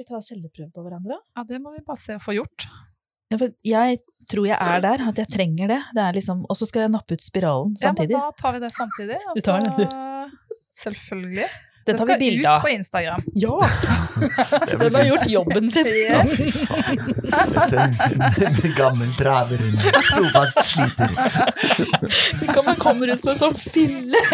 Skal 0.00 0.16
vi 0.16 0.16
ta 0.16 0.20
celleprøve 0.24 0.70
på 0.72 0.80
hverandre? 0.80 1.16
Ja, 1.36 1.42
det 1.44 1.58
må 1.60 1.74
vi 1.74 1.82
bare 1.84 2.00
se 2.00 2.14
å 2.16 2.20
få 2.22 2.32
gjort. 2.32 2.64
Ja, 3.28 3.36
for 3.36 3.50
jeg 3.68 3.98
tror 4.32 4.46
jeg 4.48 4.56
er 4.56 4.80
der, 4.80 5.02
at 5.10 5.18
jeg 5.20 5.28
trenger 5.28 5.68
det. 5.68 5.80
det 5.92 6.00
er 6.06 6.14
liksom, 6.16 6.46
og 6.48 6.56
så 6.56 6.64
skal 6.64 6.86
jeg 6.86 6.92
nappe 6.94 7.18
ut 7.18 7.24
spiralen 7.24 7.74
samtidig. 7.76 8.16
Ja, 8.16 8.22
men 8.22 8.32
da 8.32 8.40
tar 8.40 8.54
vi 8.56 8.62
det 8.62 8.70
samtidig. 8.72 9.18
Og 9.28 9.36
Du 9.36 9.42
tar 9.44 9.60
så 9.60 9.74
den, 9.76 10.32
Selvfølgelig. 10.80 11.50
Den 11.84 11.98
Det 11.98 11.98
tar 11.98 12.08
vi 12.08 12.30
skal 12.30 12.40
ut 12.40 12.64
på 12.64 12.72
Instagram. 12.78 13.28
Ja! 13.44 13.58
Den 14.80 14.94
har 14.94 15.04
gjort 15.10 15.28
jobben 15.34 15.70
sin. 15.70 15.92
Ja, 16.08 16.24
fy 16.24 16.48
faen. 16.48 16.98
En, 18.40 18.74
gammel 18.80 19.14
traver, 19.20 19.60
en 19.68 19.76
trofast 19.84 20.64
sliter. 20.72 21.12
Tenk 22.40 22.56
om 22.56 22.72
han 22.72 22.80
kommer 22.80 23.12
ut 23.12 23.20
som 23.20 23.34
en 23.34 23.40
sånn 23.44 23.56
fille! 23.68 24.24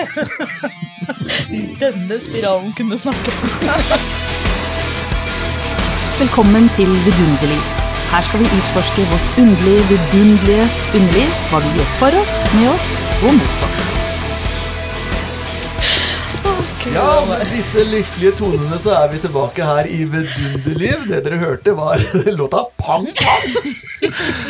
Denne 1.82 2.22
spiralen 2.22 2.74
kunne 2.78 3.02
snakke. 3.02 4.44
Velkommen 6.16 6.64
til 6.72 6.88
Vidunderliv. 7.04 7.64
Her 8.08 8.22
skal 8.24 8.40
vi 8.40 8.46
utforske 8.56 9.02
vårt 9.10 9.34
underlige, 9.42 9.82
vidunderlige 9.90 10.64
underliv, 10.96 11.34
hva 11.50 11.60
vi 11.60 11.72
gjør 11.76 11.90
for 11.98 12.16
oss, 12.22 12.32
med 12.54 12.70
oss 12.70 12.86
og 13.26 13.34
mot 13.36 13.66
oss. 13.66 13.82
Ja, 16.94 17.04
med 17.28 17.44
disse 17.52 17.84
liflige 17.84 18.32
tonene 18.40 18.80
så 18.80 18.94
er 18.96 19.12
vi 19.12 19.20
tilbake 19.26 19.68
her 19.68 19.92
i 19.92 20.00
Vidunderliv. 20.08 21.04
Det 21.12 21.20
dere 21.28 21.42
hørte, 21.44 21.76
var 21.76 22.00
låta 22.40 22.64
Pang 22.80 23.12
Pang. 23.20 23.46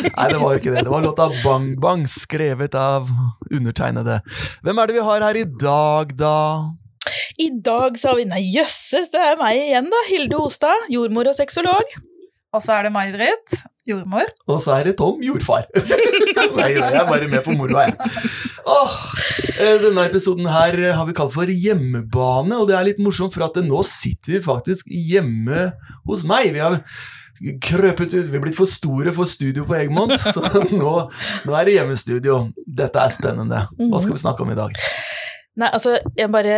Nei, 0.07 0.31
det 0.31 0.39
var 0.39 0.63
ikke 0.63 0.71
det. 0.71 0.87
Det 0.87 0.95
var 0.95 1.03
låta 1.03 1.27
Bang 1.43 1.73
Bang, 1.83 2.07
skrevet 2.07 2.79
av 2.79 3.11
undertegnede. 3.51 4.21
Hvem 4.63 4.79
er 4.79 4.87
det 4.87 5.01
vi 5.01 5.07
har 5.11 5.31
her 5.31 5.43
i 5.43 5.47
dag, 5.67 6.15
da? 6.15 6.37
I 7.43 7.49
dag 7.63 7.97
sa 7.99 8.15
vi 8.17 8.27
nei, 8.29 8.43
jøsses, 8.55 9.11
det 9.13 9.23
er 9.23 9.39
meg 9.39 9.59
igjen, 9.61 9.89
da. 9.93 10.03
Hilde 10.11 10.39
Ostad, 10.41 10.87
jordmor 10.93 11.29
og 11.31 11.37
sexolog. 11.37 11.97
Og 12.55 12.63
så 12.63 12.77
er 12.77 12.87
det 12.87 12.93
May-Britt, 12.95 13.57
jordmor. 13.87 14.29
Og 14.47 14.61
så 14.63 14.77
er 14.77 14.87
det 14.87 14.95
Tom, 14.99 15.19
jordfar. 15.21 15.67
Nei, 16.57 16.69
jeg 16.73 16.85
er 16.85 17.05
bare 17.09 17.27
med 17.29 17.43
på 17.43 17.53
moroa, 17.57 17.89
jeg. 17.89 18.13
Åh, 18.67 18.95
eh, 19.59 19.75
denne 19.83 20.05
episoden 20.07 20.47
her 20.49 20.77
har 20.95 21.05
vi 21.09 21.15
kalt 21.17 21.35
for 21.35 21.51
hjemmebane, 21.51 22.55
og 22.55 22.69
det 22.69 22.77
er 22.77 22.87
litt 22.87 23.03
morsomt, 23.03 23.35
for 23.35 23.45
at 23.49 23.59
nå 23.67 23.83
sitter 23.87 24.37
vi 24.37 24.41
faktisk 24.47 24.89
hjemme 24.89 25.69
hos 26.07 26.23
meg. 26.29 26.53
Vi 26.55 26.63
har 26.63 26.79
krøpet 27.67 28.15
ut, 28.15 28.31
vi 28.31 28.39
er 28.39 28.43
blitt 28.47 28.57
for 28.57 28.69
store 28.69 29.13
for 29.13 29.29
studio 29.29 29.67
på 29.67 29.77
Egmont, 29.77 30.15
så 30.17 30.41
nå, 30.81 30.95
nå 31.45 31.59
er 31.59 31.67
det 31.67 31.77
hjemmestudio. 31.77 32.45
Dette 32.65 33.03
er 33.03 33.13
spennende. 33.13 33.65
Hva 33.77 34.01
skal 34.01 34.17
vi 34.17 34.23
snakke 34.23 34.47
om 34.47 34.55
i 34.55 34.57
dag? 34.57 34.79
Nei, 35.57 35.69
altså, 35.73 35.95
jeg 36.17 36.29
bare 36.29 36.57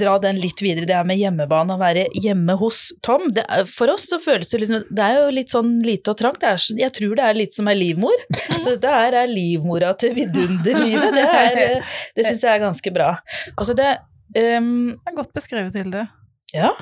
dra 0.00 0.14
den 0.22 0.38
litt 0.40 0.62
videre, 0.64 0.86
det 0.88 0.96
her 0.96 1.08
med 1.08 1.18
hjemmebane, 1.20 1.74
å 1.76 1.80
være 1.80 2.06
hjemme 2.16 2.56
hos 2.60 2.78
Tom. 3.04 3.28
Det 3.36 3.44
er, 3.44 3.66
for 3.68 3.92
oss 3.92 4.06
så 4.08 4.20
føles 4.22 4.48
det 4.48 4.62
liksom 4.62 4.86
Det 4.88 5.04
er 5.04 5.18
jo 5.18 5.34
litt 5.36 5.52
sånn 5.52 5.74
lite 5.84 6.14
og 6.14 6.20
trangt. 6.22 6.40
Det 6.40 6.48
er, 6.54 6.64
jeg 6.86 6.94
tror 6.96 7.18
det 7.18 7.26
er 7.26 7.36
litt 7.36 7.56
som 7.56 7.68
er 7.68 7.76
livmor. 7.76 8.24
Så 8.60 8.74
dette 8.74 8.92
her 8.92 9.16
er 9.22 9.28
livmora 9.30 9.92
til 10.00 10.14
vidunderlivet. 10.16 11.12
Det, 11.16 11.26
er, 11.26 11.60
eh, 11.66 11.92
det 12.16 12.26
syns 12.26 12.46
jeg 12.46 12.52
er 12.54 12.64
ganske 12.64 12.92
bra. 12.94 13.10
Altså 13.54 13.76
det 13.76 13.90
um, 14.36 14.90
Det 14.96 15.12
er 15.12 15.16
godt 15.20 15.36
beskrevet, 15.36 15.76
Hilde. 15.76 16.06
Ja, 16.54 16.72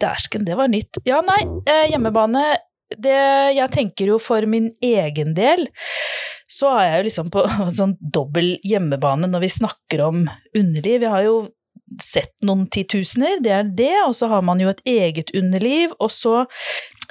dæsken, 0.00 0.44
det 0.46 0.54
var 0.58 0.70
nytt. 0.70 1.00
Ja, 1.08 1.18
nei, 1.26 1.40
eh, 1.66 1.88
hjemmebane 1.90 2.44
det, 2.94 3.18
Jeg 3.56 3.72
tenker 3.74 4.12
jo 4.12 4.18
for 4.22 4.46
min 4.46 4.70
egen 4.84 5.34
del, 5.34 5.66
så 6.46 6.70
er 6.76 6.86
jeg 6.86 6.98
jo 6.98 7.06
liksom 7.08 7.30
på 7.34 7.44
sånn 7.80 7.96
dobbel 8.00 8.56
hjemmebane 8.66 9.28
når 9.30 9.46
vi 9.46 9.52
snakker 9.58 10.04
om 10.06 10.24
underliv. 10.56 11.02
Jeg 11.02 11.14
har 11.14 11.26
jo 11.26 11.38
sett 12.02 12.34
noen 12.46 12.66
titusener, 12.72 13.38
det 13.42 13.52
er 13.54 13.68
det, 13.78 13.94
og 14.06 14.14
så 14.18 14.30
har 14.30 14.42
man 14.44 14.60
jo 14.62 14.70
et 14.72 14.82
eget 14.90 15.30
underliv, 15.38 15.92
og 16.02 16.10
så 16.10 16.40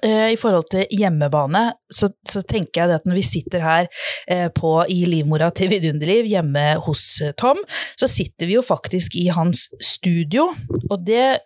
eh, 0.04 0.34
i 0.34 0.40
forhold 0.40 0.68
til 0.74 0.88
hjemmebane, 0.92 1.64
så, 1.88 2.10
så 2.28 2.44
tenker 2.44 2.82
jeg 2.82 2.92
det 2.92 2.98
at 3.00 3.08
når 3.08 3.20
vi 3.20 3.26
sitter 3.26 3.64
her 3.64 3.88
eh, 4.28 4.50
på, 4.56 4.74
i 4.92 5.06
livmora 5.10 5.52
til 5.56 5.72
Vidunderliv 5.72 6.28
hjemme 6.28 6.66
hos 6.88 7.06
eh, 7.24 7.36
Tom, 7.40 7.62
så 7.96 8.10
sitter 8.12 8.52
vi 8.52 8.58
jo 8.58 8.66
faktisk 8.66 9.16
i 9.20 9.30
hans 9.36 9.70
studio, 9.80 10.50
og 10.90 11.08
det 11.08 11.40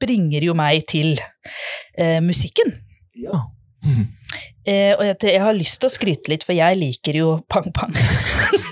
bringer 0.00 0.48
jo 0.48 0.56
meg 0.56 0.86
til 0.90 1.18
eh, 1.98 2.20
musikken. 2.24 2.72
Ja. 3.14 3.44
Eh, 4.64 4.94
og 4.96 5.02
jeg, 5.04 5.16
jeg 5.28 5.42
har 5.44 5.52
lyst 5.52 5.76
til 5.82 5.90
å 5.90 5.92
skryte 5.92 6.30
litt, 6.32 6.44
for 6.48 6.56
jeg 6.56 6.78
liker 6.80 7.18
jo 7.18 7.26
Pang 7.52 7.66
Pang. 7.76 7.92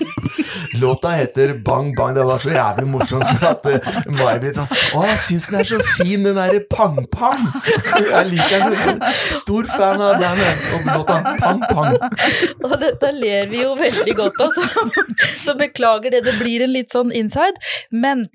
Låta 0.81 1.09
heter 1.09 1.53
Bang 1.53 1.95
Bang. 1.95 2.15
Det 2.15 2.23
var 2.23 2.39
så 2.39 2.49
jævlig 2.49 2.87
morsomt. 2.87 3.43
At 3.45 3.65
uh, 3.65 3.97
May-Britt 4.09 4.57
sånn 4.57 4.69
Å, 4.71 5.03
jeg 5.05 5.19
syns 5.21 5.47
den 5.51 5.59
er 5.59 5.69
så 5.69 5.79
fin, 5.85 6.25
den 6.25 6.37
derre 6.37 6.61
Pang 6.71 6.97
Pang. 7.13 7.45
Jeg 7.93 8.25
liker 8.31 8.73
den. 8.73 9.03
Stor 9.13 9.69
fan 9.69 10.01
av 10.01 10.17
den 10.21 10.41
og 10.43 10.87
låta 10.89 11.19
Pang 11.41 11.63
Pang. 11.69 11.97
Og 12.65 12.77
dette 12.81 13.11
ler 13.15 13.51
vi 13.51 13.63
jo 13.63 13.73
veldig 13.77 14.15
godt 14.17 14.41
av, 14.43 14.53
så, 14.55 14.87
så 15.45 15.57
beklager 15.59 16.15
det. 16.15 16.23
Det 16.25 16.37
blir 16.41 16.65
en 16.65 16.73
litt 16.73 16.93
sånn 16.93 17.13
inside. 17.15 17.59
Men 17.93 18.25
eh, 18.25 18.31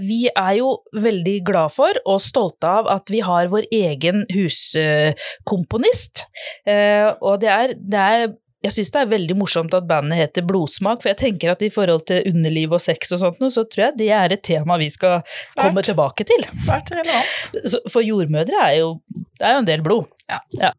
vi 0.00 0.28
er 0.30 0.52
jo 0.58 0.76
veldig 0.92 1.38
glad 1.46 1.72
for 1.74 1.98
og 2.04 2.20
stolte 2.22 2.68
av 2.68 2.88
at 2.92 3.10
vi 3.10 3.24
har 3.24 3.50
vår 3.52 3.66
egen 3.74 4.24
huskomponist. 4.30 6.26
Eh, 6.66 7.10
og 7.20 7.40
det 7.42 7.50
er, 7.50 7.74
det 7.78 8.02
er 8.04 8.26
jeg 8.64 8.72
syns 8.72 8.92
det 8.94 9.00
er 9.02 9.10
veldig 9.10 9.34
morsomt 9.36 9.74
at 9.76 9.84
bandet 9.88 10.16
heter 10.16 10.44
Blodsmak, 10.48 11.02
for 11.02 11.10
jeg 11.10 11.20
tenker 11.20 11.52
at 11.52 11.62
i 11.64 11.68
forhold 11.72 12.06
til 12.08 12.24
underliv 12.30 12.72
og 12.72 12.80
sex 12.80 13.12
og 13.12 13.20
sånt, 13.20 13.40
noe, 13.42 13.52
så 13.52 13.66
tror 13.68 13.90
jeg 13.90 13.96
det 13.98 14.08
er 14.16 14.32
et 14.32 14.44
tema 14.46 14.78
vi 14.80 14.88
skal 14.92 15.20
komme 15.58 15.84
tilbake 15.84 16.24
til. 16.28 16.46
svært 16.64 16.92
relevant. 16.94 17.74
For 17.92 18.00
jordmødre 18.04 18.62
er 18.70 18.78
jo, 18.80 18.94
det 19.36 19.48
er 19.50 19.58
jo 19.58 19.64
en 19.64 19.68
del 19.68 19.84
blod. 19.84 20.08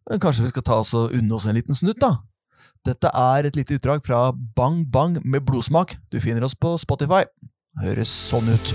Men 0.10 0.24
Kanskje 0.24 0.48
vi 0.48 0.54
skal 0.56 0.66
ta 0.66 0.80
oss 0.82 0.96
og 0.98 1.14
unne 1.14 1.38
oss 1.38 1.46
en 1.46 1.60
liten 1.60 1.78
snutt, 1.78 2.02
da? 2.02 2.16
Dette 2.86 3.10
er 3.10 3.48
et 3.48 3.58
lite 3.58 3.78
utdrag 3.78 4.02
fra 4.06 4.28
Bang 4.58 4.84
Bang 4.94 5.20
med 5.26 5.46
blodsmak. 5.46 5.96
Du 6.14 6.20
finner 6.22 6.46
oss 6.46 6.58
på 6.58 6.76
Spotify. 6.82 7.24
Høres 7.76 8.08
sånn 8.08 8.48
ut. 8.48 8.70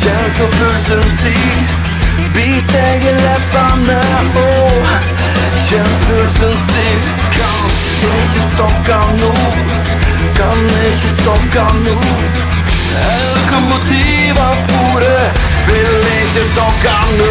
Kjenn 0.00 0.32
hvor 0.34 0.50
pulsen 0.56 1.04
stig 1.14 1.76
Bit 2.34 2.72
deg 2.74 3.06
i 3.06 3.12
leppene 3.20 4.00
og 4.42 4.90
Kjenn 5.68 5.94
pulsen 6.08 6.58
stig 6.64 7.06
Kan 7.38 7.70
ikke 8.10 8.42
stokke 8.48 8.98
nå. 9.20 9.32
Kan 10.40 10.66
ikke 10.90 11.14
stokke 11.20 11.68
nå. 11.86 11.96
Lokomotiv 13.36 14.42
av 14.42 14.58
sporet. 14.66 15.46
Vil 15.70 16.12
ikke 16.18 16.48
stokke 16.50 16.98
nå 17.14 17.30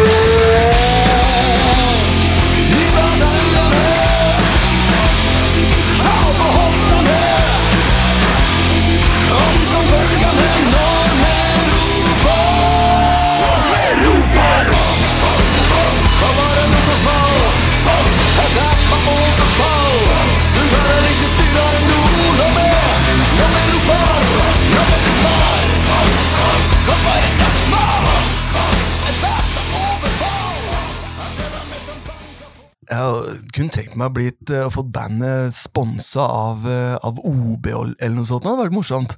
kunne 33.60 33.74
tenkt 33.74 33.98
meg 34.00 34.10
å 34.10 34.14
blitt, 34.16 34.40
uh, 34.52 34.68
fått 34.72 34.88
bandet 34.94 35.54
sponsa 35.56 36.24
av, 36.24 36.64
uh, 36.66 36.96
av 37.06 37.20
OB 37.20 37.68
eller 37.70 38.16
noe 38.16 38.28
sånt. 38.28 38.44
Det 38.44 38.50
hadde 38.50 38.64
vært 38.64 38.76
morsomt. 38.76 39.14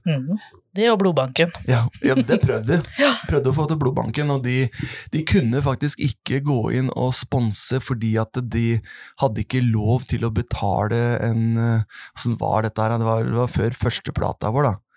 Det 0.73 0.89
og 0.89 0.99
blodbanken. 1.03 1.53
Ja, 1.69 1.83
ja 2.05 2.17
det 2.17 2.39
prøvde 2.43 2.79
vi. 2.79 3.07
Prøvde 3.31 3.53
å 3.53 3.57
få 3.57 3.67
til 3.69 3.79
Blodbanken, 3.81 4.31
og 4.33 4.41
de, 4.47 4.65
de 5.13 5.21
kunne 5.29 5.61
faktisk 5.65 6.01
ikke 6.01 6.41
gå 6.47 6.61
inn 6.79 6.89
og 6.97 7.13
sponse 7.17 7.77
fordi 7.85 8.15
at 8.21 8.41
de 8.41 8.79
hadde 9.21 9.45
ikke 9.45 9.61
lov 9.67 10.07
til 10.09 10.25
å 10.25 10.33
betale 10.33 11.03
en 11.21 11.43
Åssen 11.53 12.39
Hvordan 12.39 12.41
var 12.41 12.65
dette 12.65 12.83
her? 12.83 12.97
Det 12.97 13.09
var, 13.09 13.29
det 13.29 13.37
var 13.37 13.53
før 13.53 13.77
førsteplata 13.83 14.53
vår, 14.55 14.71
da. 14.71 14.92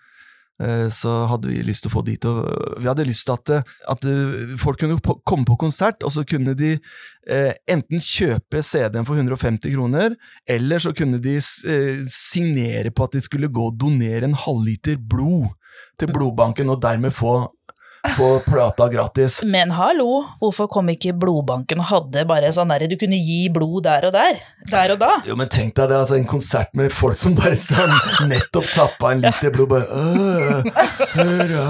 Eh, 0.62 0.88
Så 0.90 1.10
hadde 1.28 1.50
vi 1.50 1.60
lyst 1.62 1.84
til 1.84 1.90
å 1.90 1.94
få 1.96 2.04
til 2.06 2.30
å 2.30 2.44
Vi 2.80 2.88
hadde 2.88 3.04
lyst 3.04 3.26
til 3.26 3.34
at, 3.34 3.50
eh, 3.50 3.62
at 3.92 4.04
eh, 4.04 4.56
folk 4.56 4.80
kunne 4.80 4.98
komme 5.24 5.44
på 5.44 5.58
konsert, 5.60 6.02
og 6.02 6.10
så 6.10 6.24
kunne 6.24 6.54
de 6.56 6.78
eh, 7.28 7.52
enten 7.68 8.00
kjøpe 8.00 8.62
CD-en 8.62 9.04
for 9.04 9.16
150 9.16 9.72
kroner, 9.74 10.16
eller 10.48 10.78
så 10.78 10.94
kunne 10.96 11.20
de 11.20 11.36
eh, 11.36 12.02
signere 12.08 12.90
på 12.90 13.04
at 13.04 13.12
de 13.12 13.20
skulle 13.20 13.52
gå 13.52 13.68
og 13.68 13.78
donere 13.78 14.24
en 14.24 14.38
halvliter 14.46 14.96
blod 14.96 15.52
til 16.00 16.08
blodbanken, 16.08 16.70
og 16.72 16.80
dermed 16.80 17.12
få 17.12 17.50
få 18.14 18.28
plata 18.46 18.88
gratis. 18.92 19.40
Men 19.46 19.72
hallo, 19.74 20.22
hvorfor 20.40 20.68
kom 20.70 20.90
ikke 20.92 21.14
blodbanken 21.16 21.80
og 21.82 21.88
hadde 21.90 22.24
bare 22.28 22.52
sånn 22.54 22.70
derre 22.72 22.88
du 22.90 22.96
kunne 23.00 23.18
gi 23.18 23.46
blod 23.52 23.84
der 23.86 24.08
og 24.08 24.14
der? 24.16 24.40
Der 24.70 24.94
og 24.94 25.00
da. 25.02 25.10
Jo, 25.26 25.36
men 25.38 25.50
tenk 25.52 25.74
deg 25.78 25.90
det, 25.90 25.98
altså 25.98 26.16
en 26.18 26.28
konsert 26.28 26.74
med 26.78 26.92
folk 26.94 27.18
som 27.18 27.36
bare 27.38 27.56
sånn 27.58 27.92
nettopp 28.30 28.66
tappa 28.72 29.12
en 29.14 29.22
liter 29.24 29.52
blod, 29.54 29.70
bare 29.70 29.86
øh, 29.90 30.66
hurra, 31.16 31.66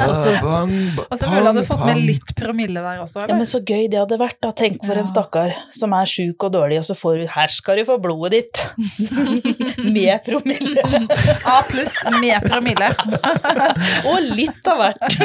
Og 0.10 1.16
så 1.18 1.28
ville 1.30 1.52
du 1.54 1.62
fått 1.66 1.84
med 1.86 2.02
litt 2.06 2.34
promille 2.38 2.82
der 2.82 3.02
også, 3.02 3.26
Ja, 3.28 3.36
men 3.36 3.48
så 3.48 3.62
gøy 3.62 3.86
det 3.90 4.00
hadde 4.00 4.18
vært, 4.20 4.38
da. 4.42 4.52
Tenk 4.56 4.80
for 4.86 4.98
en 4.98 5.08
stakkar 5.08 5.54
som 5.74 5.94
er 5.96 6.08
sjuk 6.10 6.48
og 6.48 6.54
dårlig, 6.56 6.80
og 6.82 6.86
så 6.90 6.96
får 6.98 7.22
du 7.22 7.26
Her 7.30 7.52
skal 7.52 7.80
du 7.80 7.86
få 7.88 7.98
blodet 8.02 8.32
ditt! 8.36 8.64
Med 9.94 10.24
promille. 10.26 10.82
A 11.46 11.60
pluss 11.68 11.96
med 12.20 12.42
promille. 12.44 12.90
Og 14.10 14.28
litt 14.36 14.70
av 14.70 14.80
hvert. 14.82 15.16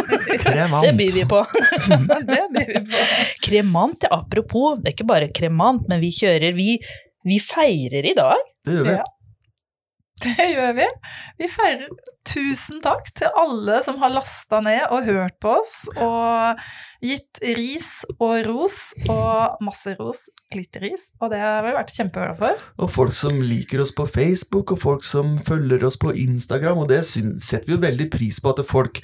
Kremant. 0.44 0.86
Det 0.86 0.94
byr 1.00 1.14
vi 1.16 1.26
på. 1.30 1.42
det 2.30 2.46
blir 2.52 2.72
vi 2.74 2.84
på. 2.86 3.04
Kremant, 3.48 4.08
apropos, 4.12 4.80
det 4.80 4.92
er 4.92 4.98
ikke 4.98 5.10
bare 5.10 5.32
kremant, 5.34 5.88
men 5.92 6.02
vi 6.04 6.12
kjører 6.16 6.56
Vi, 6.58 6.78
vi 7.26 7.42
feirer 7.42 8.08
i 8.12 8.16
dag. 8.18 8.48
Det 8.66 8.80
gjør 8.80 8.90
vi. 8.90 8.96
Ja. 9.00 9.06
Det 10.24 10.46
gjør 10.48 10.76
vi. 10.78 10.86
Vi 11.42 11.48
feirer 11.52 11.90
tusen 12.26 12.80
takk 12.84 13.10
til 13.20 13.36
alle 13.38 13.82
som 13.84 14.00
har 14.02 14.14
lasta 14.14 14.62
ned 14.64 14.88
og 14.88 15.06
hørt 15.10 15.36
på 15.44 15.58
oss, 15.60 15.74
og 16.02 16.62
gitt 17.06 17.42
ris 17.58 17.90
og 18.16 18.40
ros, 18.48 18.80
og 19.12 19.60
masse 19.66 19.94
ros, 20.00 20.26
litt 20.56 20.80
ris, 20.82 21.10
og 21.20 21.34
det 21.34 21.42
har 21.44 21.68
vi 21.68 21.76
vært 21.76 21.94
kjempeglade 21.94 22.40
for. 22.40 22.64
Og 22.80 22.92
folk 22.96 23.14
som 23.18 23.44
liker 23.44 23.84
oss 23.84 23.94
på 23.96 24.08
Facebook, 24.10 24.74
og 24.74 24.82
folk 24.82 25.06
som 25.06 25.36
følger 25.46 25.86
oss 25.86 26.00
på 26.02 26.16
Instagram, 26.26 26.86
og 26.86 26.90
det 26.94 27.04
setter 27.06 27.68
vi 27.68 27.76
jo 27.76 27.84
veldig 27.84 28.10
pris 28.16 28.42
på 28.42 28.56
at 28.56 28.64
folk 28.66 29.04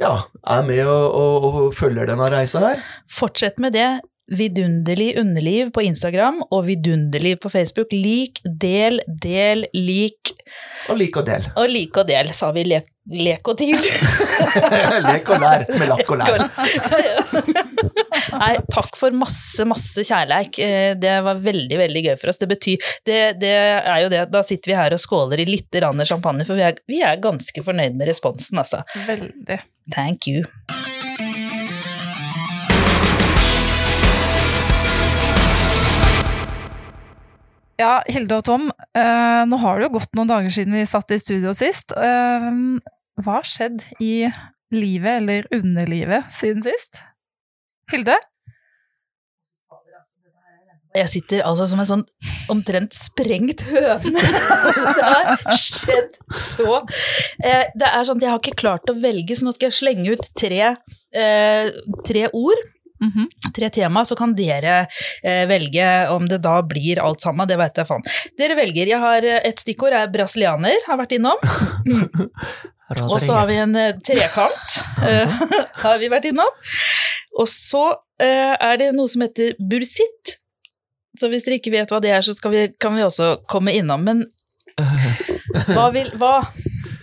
ja, 0.00 0.16
er 0.42 0.66
med 0.66 0.84
og, 0.88 1.06
og, 1.12 1.48
og 1.66 1.72
følger 1.76 2.08
denne 2.08 2.32
reisa 2.32 2.64
her. 2.64 2.84
Fortsett 3.12 3.60
med 3.62 3.76
det. 3.76 3.90
Vidunderlig 4.26 5.12
underliv 5.20 5.68
på 5.70 5.84
Instagram 5.86 6.40
og 6.50 6.64
vidunderlig 6.66 7.36
på 7.38 7.50
Facebook. 7.52 7.92
Lik, 7.94 8.40
del, 8.42 8.98
del, 9.06 9.66
lik. 9.74 10.32
Og 10.90 10.98
lik 10.98 11.14
og 11.20 11.28
del. 11.28 11.46
Og 11.54 11.70
lik 11.70 11.94
og 12.00 12.08
del, 12.08 12.32
sa 12.34 12.48
vi 12.56 12.64
lek, 12.66 12.88
lek 13.06 13.46
og 13.46 13.54
til. 13.60 13.76
Lek 15.06 15.30
og 15.30 15.38
lær 15.42 15.62
med 15.78 15.86
lakk 15.92 16.10
og 16.10 16.18
lær. 16.18 16.42
Nei, 18.42 18.50
takk 18.72 18.98
for 18.98 19.14
masse, 19.14 19.62
masse 19.68 20.02
kjærleik. 20.08 20.58
Eh, 20.58 20.96
Det 20.98 21.14
var 21.22 21.38
veldig, 21.46 21.78
veldig 21.84 22.04
gøy 22.08 22.16
for 22.18 22.32
oss. 22.32 22.42
Det 22.42 22.50
betyr 22.50 22.90
det, 23.06 23.20
det 23.42 23.54
er 23.54 24.02
jo 24.02 24.10
det, 24.10 24.24
Da 24.34 24.42
sitter 24.46 24.72
vi 24.72 24.80
her 24.80 24.96
og 24.98 25.02
skåler 25.02 25.44
i 25.44 25.48
litt 25.48 25.80
champagne, 26.02 26.44
for 26.48 26.58
vi 26.58 26.66
er, 26.66 26.82
vi 26.90 27.00
er 27.06 27.22
ganske 27.22 27.62
fornøyd 27.62 27.94
med 27.94 28.10
responsen, 28.10 28.58
altså. 28.58 28.82
Veldig. 29.06 29.62
Thank 29.94 30.26
you. 30.26 30.42
Ja, 37.76 38.00
Hilde 38.08 38.38
og 38.38 38.46
Tom, 38.48 38.70
eh, 38.96 39.42
nå 39.44 39.56
har 39.60 39.76
det 39.76 39.88
jo 39.88 39.96
gått 39.98 40.14
noen 40.16 40.30
dager 40.30 40.52
siden 40.52 40.76
vi 40.78 40.84
satt 40.88 41.12
i 41.12 41.18
studio 41.20 41.52
sist. 41.56 41.92
Eh, 41.92 42.46
hva 43.20 43.34
har 43.38 43.48
skjedd 43.48 43.84
i 44.00 44.30
livet 44.72 45.20
eller 45.20 45.50
underlivet 45.52 46.32
siden 46.32 46.64
sist? 46.64 46.96
Hilde? 47.92 48.16
Jeg 50.96 51.12
sitter 51.12 51.42
altså 51.44 51.66
som 51.68 51.82
en 51.82 51.88
sånn 51.88 52.04
omtrent 52.52 52.94
sprengt 52.96 53.60
høne. 53.68 54.22
det 54.96 55.10
har 55.10 55.60
skjedd 55.60 56.16
så 56.32 56.78
eh, 57.44 57.68
Det 57.76 57.90
er 57.90 58.06
sånn 58.08 58.16
at 58.16 58.24
jeg 58.24 58.32
har 58.32 58.40
ikke 58.40 58.62
klart 58.62 58.88
å 58.88 58.96
velge, 58.96 59.36
så 59.36 59.44
nå 59.44 59.52
skal 59.52 59.68
jeg 59.68 59.76
slenge 59.82 60.16
ut 60.16 60.30
tre, 60.40 60.72
eh, 61.12 61.68
tre 62.08 62.24
ord. 62.32 62.64
Mhm. 63.02 63.26
Tre 63.56 63.68
tema, 63.70 64.04
så 64.04 64.16
kan 64.16 64.32
dere 64.36 64.86
eh, 65.22 65.44
velge 65.48 65.86
om 66.14 66.28
det 66.28 66.38
da 66.44 66.60
blir 66.64 67.00
alt 67.02 67.20
sammen. 67.24 67.48
Det 67.48 67.58
vet 67.60 67.80
jeg 67.80 67.88
faen. 67.88 68.06
Dere 68.38 68.56
velger. 68.58 68.88
Jeg 68.92 69.02
har 69.02 69.26
eh, 69.26 69.42
et 69.48 69.60
stikkord 69.60 69.96
er 69.96 70.10
brasilianer, 70.12 70.80
har 70.86 71.00
vært 71.00 71.16
innom. 71.18 71.40
Og 73.10 73.18
så 73.20 73.34
har 73.34 73.48
vi 73.50 73.58
en 73.58 73.74
eh, 73.76 73.96
trekant, 74.06 74.78
har 75.84 75.98
vi 76.00 76.10
vært 76.12 76.30
innom. 76.30 76.64
Og 77.36 77.48
så 77.50 77.84
eh, 78.22 78.54
er 78.54 78.80
det 78.80 78.92
noe 78.96 79.10
som 79.10 79.26
heter 79.26 79.56
bursitt. 79.60 80.38
Så 81.16 81.30
hvis 81.32 81.46
dere 81.46 81.58
ikke 81.60 81.72
vet 81.72 81.92
hva 81.92 82.00
det 82.04 82.12
er, 82.12 82.24
så 82.24 82.36
skal 82.36 82.52
vi, 82.52 82.64
kan 82.80 82.96
vi 82.96 83.04
også 83.04 83.36
komme 83.48 83.74
innom. 83.76 84.04
Men 84.06 84.24
hva 85.72 85.88
vil 85.94 86.10
Hva? 86.20 86.40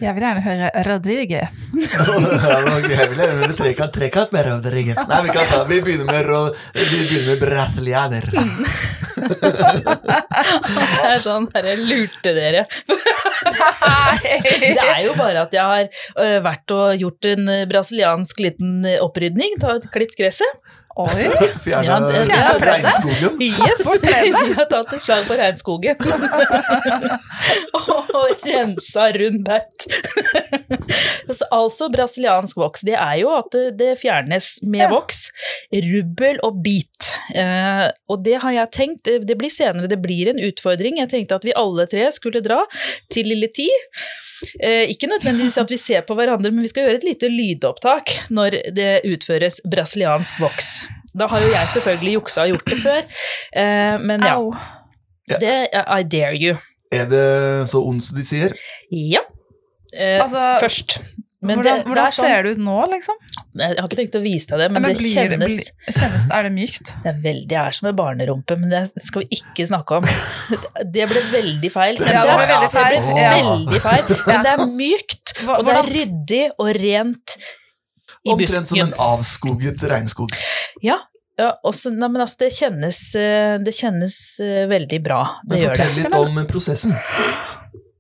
Jeg 0.04 0.12
vil 0.18 0.24
gjerne 0.26 0.42
høre 0.44 0.70
Rodriguez. 0.88 1.60
Jeg 1.74 3.08
vil 3.10 3.20
gjerne 3.22 3.38
høre 3.40 3.56
trekant, 3.56 3.94
trekant 3.96 4.34
med 4.36 4.48
Rodriguez. 4.50 4.98
Nei, 5.08 5.20
vi 5.24 5.32
kan 5.36 5.48
ta, 5.48 5.62
vi 5.70 5.78
begynner 5.86 6.10
med, 6.10 6.26
ro, 6.28 6.42
vi 6.76 6.84
begynner 6.90 7.30
med 7.30 7.40
brasilianer. 7.46 8.28
Det 9.94 11.08
er 11.08 11.24
sånn 11.24 11.48
her, 11.56 11.70
jeg 11.72 11.80
lurte 11.88 12.36
dere. 12.36 12.66
Det 13.64 14.76
er 14.76 15.02
jo 15.08 15.16
bare 15.20 15.46
at 15.48 15.56
jeg 15.56 15.64
har 15.64 15.88
øh, 15.88 16.38
vært 16.46 16.76
og 16.76 17.00
gjort 17.00 17.32
en 17.34 17.44
brasiliansk 17.72 18.44
liten 18.44 18.84
opprydning, 19.04 19.56
ta- 19.62 19.80
klipt 19.94 20.18
gresset. 20.20 20.64
Oi! 20.94 21.24
Fjerna 21.64 21.88
Ja, 21.90 21.96
det- 22.06 22.28
det 22.30 22.68
regnskogen. 22.70 23.40
Yes! 23.42 23.80
Vi 24.22 24.54
har 24.60 24.68
tatt 24.70 24.92
et 24.94 25.02
slag 25.02 25.24
på 25.26 25.34
regnskogen. 25.40 25.98
og 27.82 28.43
rensa 28.54 29.10
rundbaut. 29.18 29.88
Så 31.38 31.48
altså 31.56 31.88
brasiliansk 31.92 32.58
voks. 32.60 32.84
Det 32.86 32.96
er 33.00 33.20
jo 33.22 33.32
at 33.36 33.56
det, 33.78 33.94
fjernes 34.02 34.58
med 34.64 34.86
Ja. 34.86 34.90
voks. 34.92 35.30
Rubbel 35.74 36.40
og 36.44 36.62
bit. 36.64 37.12
Eh, 37.36 37.86
og 38.12 38.24
det 38.26 38.40
har 38.44 38.52
jeg 38.52 38.72
tenkt, 38.76 39.04
det, 39.08 39.38
blir 39.40 39.52
senere, 39.54 39.88
det 39.90 40.02
blir 40.04 40.30
en 40.32 40.42
utfordring. 40.44 41.00
Jeg 41.00 41.10
tenkte 41.14 41.36
at 41.40 41.46
vi 41.48 41.56
alle 41.56 41.86
tre 41.90 42.10
skulle 42.12 42.44
dra 42.44 42.62
til 43.14 43.30
Lille 43.32 43.48
Ti. 43.56 43.70
Eh, 44.60 44.90
ikke 44.92 45.08
nødvendigvis 45.08 45.58
at 45.62 45.72
vi 45.72 45.80
ser 45.80 46.04
på 46.08 46.18
hverandre, 46.20 46.52
men 46.52 46.66
vi 46.66 46.72
skal 46.72 46.88
gjøre 46.88 47.00
et 47.02 47.08
lite 47.08 47.30
lydopptak 47.32 48.12
når 48.34 48.60
det 48.76 48.92
utføres 49.08 49.62
brasiliansk 49.70 50.42
voks. 50.44 50.74
Da 51.16 51.28
har 51.30 51.44
jo 51.46 51.52
jeg 51.54 51.72
selvfølgelig 51.76 52.14
juksa 52.18 52.44
og 52.48 52.56
gjort 52.56 52.70
det 52.74 52.80
før, 52.84 53.02
eh, 53.56 53.98
men 54.02 54.26
ja. 54.28 54.38
Det, 55.40 55.70
I 55.72 56.04
dare 56.04 56.36
you. 56.36 56.58
Er 56.94 57.06
det 57.12 57.25
så 57.72 57.81
ondt 57.88 58.06
som 58.07 58.18
de 58.19 58.25
sier? 58.28 58.56
Ja. 58.92 59.24
Eh, 59.94 60.19
Altså, 60.24 60.42
først. 60.63 61.00
Men 61.44 61.57
hvordan 61.60 61.75
det, 61.75 61.84
det 61.84 61.88
hvordan 61.92 62.06
er 62.07 62.13
sånn, 62.16 62.25
ser 62.30 62.44
det 62.45 62.51
ut 62.56 62.60
nå, 62.63 62.75
liksom? 62.94 63.16
Jeg 63.60 63.75
har 63.75 63.84
ikke 63.90 63.98
tenkt 64.00 64.13
å 64.16 64.22
vise 64.24 64.48
deg 64.54 64.62
det, 64.63 64.68
men, 64.72 64.86
det 64.88 64.94
blir 64.98 65.12
kjennes 65.12 65.57
blir- 65.57 65.95
kjennes 65.98 66.28
Er 66.38 66.45
det 66.48 66.51
mykt? 66.56 66.92
Det 67.04 67.10
er 67.12 67.18
veldig 67.25 67.48
det 67.51 67.57
er 67.60 67.75
som 67.78 67.90
en 67.92 67.98
barnerumpe, 67.98 68.56
men 68.62 68.72
det 68.72 68.84
skal 69.04 69.25
vi 69.25 69.38
ikke 69.42 69.66
snakke 69.68 69.98
om. 70.00 70.07
Det 70.95 71.07
ble 71.12 71.24
veldig 71.34 71.72
feil. 71.74 72.00
kjente 72.00 72.16
Ja, 72.16 72.24
det 72.24 72.38
ble 72.40 72.48
veldig 72.54 72.72
feil. 72.78 72.95
Det 72.95 73.18
ble 73.19 73.28
veldig 73.44 73.81
feil. 73.84 74.16
Men 74.30 74.48
det 74.48 74.54
er 74.54 74.63
mykt, 74.72 75.36
og 75.50 75.66
det 75.68 75.75
er 75.81 75.92
ryddig 75.98 76.44
og 76.57 76.72
rent 76.80 77.36
i 78.24 78.31
Omtrent 78.38 78.72
som 78.72 78.80
en 78.80 78.94
avskoget 79.04 79.84
regnskog. 79.92 80.31
Ja, 80.81 81.02
ja 81.44 81.52
også, 81.68 81.92
nei, 81.94 82.09
men 82.09 82.23
altså, 82.26 82.44
det 82.45 82.52
kjennes, 82.56 83.00
eh, 83.19 83.56
det 83.64 83.76
kjennes 83.78 84.18
eh, 84.44 84.64
veldig 84.71 85.02
bra. 85.06 85.21
Det 85.44 85.56
Men 85.56 85.64
gjør 85.64 85.73
det. 85.73 85.88
fortell 85.88 86.00
litt 86.02 86.19
om 86.19 86.45
prosessen. 86.50 86.95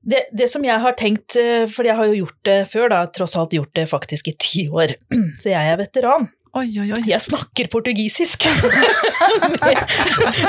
det. 0.03 0.25
Det 0.35 0.49
som 0.51 0.65
jeg 0.67 0.79
har 0.83 0.95
tenkt, 0.99 1.37
for 1.71 1.87
jeg 1.87 1.95
har 1.99 2.09
jo 2.11 2.23
gjort 2.23 2.39
det 2.47 2.59
før, 2.71 2.89
da, 2.91 3.03
tross 3.07 3.37
alt 3.39 3.55
gjort 3.55 3.73
det 3.77 3.87
faktisk 3.91 4.31
i 4.33 4.37
ti 4.39 4.65
år, 4.71 4.95
så 5.41 5.53
jeg 5.53 5.73
er 5.75 5.79
veteran. 5.79 6.31
Oi, 6.53 6.67
oi, 6.77 6.91
oi. 6.93 6.99
Jeg 7.09 7.17
snakker 7.25 7.65
portugisisk. 7.73 8.43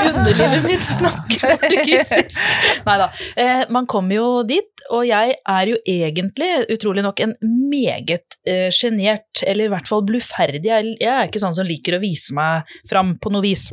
Underlivet 0.05 0.67
mitt 0.67 0.83
snakker 0.85 1.55
portugisisk. 1.63 2.43
Nei 2.85 2.97
da. 3.01 3.07
Eh, 3.41 3.63
man 3.73 3.87
kommer 3.89 4.13
jo 4.19 4.27
dit, 4.45 4.69
og 4.93 5.07
jeg 5.09 5.33
er 5.33 5.71
jo 5.71 5.79
egentlig, 5.89 6.51
utrolig 6.75 7.01
nok, 7.07 7.23
en 7.25 7.33
meget 7.71 8.37
eh, 8.45 8.69
sjenert, 8.69 9.41
eller 9.49 9.65
i 9.65 9.73
hvert 9.73 9.89
fall 9.89 10.05
bluferdig. 10.05 10.69
Jeg, 10.69 10.93
er 11.01 11.25
ikke 11.25 11.41
sånn 11.41 11.57
som 11.57 11.65
liker 11.65 11.97
å 11.97 12.03
vise 12.05 12.37
meg 12.37 12.69
fram 12.85 13.15
på 13.17 13.33
noe 13.33 13.41
vis. 13.47 13.71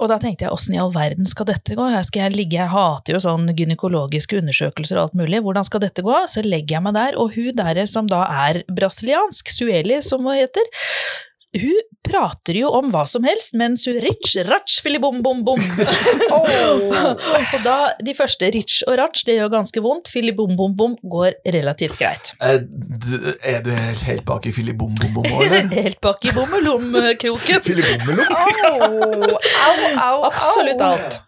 Og 0.00 0.10
da 0.10 0.18
tenkte 0.20 0.46
jeg, 0.46 0.52
åssen 0.54 0.76
i 0.76 0.80
all 0.80 0.92
verden 0.94 1.28
skal 1.28 1.48
dette 1.48 1.76
gå? 1.76 1.86
Her 1.92 2.04
skal 2.06 2.26
jeg 2.26 2.36
ligge, 2.36 2.58
jeg 2.58 2.72
hater 2.72 3.16
jo 3.16 3.22
sånn 3.22 3.48
gynekologiske 3.56 4.40
undersøkelser 4.42 4.98
og 4.98 5.06
alt 5.06 5.20
mulig, 5.22 5.40
hvordan 5.44 5.66
skal 5.66 5.82
dette 5.86 6.04
gå? 6.06 6.18
Så 6.30 6.44
legger 6.44 6.78
jeg 6.78 6.86
meg 6.86 6.96
der, 6.98 7.16
og 7.20 7.36
hun 7.36 7.56
der 7.56 7.82
som 7.90 8.10
da 8.10 8.24
er 8.46 8.62
brasiliansk, 8.68 9.52
Sueli 9.52 10.02
som 10.04 10.26
hun 10.26 10.36
heter, 10.36 10.68
hun 11.56 11.78
prater 12.06 12.58
jo 12.60 12.68
om 12.76 12.90
hva 12.92 13.02
som 13.08 13.24
helst, 13.26 13.54
mens 13.58 13.86
hun 13.88 13.96
rich, 14.02 14.36
ratch, 14.46 14.78
filibom, 14.84 15.22
bom, 15.24 15.42
bom. 15.46 15.58
og 16.36 17.56
da, 17.64 17.76
de 18.04 18.14
første 18.16 18.50
rich 18.54 18.82
og 18.86 18.98
ratch, 19.00 19.24
det 19.26 19.38
gjør 19.38 19.52
ganske 19.56 19.82
vondt, 19.82 20.10
filibom, 20.12 20.56
bom, 20.58 20.74
bom 20.78 20.96
går 21.02 21.38
relativt 21.56 21.98
greit. 22.00 22.34
Er 22.40 22.62
du, 22.62 23.14
er 23.42 23.62
du 23.66 23.72
helt, 23.74 24.02
helt 24.06 24.26
bak 24.28 24.46
i 24.46 24.54
filibom-bom-bom, 24.54 25.26
eller? 25.26 25.70
Helt 25.86 26.00
bak 26.04 26.24
i 26.26 26.32
bommelom-kroken. 26.36 27.62
Filibommelom? 27.64 28.26
Au, 28.32 29.38
au, 29.66 29.78
au. 30.02 30.26
Absolutt 30.30 30.82
alt. 30.82 31.20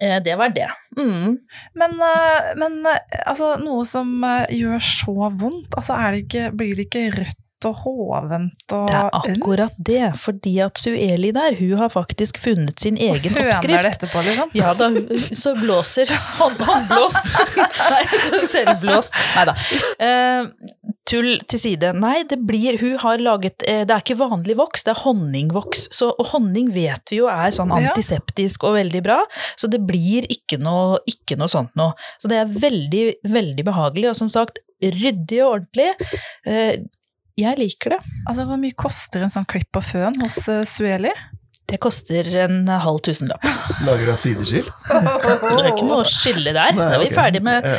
Eh, 0.00 0.18
Det 0.24 0.34
var 0.36 0.48
det. 0.54 0.68
Mm. 0.96 1.38
Men, 1.78 1.92
eh, 2.00 2.52
men 2.58 2.80
eh, 2.86 3.20
altså, 3.26 3.54
noe 3.62 3.84
som 3.88 4.08
eh, 4.24 4.50
gjør 4.56 4.82
så 4.82 5.14
vondt, 5.30 5.76
altså, 5.76 5.98
er 5.98 6.16
det 6.16 6.24
ikke, 6.26 6.50
blir 6.58 6.74
det 6.78 6.88
ikke 6.88 7.06
rødt 7.18 7.41
og 7.68 7.82
hovent 7.84 8.74
og 8.76 8.88
Det 8.90 8.96
er 8.98 9.10
akkurat 9.18 9.74
det, 9.78 10.00
fordi 10.20 10.54
at 10.64 10.78
Sueli 10.80 11.32
der, 11.34 11.56
hun 11.58 11.74
har 11.80 11.90
faktisk 11.92 12.38
funnet 12.42 12.80
sin 12.82 12.96
Og 12.98 13.16
egen 13.16 13.34
føner 13.34 13.50
det 13.50 13.54
oppskrift. 13.56 13.90
etterpå, 13.92 14.22
liksom. 14.28 14.54
Ja 14.58 14.72
da, 14.78 14.90
så 15.36 15.54
blåser 15.58 16.12
hånd, 16.38 16.60
Håndblåst. 16.62 17.34
Nei, 17.92 18.02
så 18.28 18.40
selvblåst. 18.48 19.18
Nei 19.36 19.44
da. 19.50 19.54
Uh, 20.02 20.92
tull 21.08 21.32
til 21.50 21.58
side. 21.60 21.92
Nei, 21.98 22.22
det 22.30 22.38
blir 22.46 22.78
Hun 22.80 22.94
har 23.02 23.18
laget 23.22 23.64
eh, 23.66 23.82
Det 23.88 23.90
er 23.94 24.04
ikke 24.04 24.14
vanlig 24.20 24.54
voks, 24.58 24.84
det 24.86 24.92
er 24.94 25.00
honningvoks. 25.02 25.88
Så, 25.94 26.12
og 26.14 26.30
honning 26.32 26.70
vet 26.74 27.10
vi 27.12 27.18
jo 27.20 27.28
er 27.30 27.50
sånn 27.54 27.72
antiseptisk 27.74 28.64
og 28.68 28.76
veldig 28.78 29.02
bra, 29.04 29.18
så 29.58 29.70
det 29.72 29.82
blir 29.88 30.28
ikke 30.32 30.60
noe, 30.62 31.00
ikke 31.10 31.36
noe 31.40 31.50
sånt 31.50 31.74
noe. 31.78 31.96
Så 32.22 32.30
det 32.30 32.38
er 32.42 32.50
veldig, 32.52 33.04
veldig 33.28 33.66
behagelig, 33.66 34.12
og 34.12 34.18
som 34.18 34.30
sagt, 34.32 34.62
ryddig 34.82 35.42
og 35.44 35.58
ordentlig. 35.58 35.90
Jeg 37.40 37.58
liker 37.58 37.96
det. 37.96 38.00
Altså, 38.26 38.46
Hvor 38.48 38.60
mye 38.60 38.76
koster 38.76 39.24
en 39.24 39.32
sånn 39.32 39.48
klipp 39.48 39.76
av 39.78 39.86
føn 39.88 40.18
hos 40.24 40.42
uh, 40.52 40.62
Sueli? 40.68 41.12
Det 41.72 41.78
koster 41.80 42.26
en 42.42 42.66
halv 42.68 42.98
tusenlapp. 43.06 43.44
Lager 43.86 44.10
av 44.12 44.18
sideskill? 44.20 44.66
Det 44.90 45.62
er 45.62 45.70
ikke 45.70 45.86
noe 45.88 46.02
skille 46.08 46.52
der. 46.52 46.74
Da 46.76 46.90
er 46.98 47.04
vi 47.04 47.12
ok. 47.12 47.16
ferdig 47.16 47.44
med 47.46 47.68
Ja. 47.68 47.78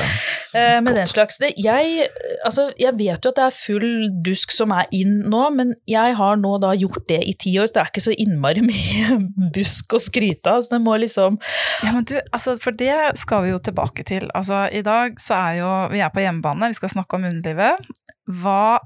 Eh, 0.54 0.82
med 0.86 0.94
den 0.96 1.08
slags. 1.10 1.40
Det, 1.42 1.50
jeg, 1.58 2.08
altså, 2.46 2.68
jeg 2.78 2.94
vet 2.94 3.26
jo 3.26 3.32
at 3.32 3.40
det 3.40 3.46
er 3.48 3.56
full 3.56 3.88
dusk 4.26 4.52
som 4.54 4.74
er 4.76 4.86
inn 4.94 5.16
nå, 5.30 5.42
men 5.56 5.74
jeg 5.90 6.14
har 6.20 6.38
nå 6.38 6.52
da 6.62 6.76
gjort 6.78 7.08
det 7.10 7.20
i 7.26 7.34
ti 7.42 7.56
år, 7.58 7.66
så 7.66 7.80
det 7.80 7.82
er 7.82 7.90
ikke 7.90 8.06
så 8.06 8.14
innmari 8.22 8.66
mye 8.68 9.18
busk 9.56 9.98
å 9.98 10.02
skryte 10.02 10.54
av. 10.54 10.62
Så 10.62 10.76
det 10.76 10.82
må 10.86 10.96
liksom 11.02 11.40
Ja, 11.82 11.92
men 11.92 12.06
du, 12.10 12.16
altså, 12.32 12.56
For 12.62 12.76
det 12.78 12.94
skal 13.20 13.48
vi 13.48 13.54
jo 13.54 13.62
tilbake 13.66 14.06
til. 14.06 14.30
Altså, 14.38 14.68
I 14.70 14.84
dag 14.86 15.18
så 15.22 15.40
er 15.40 15.60
jo 15.64 15.72
Vi 15.94 16.06
er 16.06 16.14
på 16.14 16.22
hjemmebane, 16.22 16.70
vi 16.70 16.78
skal 16.78 16.94
snakke 16.94 17.18
om 17.18 17.26
underlivet. 17.30 17.90
Hva, 18.30 18.78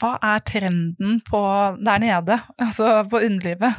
hva 0.00 0.14
er 0.24 0.40
trenden 0.46 1.20
på 1.26 1.40
der 1.84 2.00
nede? 2.02 2.38
Altså 2.60 3.04
på 3.10 3.20
underlivet? 3.20 3.72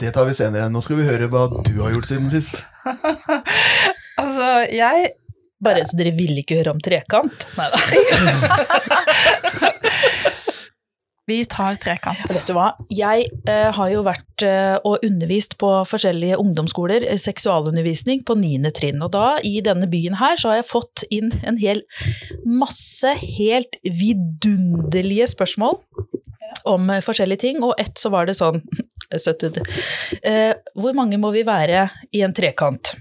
Det 0.00 0.12
tar 0.14 0.28
vi 0.28 0.34
senere. 0.36 0.68
Nå 0.72 0.82
skal 0.84 1.00
vi 1.00 1.08
høre 1.08 1.28
hva 1.32 1.46
du 1.48 1.74
har 1.80 1.94
gjort 1.96 2.08
siden 2.10 2.28
sist. 2.32 2.64
altså, 4.22 4.50
jeg 4.72 5.14
Bare 5.56 5.86
så 5.88 5.96
dere 5.96 6.10
vil 6.12 6.36
ikke 6.36 6.58
høre 6.58 6.74
om 6.74 6.80
trekant? 6.84 7.46
Nei 7.56 7.70
da. 7.72 7.78
Vi 11.26 11.40
tar 11.50 11.74
trekant. 11.82 12.20
Vet 12.30 12.46
du 12.46 12.54
hva, 12.54 12.68
jeg 12.92 13.24
eh, 13.50 13.70
har 13.74 13.88
jo 13.90 14.04
vært 14.06 14.44
eh, 14.46 14.76
og 14.86 15.02
undervist 15.06 15.56
på 15.58 15.70
forskjellige 15.90 16.38
ungdomsskoler, 16.38 17.02
eh, 17.02 17.18
seksualundervisning 17.18 18.22
på 18.26 18.36
niende 18.38 18.70
trinn, 18.74 19.02
og 19.02 19.10
da 19.16 19.40
i 19.42 19.56
denne 19.64 19.88
byen 19.90 20.20
her 20.20 20.38
så 20.38 20.52
har 20.52 20.60
jeg 20.60 20.68
fått 20.70 21.02
inn 21.10 21.32
en 21.42 21.58
hel 21.58 21.82
masse 22.46 23.10
helt 23.38 23.74
vidunderlige 23.82 25.26
spørsmål 25.34 25.80
om 26.70 26.90
eh, 26.94 27.02
forskjellige 27.02 27.42
ting, 27.42 27.58
og 27.66 27.74
ett 27.82 27.98
så 27.98 28.14
var 28.14 28.30
det 28.30 28.36
sånn, 28.38 28.62
søtt 29.24 29.42
ut, 29.48 29.58
eh, 30.22 30.54
hvor 30.78 30.94
mange 30.94 31.18
må 31.18 31.34
vi 31.34 31.42
være 31.46 31.88
i 32.14 32.22
en 32.26 32.34
trekant? 32.38 32.94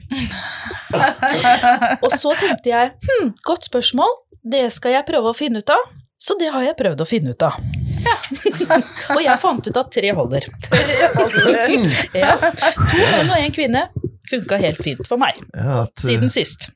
og 2.03 2.09
så 2.09 2.33
tenkte 2.41 2.73
jeg, 2.73 2.93
hm, 3.05 3.35
godt 3.45 3.69
spørsmål, 3.69 4.21
det 4.45 4.67
skal 4.73 4.97
jeg 4.97 5.09
prøve 5.13 5.29
å 5.29 5.37
finne 5.37 5.61
ut 5.61 5.77
av, 5.77 5.89
så 6.17 6.37
det 6.41 6.53
har 6.53 6.71
jeg 6.71 6.79
prøvd 6.79 7.05
å 7.05 7.09
finne 7.09 7.37
ut 7.37 7.51
av. 7.53 7.84
Og 9.15 9.21
jeg 9.23 9.39
fant 9.41 9.67
ut 9.69 9.77
at 9.81 9.91
tre 9.93 10.11
holder. 10.17 10.47
Ja. 12.15 12.35
To 12.39 13.01
menn 13.11 13.29
og 13.31 13.37
en 13.39 13.53
kvinne 13.55 13.85
funka 14.29 14.57
helt 14.61 14.79
fint 14.83 15.05
for 15.07 15.21
meg, 15.21 15.37
Ja, 15.53 15.83
at 15.85 15.93
eh, 15.99 16.07
siden 16.07 16.31
sist. 16.33 16.69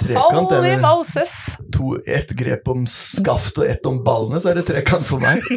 trekant 0.00 0.52
er 0.54 0.62
det 0.64 0.76
Moses! 0.80 1.32
to, 1.74 1.96
ett 2.06 2.30
grep 2.38 2.68
om 2.70 2.86
skaft 2.88 3.58
og 3.60 3.66
ett 3.68 3.84
om 3.90 3.98
ballene, 4.06 4.40
så 4.40 4.52
er 4.52 4.60
det 4.60 4.66
trekant 4.70 5.04
for 5.08 5.20
meg. 5.20 5.42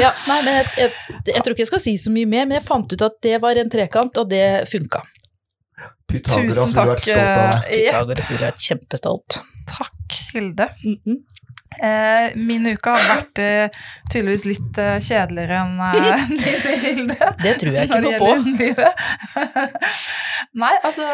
Ja, 0.00 0.10
nei, 0.28 0.38
men 0.44 0.54
jeg, 0.56 0.66
jeg, 0.78 0.92
jeg 1.30 1.42
tror 1.44 1.54
ikke 1.54 1.64
jeg 1.64 1.70
skal 1.70 1.82
si 1.84 1.94
så 2.00 2.12
mye 2.14 2.28
mer, 2.28 2.46
men 2.48 2.56
jeg 2.58 2.66
fant 2.66 2.92
ut 2.92 3.04
at 3.06 3.18
det 3.24 3.36
var 3.42 3.58
en 3.60 3.70
trekant, 3.72 4.18
og 4.20 4.30
det 4.30 4.44
funka. 4.70 5.02
Pythagoras 6.12 6.56
Tusen 6.58 6.72
ville 6.76 6.88
vært 6.92 7.04
stolt 7.06 7.36
av 7.36 7.52
deg. 7.52 7.68
eh, 7.72 7.84
Ja, 7.84 7.92
Pythagoras 7.92 8.30
ville 8.32 8.46
vært 8.50 8.64
kjempestolt. 8.68 9.38
takk, 9.70 10.18
Hilde. 10.34 10.66
Eh, 11.82 12.34
min 12.36 12.66
uke 12.68 12.90
har 12.92 13.06
vært 13.08 13.38
eh, 13.40 13.78
tydeligvis 14.12 14.44
litt 14.44 14.78
eh, 14.82 14.98
kjedeligere 15.00 15.62
enn 15.62 15.80
eh, 15.80 16.26
din, 16.28 16.82
Hilde. 16.84 17.30
Det 17.42 17.54
tror 17.62 17.78
jeg 17.78 17.88
ikke 17.88 18.02
noe 18.04 18.18
på. 18.20 18.28
Nei, 20.62 20.74
altså 20.84 21.06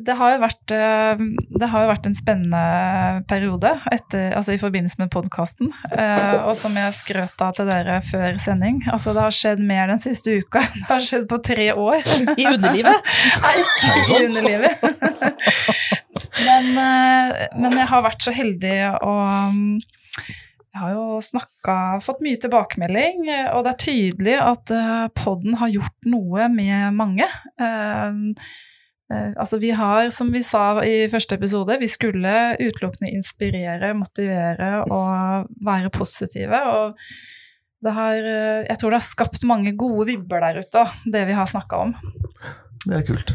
det 0.00 0.14
har, 0.16 0.34
jo 0.34 0.40
vært, 0.40 0.72
eh, 0.72 1.20
det 1.60 1.68
har 1.68 1.84
jo 1.84 1.90
vært 1.90 2.06
en 2.08 2.16
spennende 2.16 3.24
periode 3.28 3.74
etter, 3.92 4.30
altså 4.38 4.54
i 4.54 4.60
forbindelse 4.60 5.02
med 5.02 5.10
podkasten. 5.12 5.72
og 5.92 6.54
som 6.56 6.76
jeg 6.76 6.96
skrøt 6.96 7.44
av 7.44 7.52
til 7.58 7.68
dere 7.68 7.98
før 8.06 8.38
sending. 8.40 8.80
Altså, 8.92 9.12
det 9.12 9.24
har 9.26 9.36
skjedd 9.36 9.60
mer 9.60 9.92
den 9.92 10.00
siste 10.02 10.38
uka 10.40 10.62
enn 10.64 10.80
det 10.80 10.88
har 10.88 11.04
skjedd 11.04 11.28
på 11.28 11.40
tre 11.44 11.68
år. 11.76 12.00
I 12.40 12.48
underlivet. 12.54 13.12
Nei, 13.44 13.54
ikke 13.60 13.92
i 14.00 14.24
underlivet. 14.30 14.86
men, 16.46 16.72
eh, 16.86 17.44
men 17.60 17.78
jeg 17.82 17.90
har 17.92 18.06
vært 18.08 18.24
så 18.24 18.32
heldig 18.36 18.76
og 19.02 19.22
um, 19.52 19.62
jeg 20.72 20.80
har 20.80 20.92
jo 20.96 21.06
snakka, 21.20 21.74
fått 22.00 22.22
mye 22.24 22.38
tilbakemelding, 22.40 23.26
eh, 23.28 23.48
og 23.52 23.66
det 23.66 23.74
er 23.74 23.82
tydelig 23.82 24.36
at 24.40 24.72
podden 25.20 25.58
har 25.60 25.68
gjort 25.68 26.08
noe 26.08 26.48
med 26.48 26.96
mange. 26.96 27.28
Eh, 29.12 29.32
altså 29.36 29.58
vi 29.60 29.72
har, 29.76 30.08
som 30.14 30.32
vi 30.32 30.42
sa 30.46 30.80
i 30.86 31.04
første 31.12 31.36
episode, 31.36 31.76
vi 31.80 31.90
skulle 31.90 32.32
utelukkende 32.60 33.12
inspirere, 33.12 33.92
motivere 33.98 34.72
og 34.88 35.52
være 35.64 35.92
positive. 35.92 36.62
og 36.72 36.98
det 37.82 37.92
har, 37.96 38.14
eh, 38.14 38.64
jeg 38.68 38.78
tror 38.78 38.90
det 38.90 39.00
har 39.00 39.08
skapt 39.08 39.44
mange 39.44 39.76
gode 39.76 40.06
vibber 40.06 40.40
der 40.40 40.62
ute, 40.62 40.84
det 41.12 41.26
vi 41.26 41.36
har 41.36 41.46
snakka 41.50 41.82
om. 41.86 41.94
Det 42.86 42.98
er 42.98 43.06
kult. 43.06 43.34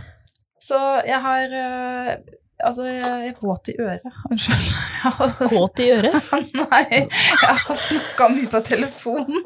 Så 0.63 0.79
jeg 1.07 1.19
har 1.23 1.57
eh, 1.61 2.15
Altså, 2.57 2.87
jeg 2.89 3.27
er 3.29 3.33
våt 3.37 3.69
i 3.69 3.75
øret. 3.77 4.05
Unnskyld. 4.31 4.69
Våt 5.59 5.81
i 5.83 5.91
øret. 5.93 6.29
Nei, 6.57 6.85
jeg 6.89 7.57
har 7.61 7.77
snakka 7.77 8.29
mye 8.33 8.49
på 8.49 8.61
telefonen 8.65 9.43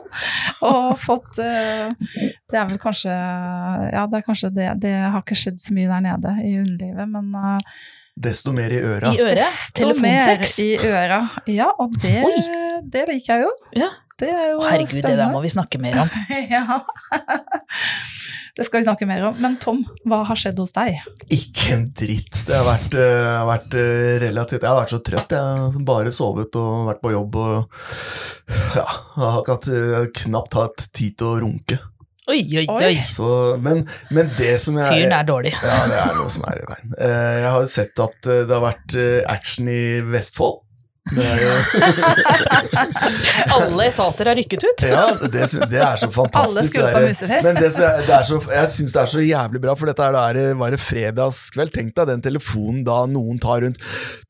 og 0.63 0.93
fått 1.01 1.41
uh, 1.43 1.89
Det 1.91 2.55
er 2.55 2.69
vel 2.69 2.79
kanskje 2.79 3.11
Ja, 3.11 4.05
det 4.07 4.21
er 4.21 4.27
kanskje 4.27 4.53
det. 4.55 4.69
Det 4.85 4.93
har 4.95 5.19
ikke 5.25 5.39
skjedd 5.41 5.59
så 5.59 5.75
mye 5.75 5.89
der 5.91 6.05
nede 6.07 6.37
i 6.47 6.53
underlivet, 6.61 7.11
men 7.11 7.35
uh, 7.35 7.81
Desto 8.21 8.53
mer 8.55 8.71
i 8.71 8.79
øra. 8.79 9.11
I 9.11 9.21
øret. 9.23 9.43
desto 9.75 9.91
mer 9.99 10.47
i 10.63 10.71
øra. 10.87 11.19
Ja, 11.51 11.69
og 11.79 11.95
det, 12.03 12.23
det 12.91 13.05
liker 13.09 13.33
jeg 13.33 13.45
jo. 13.47 13.51
Ja. 13.79 13.91
Det 14.21 14.29
er 14.29 14.51
jo 14.51 14.61
Herregud, 14.61 15.01
det 15.01 15.17
der 15.17 15.31
må 15.33 15.41
vi 15.41 15.49
snakke 15.49 15.81
mer 15.81 16.03
om. 16.03 16.11
Ja. 16.51 16.81
Det 18.55 18.65
skal 18.67 18.81
vi 18.81 18.85
snakke 18.85 19.07
mer 19.07 19.23
om. 19.29 19.37
Men 19.41 19.55
Tom, 19.61 19.79
hva 20.05 20.21
har 20.27 20.39
skjedd 20.39 20.59
hos 20.59 20.73
deg? 20.75 20.97
Ikke 21.31 21.71
en 21.77 21.85
dritt. 21.95 22.41
Det 22.47 22.57
har 22.57 22.65
vært, 22.67 22.97
uh, 22.99 23.43
vært 23.47 23.77
eh, 23.79 24.17
relativt 24.25 24.59
Jeg 24.65 24.69
har 24.69 24.81
vært 24.81 24.91
så 24.93 24.99
trøtt. 25.07 25.35
Jeg 25.37 25.61
har 25.61 25.77
bare 25.87 26.11
sovet 26.13 26.57
og 26.59 26.89
vært 26.89 27.01
på 27.03 27.13
jobb 27.13 27.37
og 27.39 27.79
Ja, 28.75 28.83
jeg 28.83 29.23
har 29.23 29.39
hatt, 29.39 29.69
eh, 29.71 30.09
knapt 30.25 30.57
hatt 30.59 30.85
tid 30.91 31.15
til 31.21 31.31
å 31.31 31.39
runke. 31.45 31.79
Oi, 32.31 32.43
oi, 32.61 32.65
Oi. 32.69 32.93
Så, 33.03 33.27
men, 33.63 33.85
men 34.13 34.29
det 34.37 34.53
som 34.61 34.77
jeg 34.77 34.87
Fyren 34.93 35.15
er 35.15 35.25
dårlig. 35.27 35.55
Ja, 35.57 35.79
det 35.89 36.01
er 36.03 36.19
noe 36.19 36.31
som 36.31 36.45
er 36.51 36.59
i 36.59 36.67
veien. 36.69 36.93
Uh, 36.99 37.37
Jeg 37.41 37.53
har 37.55 37.71
sett 37.71 38.03
at 38.03 38.19
det 38.27 38.51
har 38.51 38.65
vært 38.67 38.99
action 39.31 39.71
i 39.71 39.81
Vestfold. 40.11 40.61
Alle 43.55 43.86
etater 43.88 44.25
har 44.29 44.36
rykket 44.38 44.63
ut. 44.63 44.84
Ja, 44.86 45.17
det, 45.22 45.48
det 45.72 45.79
er 45.81 45.98
så 45.98 46.12
fantastisk. 46.13 46.58
Alle 46.60 46.65
skulle 46.67 46.91
på 46.93 47.01
musefest. 47.08 47.46
Men 47.48 47.55
det 47.58 47.72
det 48.05 48.13
er 48.13 48.24
så, 48.27 48.38
jeg 48.53 48.70
syns 48.75 48.93
det 48.93 49.01
er 49.01 49.10
så 49.15 49.24
jævlig 49.25 49.62
bra, 49.63 49.74
for 49.79 49.89
dette 49.89 50.03
er, 50.05 50.34
det 50.38 50.46
bare 50.62 50.77
fredagskveld. 50.81 51.74
Tenk 51.74 51.89
deg 51.98 52.05
den 52.12 52.22
telefonen 52.27 52.86
da 52.88 52.98
noen 53.10 53.41
tar 53.41 53.60
rundt. 53.65 53.81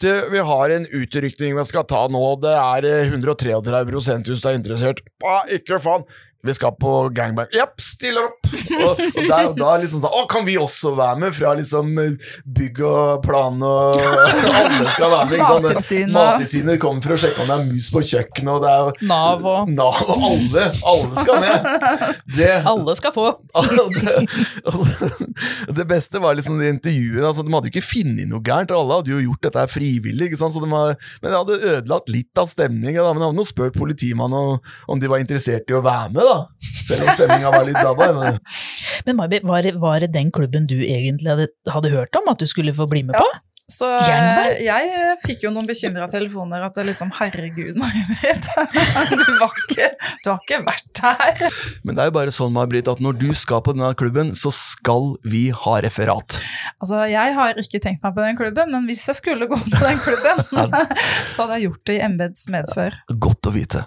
Du, 0.01 0.09
vi 0.31 0.39
har 0.51 0.65
en 0.77 0.87
utrykning 0.87 1.51
vi 1.59 1.65
skal 1.67 1.83
ta 1.91 2.01
nå, 2.11 2.23
det 2.41 2.55
er 2.55 2.81
eh, 2.87 3.11
133 3.11 3.83
hvis 3.91 4.41
du 4.41 4.47
er 4.47 4.55
interessert. 4.57 5.03
Ah, 5.27 5.43
ikke 5.51 5.75
faen. 5.81 6.07
Vi 6.43 6.53
skal 6.57 6.73
på 6.79 7.09
gangbang. 7.13 7.49
Japp, 7.53 7.75
stiller 7.81 8.29
opp! 8.29 8.39
Og, 8.51 9.01
og 9.01 9.19
der 9.29 9.47
og 9.49 9.55
da 9.59 9.75
liksom 9.81 10.01
sånn 10.03 10.13
Å, 10.15 10.23
kan 10.29 10.45
vi 10.47 10.55
også 10.59 10.93
være 10.97 11.19
med? 11.21 11.35
Fra 11.35 11.53
liksom 11.57 11.91
eh, 12.01 12.31
bygg 12.57 12.81
og 12.87 13.21
plan 13.25 13.61
og 13.65 14.01
Alle 14.61 14.89
skal 14.93 15.11
være 15.11 15.27
med. 15.29 15.35
Liksom. 15.37 15.61
Mattilsynet. 15.67 16.15
Mattilsynet 16.15 16.81
kommer 16.81 17.05
for 17.05 17.15
å 17.15 17.19
sjekke 17.21 17.43
om 17.43 17.51
det 17.51 17.57
er 17.57 17.67
mus 17.69 17.89
på 17.93 18.03
kjøkkenet, 18.11 18.51
og 18.55 18.65
det 18.65 18.71
er 18.71 19.07
Nav 19.11 19.45
og 19.51 19.71
Nav 19.71 20.01
og 20.01 20.25
alle, 20.31 20.65
alle 20.91 21.21
skal 21.21 21.41
med. 21.43 21.69
Det, 22.35 22.49
Alle 22.71 22.95
skal 22.97 23.13
få. 23.15 23.27
det, 24.01 24.15
det 25.77 25.85
beste 25.89 26.21
var 26.23 26.37
liksom 26.37 26.59
de 26.61 26.69
intervjuene. 26.71 27.25
Altså, 27.27 27.45
de 27.45 27.53
hadde 27.53 27.69
jo 27.69 27.75
ikke 27.75 27.85
funnet 27.85 28.29
noe 28.31 28.43
gærent, 28.45 28.73
alle 28.75 28.99
hadde 28.99 29.13
jo 29.13 29.21
gjort 29.27 29.45
dette 29.47 29.65
frivillig. 29.71 30.29
Ikke 30.29 30.39
sant? 30.41 30.55
Så 30.55 30.63
de 30.63 30.71
har, 30.71 30.95
men 31.21 31.29
det 31.29 31.39
hadde 31.39 31.75
ødelagt 31.75 32.11
litt 32.13 32.41
av 32.41 32.49
stemningen. 32.51 33.01
Men 33.11 33.23
de 33.23 33.29
hadde 33.29 33.47
spurt 33.49 33.77
politimannen 33.77 34.37
om, 34.55 34.73
om 34.91 35.01
de 35.01 35.11
var 35.11 35.23
interessert 35.23 35.69
i 35.71 35.77
å 35.77 35.83
være 35.85 36.13
med, 36.15 36.23
da. 36.27 36.30
Selv 36.61 37.05
om 37.05 37.13
stemninga 37.15 37.51
var 37.53 37.67
litt 37.67 37.79
dabba. 37.81 38.09
Men, 38.17 38.39
Men 39.07 39.17
May-Britt, 39.21 39.45
var, 39.47 39.61
det- 39.65 39.77
var 39.81 39.99
det 40.03 40.11
den 40.13 40.31
klubben 40.33 40.67
du 40.69 40.77
egentlig 40.81 41.29
hadde, 41.31 41.47
hadde 41.71 41.93
hørt 41.93 42.15
om 42.21 42.27
at 42.33 42.41
du 42.41 42.47
skulle 42.49 42.73
få 42.77 42.87
bli 42.91 43.03
med 43.07 43.15
på? 43.17 43.29
Så 43.71 43.87
eh, 43.87 44.57
jeg 44.65 44.87
eh, 44.91 45.11
fikk 45.23 45.45
jo 45.45 45.49
noen 45.55 45.63
bekymra 45.69 46.03
telefoner 46.11 46.65
at 46.65 46.75
det 46.75 46.83
liksom 46.89 47.07
Herregud, 47.15 47.77
May-Britt. 47.79 48.49
Du, 49.11 49.21
du 50.25 50.27
har 50.27 50.41
ikke 50.43 50.57
vært 50.65 50.99
her. 51.05 51.53
Men 51.87 51.95
det 51.95 52.03
er 52.03 52.09
jo 52.09 52.15
bare 52.17 52.33
sånn, 52.35 52.51
May-Britt, 52.55 52.89
at 52.91 52.99
når 53.03 53.15
du 53.21 53.29
skal 53.37 53.61
på 53.63 53.71
denne 53.77 53.93
klubben, 53.97 54.33
så 54.35 54.51
skal 54.51 55.13
vi 55.23 55.45
ha 55.55 55.77
referat. 55.85 56.41
Altså, 56.83 57.05
jeg 57.13 57.37
har 57.37 57.61
ikke 57.63 57.79
tenkt 57.85 58.03
meg 58.03 58.17
på 58.17 58.25
den 58.25 58.37
klubben, 58.41 58.75
men 58.75 58.89
hvis 58.91 59.05
jeg 59.07 59.21
skulle 59.21 59.47
gått 59.51 59.71
på 59.71 59.81
den 59.87 60.03
klubben, 60.03 60.43
så 61.33 61.45
hadde 61.45 61.61
jeg 61.61 61.69
gjort 61.69 61.83
det 61.87 61.95
i 61.95 62.03
embets 62.11 62.45
medfør. 62.51 62.99
Godt 63.29 63.47
å 63.47 63.55
vite. 63.55 63.85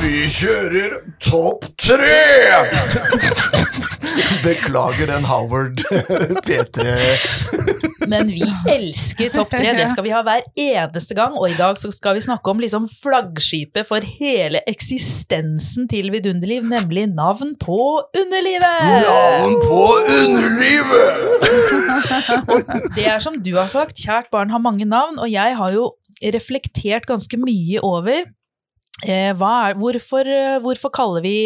Vi 0.00 0.24
kjører 0.32 0.94
topp 1.20 1.66
tre! 1.76 2.20
Beklager 4.44 5.10
den 5.10 5.26
Howard 5.28 5.82
P3 6.46 6.86
Men 8.08 8.30
vi 8.32 8.46
elsker 8.72 9.28
topp 9.34 9.52
tre, 9.52 9.74
det 9.76 9.90
skal 9.92 10.06
vi 10.06 10.14
ha 10.14 10.22
hver 10.24 10.46
eneste 10.56 11.18
gang. 11.18 11.36
Og 11.36 11.52
i 11.52 11.58
dag 11.58 11.76
så 11.76 11.92
skal 11.92 12.16
vi 12.16 12.24
snakke 12.24 12.48
om 12.48 12.62
liksom 12.64 12.88
flaggskipet 12.88 13.88
for 13.90 14.00
hele 14.22 14.64
eksistensen 14.70 15.84
til 15.90 16.08
Vidunderliv, 16.14 16.64
nemlig 16.64 17.04
navn 17.12 17.52
på 17.60 18.00
underlivet! 18.16 19.04
Navn 19.04 19.60
på 19.66 19.84
underlivet! 20.16 21.46
Det 22.96 23.04
er 23.04 23.20
som 23.20 23.36
du 23.44 23.52
har 23.60 23.68
sagt, 23.68 24.00
kjært 24.00 24.32
barn 24.32 24.50
har 24.54 24.64
mange 24.64 24.88
navn, 24.88 25.20
og 25.20 25.28
jeg 25.28 25.60
har 25.60 25.76
jo 25.76 25.90
reflektert 26.32 27.04
ganske 27.08 27.36
mye 27.40 27.84
over 27.84 28.24
er, 29.06 29.34
hvorfor, 29.80 30.28
eh, 30.28 30.60
hvorfor 30.64 30.92
kaller 30.94 31.24
vi 31.24 31.36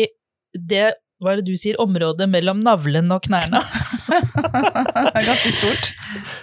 det 0.54 0.92
hva 1.22 1.32
er 1.32 1.40
det 1.40 1.46
du 1.46 1.56
sier, 1.56 1.78
området 1.80 2.26
mellom 2.28 2.60
navlen 2.64 3.08
og 3.14 3.22
knærne? 3.24 3.60
Det 4.04 5.20
er 5.20 5.26
ganske 5.26 5.52
stort. 5.54 5.86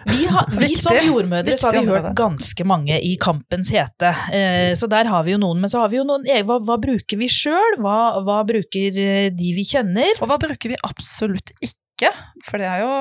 Vi, 0.10 0.24
har, 0.32 0.48
vi 0.58 0.72
som 0.80 0.96
jordmødre 0.96 1.58
så 1.60 1.70
har 1.70 1.77
vi 1.77 1.91
hørt 1.91 2.08
ganske 2.18 2.65
mange 2.68 2.98
i 3.06 3.12
kampens 3.22 3.70
hete. 3.74 4.10
Eh, 4.34 4.72
så 4.80 4.89
der 4.91 5.10
har 5.12 5.27
vi 5.27 5.36
jo 5.36 5.41
noen, 5.44 5.62
men 5.62 5.72
så 5.72 5.84
har 5.84 5.91
vi 5.91 6.00
jo 6.00 6.08
noen 6.08 6.25
eh, 6.25 6.41
Hva, 6.48 6.58
hva 6.65 6.80
bruker 6.82 7.20
vi 7.20 7.30
sjøl? 7.32 7.77
Hva, 7.84 8.24
hva 8.25 8.41
bruker 8.48 8.98
eh, 9.03 9.30
de 9.36 9.53
vi 9.56 9.68
kjenner? 9.68 10.15
Og 10.20 10.32
hva 10.32 10.39
bruker 10.41 10.74
vi 10.74 10.80
absolutt 10.88 11.53
ikke? 11.62 12.12
For 12.48 12.62
det 12.62 12.72
er 12.72 12.84
jo 12.84 12.91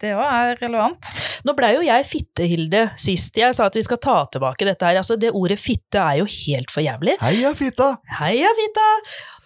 Det 0.00 0.14
òg 0.16 0.24
er 0.24 0.54
relevant. 0.62 1.10
Nå 1.44 1.54
blei 1.56 1.74
jo 1.74 1.82
jeg 1.84 2.06
fitte-Hilde 2.08 2.86
sist. 3.00 3.36
Jeg 3.36 3.56
sa 3.56 3.66
at 3.68 3.76
vi 3.76 3.82
skal 3.84 4.00
ta 4.00 4.16
tilbake 4.32 4.66
dette 4.68 4.86
her. 4.86 4.98
Altså, 5.00 5.16
det 5.20 5.32
ordet 5.36 5.58
fitte 5.60 6.00
er 6.00 6.20
jo 6.20 6.28
helt 6.28 6.72
for 6.72 6.84
jævlig. 6.84 7.16
Heia 7.20 7.52
fitta! 7.56 7.94
Heia 8.20 8.52
fitta! 8.56 8.88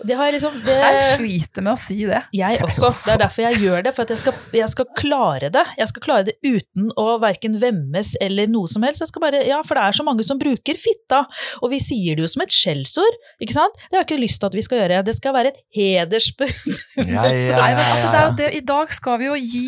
Det 0.04 0.16
har 0.18 0.28
jeg 0.28 0.34
liksom 0.36 0.56
det, 0.66 0.74
Jeg 0.74 1.02
sliter 1.14 1.64
med 1.64 1.72
å 1.72 1.80
si 1.80 1.96
det. 2.06 2.20
Jeg 2.34 2.58
også. 2.66 2.90
Det 2.90 3.14
er 3.14 3.20
derfor 3.22 3.46
jeg 3.46 3.60
gjør 3.62 3.84
det, 3.86 3.92
for 3.96 4.06
at 4.06 4.12
jeg 4.14 4.22
skal, 4.24 4.38
jeg 4.58 4.70
skal 4.72 4.88
klare 4.98 5.50
det. 5.54 5.64
Jeg 5.78 5.90
skal 5.90 6.04
klare 6.06 6.26
det 6.28 6.34
uten 6.42 6.90
å 7.00 7.06
verken 7.22 7.56
vemmes 7.62 8.14
eller 8.22 8.50
noe 8.50 8.70
som 8.70 8.84
helst. 8.86 9.04
Jeg 9.04 9.12
skal 9.12 9.24
bare, 9.24 9.44
ja, 9.46 9.60
For 9.66 9.78
det 9.78 9.86
er 9.86 9.98
så 9.98 10.06
mange 10.06 10.26
som 10.26 10.40
bruker 10.40 10.78
fitta, 10.80 11.24
og 11.62 11.72
vi 11.72 11.80
sier 11.82 12.18
det 12.18 12.26
jo 12.26 12.30
som 12.30 12.44
et 12.44 12.54
skjellsord, 12.54 13.18
ikke 13.42 13.56
sant? 13.56 13.78
Det 13.86 13.96
har 13.96 14.02
jeg 14.02 14.10
ikke 14.10 14.22
lyst 14.22 14.42
til 14.42 14.50
at 14.50 14.58
vi 14.58 14.66
skal 14.66 14.82
gjøre. 14.82 15.02
Det 15.06 15.16
skal 15.18 15.36
være 15.36 15.54
et 15.54 15.62
hedersbud. 15.78 16.54
Ja, 16.98 17.26
ja, 17.30 17.62
altså, 17.70 18.10
ja. 18.10 18.26
det, 18.38 18.50
I 18.58 18.64
dag 18.66 18.92
skal 18.94 19.22
vi 19.22 19.30
jo 19.30 19.38
gi 19.38 19.66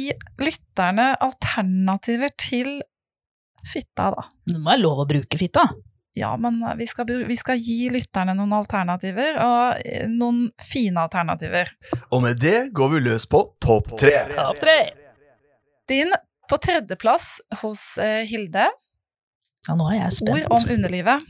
lytterne 0.77 1.17
alternativer 1.25 2.29
til 2.37 2.83
fitta, 3.67 4.11
da. 4.13 4.25
Det 4.47 4.59
må 4.61 4.69
være 4.71 4.83
lov 4.83 4.99
å 5.01 5.07
bruke 5.09 5.39
fitta. 5.41 5.65
Ja, 6.17 6.35
men 6.41 6.61
vi 6.79 6.87
skal, 6.89 7.07
vi 7.29 7.37
skal 7.37 7.59
gi 7.61 7.89
lytterne 7.93 8.35
noen 8.37 8.53
alternativer, 8.57 9.37
og 9.41 9.81
eh, 9.85 10.07
noen 10.09 10.51
fine 10.61 11.01
alternativer. 11.03 11.73
Og 12.13 12.23
med 12.25 12.39
det 12.41 12.71
går 12.77 12.93
vi 12.95 13.01
løs 13.05 13.27
på 13.29 13.43
topp 13.61 13.91
tre. 14.01 14.27
Topp 14.33 14.61
tre! 14.61 14.77
Din 15.89 16.13
på 16.49 16.59
tredjeplass 16.63 17.39
hos 17.63 17.97
eh, 17.99 18.25
Hilde, 18.29 18.69
Ja, 19.67 19.75
nå 19.75 19.89
er 19.91 19.97
jeg 20.05 20.13
spent. 20.21 20.45
ord 20.47 20.61
om 20.61 20.73
underlivet. 20.77 21.25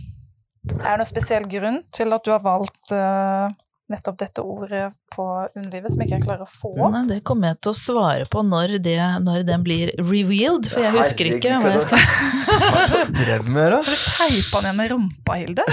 Er 0.76 0.98
det 0.98 0.98
noen 1.00 1.08
spesiell 1.08 1.46
grunn 1.48 1.80
til 1.94 2.12
at 2.12 2.26
du 2.26 2.34
har 2.34 2.42
valgt 2.44 2.92
eh, 2.94 3.54
nettopp 3.92 4.16
dette 4.18 4.42
ordet 4.42 4.88
på 5.14 5.24
underlivet, 5.54 5.92
som 5.92 6.00
ikke 6.02 6.16
jeg 6.16 6.24
klarer 6.24 6.42
å 6.42 6.48
få? 6.50 6.72
Nei, 6.90 7.02
det 7.10 7.18
kommer 7.28 7.52
jeg 7.52 7.60
til 7.62 7.70
å 7.70 7.78
svare 7.78 8.26
på 8.30 8.42
når, 8.42 8.76
det, 8.82 8.96
når 9.22 9.44
den 9.46 9.62
blir 9.66 9.92
revealed, 10.00 10.66
for 10.72 10.82
jeg 10.82 10.94
husker 10.96 11.30
ikke. 11.36 11.52
hva 11.62 11.74
jeg 11.76 11.84
skal- 11.86 13.12
Drev 13.20 13.46
med 13.52 13.70
da? 13.76 13.78
Teipa 13.86 14.62
den 14.64 14.66
igjen 14.66 14.80
med 14.80 14.90
rumpa, 14.94 15.36
Hilde? 15.38 15.66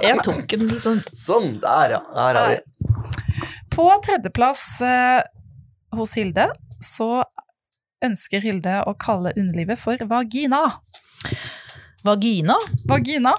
Jeg 0.00 0.22
tok 0.24 0.46
den 0.54 0.66
liksom 0.70 1.00
Sånn, 1.12 1.52
der 1.62 1.96
ja. 1.98 2.00
Der 2.16 2.40
er 2.40 2.54
vi. 2.54 2.94
På 3.70 3.86
tredjeplass 4.04 4.64
eh, 4.82 5.20
hos 5.96 6.16
Hilde 6.18 6.48
så 6.82 7.22
ønsker 8.04 8.40
Hilde 8.40 8.80
å 8.88 8.96
kalle 8.98 9.34
underlivet 9.36 9.78
for 9.78 10.00
vagina. 10.08 10.62
Vagina? 12.06 12.56
Vagina. 12.88 13.34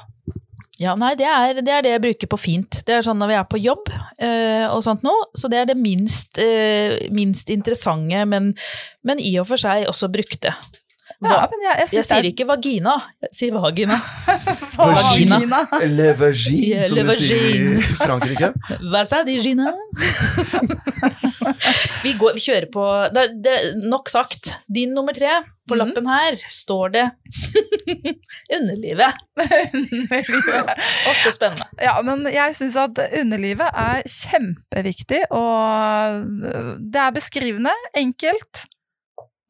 Ja, 0.82 0.96
nei, 0.98 1.12
det 1.20 1.28
er, 1.30 1.60
det 1.62 1.70
er 1.70 1.84
det 1.86 1.92
jeg 1.94 2.02
bruker 2.02 2.30
på 2.32 2.40
fint. 2.42 2.80
Det 2.88 2.96
er 2.96 3.04
sånn 3.06 3.20
når 3.22 3.30
vi 3.30 3.38
er 3.38 3.50
på 3.52 3.60
jobb 3.62 3.92
øh, 3.92 4.66
og 4.74 4.82
sånt 4.82 5.04
nå, 5.06 5.14
så 5.38 5.52
det 5.52 5.60
er 5.60 5.68
det 5.70 5.78
minst, 5.78 6.42
øh, 6.42 6.96
minst 7.14 7.52
interessante, 7.54 8.24
men, 8.26 8.54
men 9.06 9.22
i 9.22 9.36
og 9.38 9.46
for 9.52 9.62
seg 9.62 9.86
også 9.92 10.10
brukte. 10.14 10.56
Ja, 11.22 11.44
men 11.52 11.60
jeg, 11.68 11.76
jeg 11.84 11.90
jeg 12.00 12.06
sier 12.08 12.26
ikke 12.32 12.46
vagina, 12.50 12.96
jeg 13.22 13.30
sier 13.38 13.54
vagina. 13.54 14.00
vagina. 14.80 15.38
vagina. 15.38 15.60
Le 15.94 16.10
vagin, 16.18 16.82
som 16.88 16.98
le 16.98 17.04
de 17.06 17.14
sier 17.20 17.44
i. 17.46 17.50
Frankrike. 18.02 18.50
Hva 18.90 19.04
sa 19.06 19.22
de, 19.28 19.36
Gina? 19.44 19.70
vi, 22.04 22.14
går, 22.18 22.34
vi 22.38 22.42
kjører 22.44 22.68
på 22.74 22.84
det, 23.14 23.28
det, 23.46 23.56
Nok 23.86 24.10
sagt. 24.10 24.56
Din 24.72 24.94
nummer 24.98 25.14
tre. 25.14 25.42
På 25.70 25.76
Mhm. 25.78 25.80
lappen 25.80 26.08
her 26.10 26.36
står 26.52 26.90
det 26.92 27.04
underlivet. 28.52 29.14
Også 31.12 31.32
spennende. 31.32 31.68
Ja, 31.80 31.94
men 32.04 32.26
jeg 32.34 32.56
syns 32.58 32.76
at 32.82 32.98
underlivet 33.22 33.70
er 33.70 34.02
kjempeviktig, 34.10 35.22
og 35.32 36.26
det 36.92 37.00
er 37.06 37.12
beskrivende, 37.16 37.72
enkelt. 37.96 38.66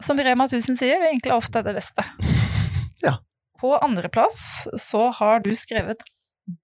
Som 0.05 0.19
Rema 0.19 0.47
1000 0.49 0.77
sier, 0.79 0.99
det 1.01 1.11
enkle 1.13 1.33
er 1.35 1.37
ofte 1.41 1.63
det 1.65 1.75
beste. 1.77 2.05
Ja. 3.01 3.15
På 3.57 3.71
andreplass 3.81 4.67
så 4.77 5.07
har 5.17 5.39
du 5.41 5.51
skrevet 5.57 6.03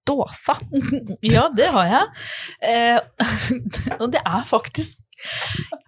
dåsa. 0.06 0.54
Ja, 1.34 1.48
det 1.54 1.66
har 1.74 1.88
jeg. 1.90 2.04
Eh, 2.62 3.96
og 3.98 4.12
det 4.14 4.20
er 4.22 4.44
faktisk 4.46 4.98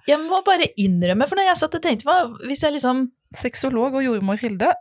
Jeg 0.09 0.19
må 0.25 0.41
bare 0.47 0.67
innrømme, 0.81 1.27
for 1.31 1.39
når 1.39 1.53
jeg 1.53 1.61
satt 1.61 1.77
og 1.79 1.83
tenkte 1.85 2.09
hva, 2.09 2.17
Hvis 2.49 2.65
jeg 2.67 2.75
liksom 2.75 3.05
Sexolog 3.37 3.95
og 3.95 4.03
jordmor 4.03 4.41
Hilde. 4.43 4.73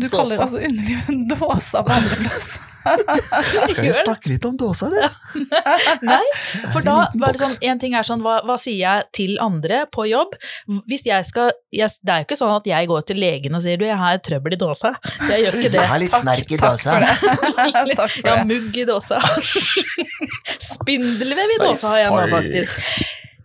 Du 0.00 0.08
Dåsa. 0.08 0.16
kaller 0.16 0.42
altså 0.42 0.58
underlivet 0.58 1.28
dåsa 1.30 1.84
på 1.86 1.94
andreplass. 1.94 2.48
Skal 2.82 3.84
vi 3.84 3.92
snakke 3.94 4.30
litt 4.32 4.44
om 4.48 4.56
dåsa, 4.58 4.88
det? 4.92 5.08
Nei, 6.10 6.20
for 6.74 6.84
da 6.84 7.08
var 7.18 7.34
det 7.34 7.42
sånn 7.42 7.54
En 7.68 7.80
ting 7.82 7.94
er 7.98 8.06
sånn, 8.06 8.22
hva, 8.24 8.40
hva 8.46 8.56
sier 8.60 8.78
jeg 8.80 9.06
til 9.14 9.36
andre 9.42 9.84
på 9.92 10.06
jobb? 10.10 10.34
Hvis 10.90 11.06
jeg 11.06 11.26
skal 11.28 11.52
jeg, 11.72 11.88
Det 12.02 12.12
er 12.14 12.22
jo 12.22 12.28
ikke 12.28 12.38
sånn 12.40 12.54
at 12.56 12.68
jeg 12.68 12.90
går 12.90 13.06
til 13.08 13.20
legen 13.22 13.56
og 13.58 13.64
sier 13.64 13.80
du, 13.80 13.86
jeg 13.88 13.98
har 13.98 14.20
trøbbel 14.24 14.56
i 14.56 14.60
dåsa. 14.60 14.94
Jeg 15.30 15.46
gjør 15.46 15.58
ikke 15.60 15.72
det. 15.76 15.86
litt 16.02 16.18
snerk 16.18 16.52
i 16.52 16.60
Takk 16.62 16.78
snerk 16.82 17.92
i 17.94 17.96
dåsa. 17.96 18.20
Jeg 18.22 18.30
har 18.32 18.46
mugg 18.48 18.76
i 18.78 18.84
dåsa. 18.88 19.18
Spindelvev 20.62 21.56
i 21.56 21.58
dåsa 21.62 21.92
har 21.94 22.04
jeg 22.04 22.12
nå, 22.14 22.22
faktisk. 22.32 22.72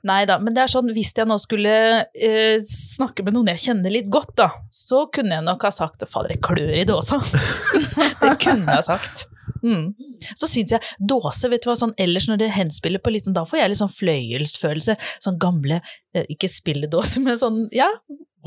Nei 0.07 0.23
da, 0.29 0.37
men 0.39 0.55
det 0.55 0.63
er 0.63 0.71
sånn, 0.71 0.91
hvis 0.95 1.11
jeg 1.17 1.27
nå 1.27 1.35
skulle 1.41 1.71
eh, 2.15 2.57
snakke 2.63 3.25
med 3.25 3.35
noen 3.35 3.51
jeg 3.53 3.63
kjenner 3.65 3.91
litt 3.91 4.11
godt, 4.13 4.35
da, 4.39 4.51
så 4.73 5.05
kunne 5.13 5.39
jeg 5.39 5.47
nok 5.47 5.65
ha 5.67 5.71
sagt 5.73 6.05
fader, 6.07 6.35
jeg 6.35 6.43
klør 6.45 6.75
i 6.77 6.85
dåsa. 6.87 7.19
det 8.21 8.35
kunne 8.43 8.77
jeg 8.77 8.87
sagt. 8.87 9.25
Mm. 9.63 9.89
Så 10.37 10.47
syns 10.49 10.75
jeg 10.75 10.93
dåse, 10.99 11.49
vet 11.51 11.63
du 11.63 11.69
hva, 11.69 11.75
sånn 11.79 11.95
ellers 11.99 12.29
når 12.29 12.41
det 12.43 12.53
henspiller 12.55 13.03
på 13.03 13.11
litt 13.13 13.27
sånn, 13.27 13.35
da 13.37 13.43
får 13.47 13.61
jeg 13.61 13.73
litt 13.73 13.81
sånn 13.81 13.95
fløyelsfølelse. 13.95 14.97
Sånn 15.23 15.41
gamle, 15.41 15.81
eh, 16.15 16.27
ikke 16.33 16.51
spilledåse, 16.51 17.23
men 17.25 17.39
sånn, 17.39 17.65
ja, 17.75 17.89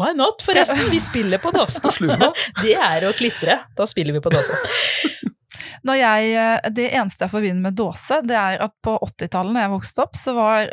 why 0.00 0.14
not, 0.16 0.40
forresten, 0.46 0.86
vi 0.92 1.02
spiller 1.02 1.42
på 1.42 1.52
dåse. 1.56 1.82
Slumma. 1.96 2.30
Det 2.62 2.76
er 2.78 3.08
å 3.08 3.12
klitre, 3.16 3.60
da 3.76 3.88
spiller 3.90 4.16
vi 4.16 4.24
på 4.24 4.32
dåse. 4.32 4.56
Når 5.86 5.98
jeg, 6.00 6.32
eh, 6.40 6.70
det 6.76 6.88
eneste 6.90 7.26
jeg 7.26 7.32
forbinder 7.32 7.62
med 7.68 7.78
dåse, 7.78 8.20
det 8.26 8.36
er 8.38 8.64
at 8.66 8.74
på 8.84 8.96
80-tallet, 9.06 9.54
når 9.54 9.66
jeg 9.66 9.74
vokste 9.74 10.04
opp, 10.04 10.18
så 10.18 10.34
var, 10.36 10.70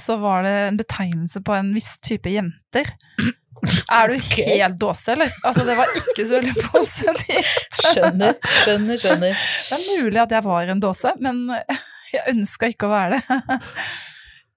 så 0.00 0.18
var 0.22 0.46
det 0.46 0.54
en 0.66 0.80
betegnelse 0.80 1.42
på 1.46 1.56
en 1.56 1.72
viss 1.76 1.92
type 2.04 2.32
jenter. 2.32 2.92
Er 3.90 4.12
du 4.12 4.16
helt 4.36 4.78
dåse, 4.80 5.12
eller? 5.14 5.30
Altså, 5.48 5.64
det 5.66 5.76
var 5.78 5.86
ikke 5.98 6.26
så 6.26 6.38
veldig 6.38 6.54
positivt. 6.74 7.78
Skjønner, 7.80 8.36
skjønner, 8.62 8.96
skjønner. 9.00 9.36
Det 9.36 9.78
er 9.78 10.02
mulig 10.02 10.20
at 10.22 10.34
jeg 10.36 10.46
var 10.46 10.72
en 10.72 10.82
dåse, 10.82 11.10
men 11.22 11.36
jeg 12.14 12.22
ønska 12.34 12.64
ikke 12.72 12.88
å 12.88 12.94
være 12.94 13.18
det. 13.18 13.60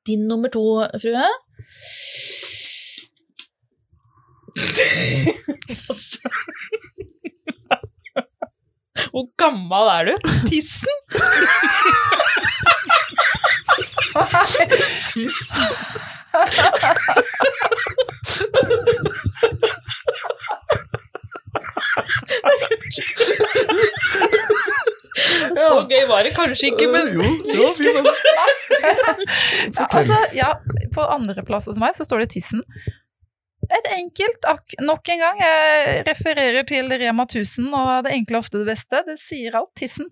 Din 0.09 0.27
nummer 0.29 0.49
to, 0.53 0.65
frue? 0.99 1.27
Hvor 9.13 9.25
gammel 9.39 9.91
er 9.95 10.03
du? 10.11 10.15
Tissen? 10.49 10.95
Tissen? 15.13 15.67
Så 25.59 25.75
gøy 25.89 26.05
var 26.09 26.23
det 26.25 26.33
kanskje 26.35 26.71
ikke, 26.71 26.87
men 26.93 27.11
Jo, 27.17 27.27
det 27.47 27.57
var 27.59 27.73
fint. 27.77 28.07
Ja, 29.79 29.85
altså, 29.89 30.17
ja, 30.35 30.49
på 30.95 31.05
andreplass 31.15 31.67
hos 31.69 31.79
meg 31.81 31.95
så 31.97 32.05
står 32.07 32.23
det 32.25 32.29
tissen. 32.37 32.63
Et 33.69 33.89
enkelt, 33.93 34.47
nok 34.81 35.11
en 35.13 35.19
gang, 35.21 35.41
jeg 35.43 36.05
refererer 36.07 36.65
til 36.65 36.89
Rema 36.89 37.25
1000, 37.27 37.67
og 37.69 37.91
det 38.07 38.15
enkle 38.17 38.39
ofte 38.41 38.61
det 38.61 38.69
beste. 38.71 39.03
Det 39.05 39.19
sier 39.21 39.59
alt, 39.59 39.73
tissen. 39.77 40.09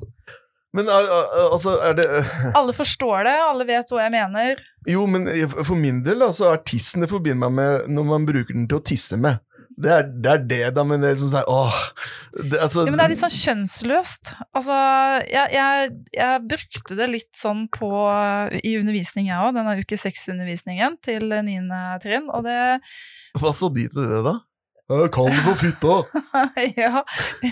Men 0.77 0.89
altså, 0.91 1.77
er 1.87 1.95
det 1.97 2.05
Alle 2.59 2.75
forstår 2.75 3.25
det, 3.25 3.35
alle 3.47 3.65
vet 3.65 3.89
hva 3.89 4.03
jeg 4.03 4.13
mener. 4.13 4.61
Jo, 4.87 5.07
men 5.09 5.25
for 5.57 5.79
min 5.79 6.03
del 6.05 6.21
da, 6.21 6.29
så 6.35 6.51
er 6.51 6.61
tissen 6.67 7.01
det 7.03 7.09
forbinder 7.11 7.49
meg 7.49 7.57
med 7.57 7.89
når 7.97 8.09
man 8.11 8.27
bruker 8.27 8.53
den 8.53 8.67
til 8.69 8.77
å 8.77 8.85
tisse 8.85 9.17
med. 9.19 9.41
Det 9.77 9.91
er 9.93 10.07
det, 10.09 10.31
er 10.31 10.43
det 10.49 10.59
da, 10.73 10.83
men 10.89 11.03
det 11.03 11.11
er 11.11 11.19
sånn 11.21 11.29
sånn 11.35 11.49
åh 11.53 11.75
det, 12.49 12.57
altså, 12.63 12.81
Ja, 12.87 12.89
men 12.89 12.97
det 12.97 13.03
er 13.05 13.11
litt 13.13 13.21
sånn 13.21 13.35
kjønnsløst. 13.35 14.31
Altså, 14.57 14.77
jeg, 15.29 15.53
jeg, 15.53 15.91
jeg 16.17 16.41
brukte 16.49 16.97
det 16.97 17.07
litt 17.11 17.31
sånn 17.37 17.67
på 17.73 17.91
i 18.57 18.73
undervisning, 18.79 19.29
jeg 19.29 19.37
òg, 19.37 19.53
denne 19.57 19.75
uke 19.77 19.99
seks-undervisningen 20.01 20.97
til 21.05 21.29
niende 21.45 21.81
trinn, 22.01 22.25
og 22.33 22.47
det 22.49 22.57
Hva 23.37 23.53
sa 23.53 23.69
de 23.69 23.85
til 23.93 24.09
det, 24.09 24.23
da? 24.25 24.39
Kall 24.87 25.09
kan 25.11 25.27
det 25.35 25.43
for 25.43 25.59
fitta! 25.59 25.95
Ja, 26.79 27.03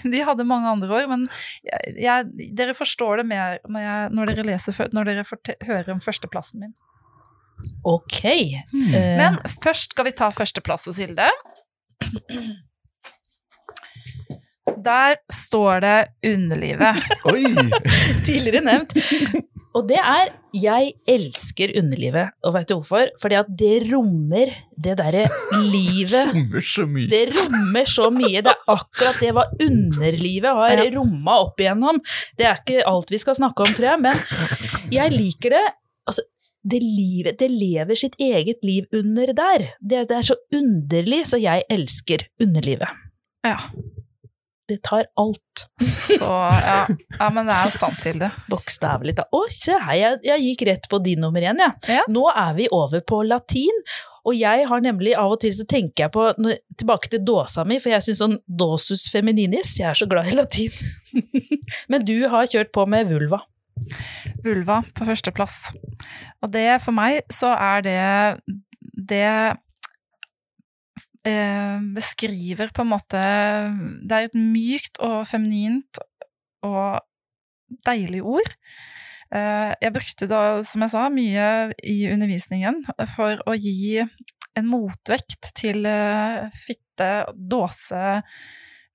de 0.07 0.21
hadde 0.23 0.45
mange 0.47 0.69
andre 0.71 1.01
år, 1.01 1.07
men 1.11 1.25
jeg, 1.67 1.95
jeg, 1.99 2.49
dere 2.55 2.73
forstår 2.77 3.21
det 3.21 3.25
mer 3.27 3.57
når, 3.67 3.81
jeg, 3.83 4.11
når 4.15 4.31
dere 4.31 4.45
leser 4.49 4.93
når 4.95 5.09
dere 5.11 5.25
hører 5.67 5.91
om 5.93 6.01
førsteplassen 6.03 6.63
min. 6.63 6.73
ok. 7.83 8.21
Eh, 8.25 9.17
Men 9.19 9.37
først 9.61 9.91
skal 9.93 10.07
vi 10.07 10.15
ta 10.15 10.31
førsteplass 10.31 10.87
hos 10.89 11.01
Hilde. 11.03 11.27
Der 14.85 15.15
står 15.31 15.79
det 15.85 15.99
underlivet. 16.25 16.97
Oi! 17.29 17.43
tidligere 18.27 18.61
nevnt. 18.65 18.91
Og 19.75 19.83
det 19.89 19.97
er 19.99 20.29
'jeg 20.55 20.93
elsker 21.07 21.73
underlivet'. 21.79 22.31
Og 22.43 22.53
veit 22.55 22.69
du 22.69 22.75
hvorfor? 22.79 23.09
Fordi 23.21 23.35
at 23.35 23.49
det 23.59 23.91
rommer 23.91 24.53
det 24.83 24.97
derre 24.97 25.25
livet 25.71 26.31
Kommer 26.31 26.61
så 26.61 26.85
mye. 26.87 27.09
Det 27.11 27.23
rommer 27.35 27.85
så 27.85 28.09
mye. 28.09 28.41
Det 28.45 28.53
er 28.53 28.61
akkurat 28.71 29.19
det 29.19 29.33
hva 29.35 29.43
underlivet 29.61 30.53
har 30.59 30.77
Ja. 30.77 30.89
romma 30.95 31.39
opp 31.43 31.59
igjennom. 31.59 31.99
Det 32.37 32.45
er 32.45 32.55
ikke 32.61 32.87
alt 32.87 33.11
vi 33.11 33.17
skal 33.17 33.35
snakke 33.35 33.59
om, 33.67 33.73
tror 33.73 33.89
jeg, 33.91 33.99
men 34.01 34.15
jeg 34.91 35.11
liker 35.11 35.49
det. 35.57 35.65
Altså, 36.07 36.21
det 36.65 36.79
livet, 36.81 37.37
det 37.39 37.49
lever 37.53 37.97
sitt 37.99 38.15
eget 38.21 38.63
liv 38.65 38.87
under 38.95 39.33
der. 39.37 39.67
Det, 39.79 40.07
det 40.09 40.17
er 40.17 40.25
så 40.31 40.37
underlig, 40.55 41.21
så 41.29 41.37
jeg 41.41 41.65
elsker 41.69 42.25
underlivet. 42.41 42.89
Ja, 43.45 43.59
Det 44.65 44.79
tar 44.81 45.05
alt. 45.21 45.67
så 45.85 46.25
ja, 46.25 46.87
ja 47.19 47.27
men 47.29 47.45
det 47.45 47.53
er 47.53 47.67
jo 47.69 47.73
sant, 47.75 48.01
Hilde. 48.07 48.31
Bokstavelig 48.49 49.13
talt. 49.19 49.29
Å, 49.29 49.43
se 49.53 49.77
her, 49.77 49.93
jeg, 49.99 50.19
jeg 50.25 50.45
gikk 50.47 50.65
rett 50.71 50.89
på 50.89 50.97
din 51.05 51.21
nummer 51.21 51.45
én, 51.45 51.61
jeg. 51.61 51.99
Ja. 51.99 52.01
Nå 52.09 52.25
er 52.33 52.57
vi 52.57 52.65
over 52.73 53.05
på 53.05 53.21
latin, 53.29 53.83
og 54.25 54.33
jeg 54.33 54.65
har 54.65 54.81
nemlig 54.81 55.13
av 55.21 55.35
og 55.35 55.43
til 55.43 55.53
så 55.53 55.67
tenker 55.69 56.07
jeg 56.07 56.13
på 56.15 56.31
når, 56.41 56.57
Tilbake 56.81 57.11
til 57.13 57.21
dåsa 57.23 57.63
mi, 57.69 57.77
for 57.79 57.93
jeg 57.93 58.07
syns 58.07 58.23
sånn 58.23 58.39
dosus 58.49 59.05
femininis, 59.13 59.77
jeg 59.77 59.91
er 59.91 60.01
så 60.01 60.09
glad 60.09 60.33
i 60.33 60.33
latin. 60.35 60.73
Men 61.93 62.07
du 62.09 62.17
har 62.33 62.49
kjørt 62.49 62.73
på 62.73 62.87
med 62.89 63.05
vulva. 63.13 63.45
Vulva 64.45 64.81
på 64.95 65.07
førsteplass. 65.07 65.75
Og 66.43 66.51
det, 66.53 66.81
for 66.83 66.95
meg, 66.95 67.21
så 67.33 67.53
er 67.55 67.85
det 67.85 68.01
Det 68.95 69.27
eh, 71.27 71.77
beskriver 71.95 72.71
på 72.73 72.85
en 72.85 72.91
måte 72.93 73.21
Det 74.01 74.15
er 74.15 74.29
et 74.29 74.37
mykt 74.37 75.01
og 75.03 75.25
feminint 75.27 75.99
og 76.65 77.01
deilig 77.85 78.21
ord. 78.23 78.51
Eh, 79.33 79.71
jeg 79.81 79.93
brukte 79.93 80.27
da, 80.29 80.41
som 80.65 80.85
jeg 80.85 80.93
sa, 80.93 81.07
mye 81.13 81.47
i 81.83 81.97
undervisningen 82.13 82.83
for 83.15 83.41
å 83.45 83.55
gi 83.57 83.99
en 84.55 84.69
motvekt 84.69 85.51
til 85.57 85.85
eh, 85.89 86.45
fitte, 86.55 87.09
dåse, 87.35 88.21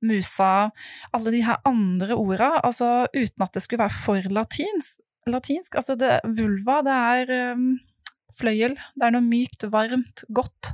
musa, 0.06 0.70
alle 1.16 1.34
de 1.34 1.44
her 1.44 1.60
andre 1.68 2.16
orda, 2.16 2.50
altså 2.64 3.06
uten 3.14 3.46
at 3.46 3.54
det 3.54 3.64
skulle 3.64 3.84
være 3.84 3.96
for 3.96 4.32
latinsk. 4.32 5.00
latinsk. 5.30 5.76
Altså 5.76 5.96
det, 6.00 6.18
vulva, 6.36 6.80
det 6.86 6.98
er 6.98 7.54
um, 7.54 7.72
fløyel. 8.36 8.76
Det 8.96 9.06
er 9.06 9.14
noe 9.14 9.26
mykt, 9.26 9.68
varmt, 9.72 10.24
godt. 10.32 10.72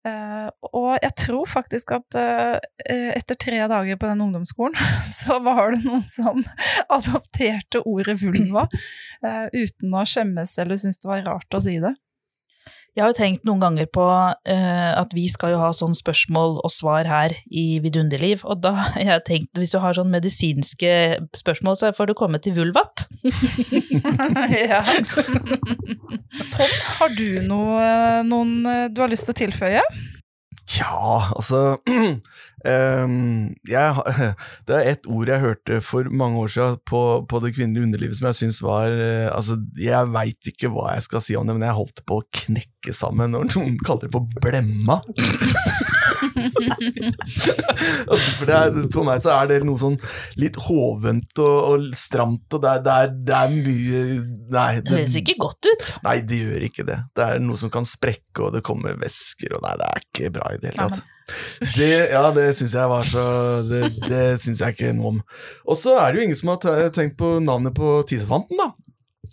Uh, 0.00 0.48
og 0.72 0.94
jeg 1.02 1.12
tror 1.20 1.48
faktisk 1.50 1.90
at 1.92 2.16
uh, 2.16 2.56
etter 2.88 3.36
tre 3.36 3.58
dager 3.68 3.98
på 4.00 4.08
den 4.08 4.22
ungdomsskolen, 4.24 4.78
så 5.20 5.36
var 5.44 5.74
det 5.74 5.82
noen 5.84 6.06
som 6.08 6.40
adopterte 6.96 7.82
ordet 7.84 8.16
vulva, 8.22 8.64
uh, 9.26 9.46
uten 9.52 9.92
å 9.92 10.06
skjemmes 10.08 10.56
eller 10.62 10.80
synes 10.80 11.02
det 11.02 11.10
var 11.10 11.26
rart 11.28 11.56
å 11.58 11.60
si 11.66 11.76
det. 11.84 11.92
Jeg 12.96 13.04
har 13.04 13.12
jo 13.12 13.18
tenkt 13.20 13.44
noen 13.46 13.62
ganger 13.62 13.86
på 13.92 14.04
uh, 14.04 14.92
at 14.98 15.12
vi 15.14 15.26
skal 15.30 15.54
jo 15.54 15.60
ha 15.62 15.70
sånn 15.76 15.94
spørsmål 15.96 16.58
og 16.64 16.72
svar 16.74 17.06
her 17.06 17.34
i 17.46 17.78
Vidunderliv, 17.82 18.42
og 18.42 18.62
da 18.64 18.74
har 18.80 19.04
jeg 19.04 19.26
tenkt 19.28 19.60
hvis 19.60 19.74
du 19.76 19.80
har 19.82 19.94
sånn 19.96 20.10
medisinske 20.12 20.92
spørsmål, 21.38 21.78
så 21.78 21.92
får 21.96 22.10
du 22.10 22.16
komme 22.18 22.40
til 22.42 22.56
vulvat. 22.58 23.06
ja. 24.72 24.82
Tom, 26.50 26.72
har 27.00 27.14
du 27.18 27.28
noe, 27.46 27.84
noen 28.26 28.56
du 28.90 29.02
har 29.02 29.12
lyst 29.12 29.30
til 29.30 29.36
å 29.36 29.40
tilføye? 29.44 29.84
Tja, 30.70 30.90
altså 31.34 31.78
ehm, 32.68 33.54
jeg, 33.68 33.94
Det 34.68 34.76
er 34.76 34.90
ett 34.92 35.06
ord 35.10 35.30
jeg 35.30 35.44
hørte 35.44 35.80
for 35.84 36.10
mange 36.10 36.42
år 36.42 36.52
siden 36.54 36.80
på, 36.88 37.02
på 37.30 37.40
det 37.44 37.54
kvinnelige 37.56 37.86
underlivet 37.88 38.18
som 38.18 38.28
jeg 38.30 38.38
syns 38.42 38.60
var 38.64 38.92
uh, 38.92 39.28
Altså, 39.34 39.58
jeg 39.80 40.12
veit 40.14 40.52
ikke 40.52 40.70
hva 40.72 40.94
jeg 40.96 41.06
skal 41.06 41.24
si 41.24 41.36
om 41.38 41.46
det, 41.46 41.56
men 41.56 41.66
jeg 41.68 41.78
holdt 41.78 42.04
på 42.08 42.20
å 42.20 42.26
knekke 42.42 42.92
sammen 42.96 43.34
når 43.34 43.50
noen 43.54 43.76
kaller 43.84 44.08
det 44.08 44.12
for 44.14 44.24
blemma. 44.40 45.00
altså, 48.10 48.30
for, 48.36 48.44
det 48.48 48.56
er, 48.56 48.78
for 48.92 49.06
meg 49.06 49.22
så 49.22 49.34
er 49.36 49.50
det 49.50 49.60
noe 49.68 49.80
sånn 49.80 49.98
litt 50.40 50.56
hovent 50.66 51.42
og, 51.42 51.56
og 51.70 51.86
stramt, 51.96 52.48
og 52.56 52.64
det 52.64 52.70
er, 52.72 52.82
det 52.84 52.96
er, 52.96 53.14
det 53.30 53.36
er 53.38 53.48
mye 53.54 54.00
Nei, 54.50 54.70
Det 54.82 54.96
høres 54.96 55.16
ikke 55.20 55.36
godt 55.40 55.70
ut. 55.70 55.92
Nei, 56.06 56.16
det 56.26 56.40
gjør 56.42 56.66
ikke 56.66 56.84
det. 56.88 56.98
Det 57.16 57.22
er 57.26 57.40
noe 57.44 57.58
som 57.60 57.72
kan 57.72 57.86
sprekke, 57.88 58.46
og 58.46 58.54
det 58.56 58.64
kommer 58.66 58.98
væsker, 59.00 59.56
og 59.56 59.64
nei, 59.66 59.76
det 59.80 59.88
er 59.88 60.04
ikke 60.04 60.34
bra 60.34 60.52
i 60.52 60.60
det 60.60 60.72
hele 60.72 60.88
tatt. 60.88 61.00
tatt. 61.00 61.19
Det, 61.76 61.90
ja, 62.12 62.24
det 62.36 62.50
syns 62.58 62.76
jeg 62.76 62.90
var 62.90 63.08
så 63.08 63.24
Det, 63.66 63.82
det 64.06 64.24
syns 64.42 64.62
jeg 64.62 64.76
ikke 64.76 64.92
noe 64.98 65.14
om. 65.14 65.24
Og 65.68 65.78
så 65.80 65.96
er 66.00 66.10
det 66.10 66.20
jo 66.20 66.28
ingen 66.28 66.40
som 66.40 66.54
har 66.54 66.92
tenkt 66.96 67.18
på 67.20 67.38
navnet 67.44 67.76
på 67.76 68.00
tissefanten, 68.08 68.60
da. 68.60 68.72